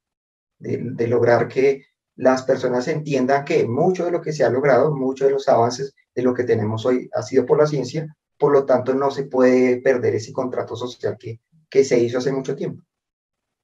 [0.59, 1.85] De, de lograr que
[2.17, 5.95] las personas entiendan que mucho de lo que se ha logrado, muchos de los avances
[6.15, 9.25] de lo que tenemos hoy ha sido por la ciencia, por lo tanto no se
[9.25, 12.83] puede perder ese contrato social que, que se hizo hace mucho tiempo.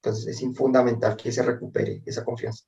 [0.02, 2.64] Entonces es fundamental que se recupere esa confianza.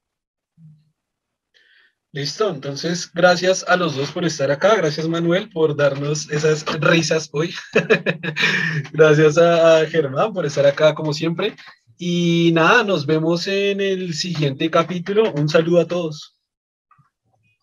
[2.12, 7.28] Listo, entonces gracias a los dos por estar acá, gracias Manuel por darnos esas risas
[7.33, 7.52] hoy,
[8.93, 11.55] gracias a, a Germán por estar acá como siempre
[11.99, 16.36] y nada, nos vemos en el siguiente capítulo, un saludo a todos.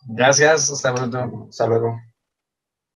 [0.08, 1.48] Gracias, hasta pronto.
[1.50, 1.96] Hasta luego.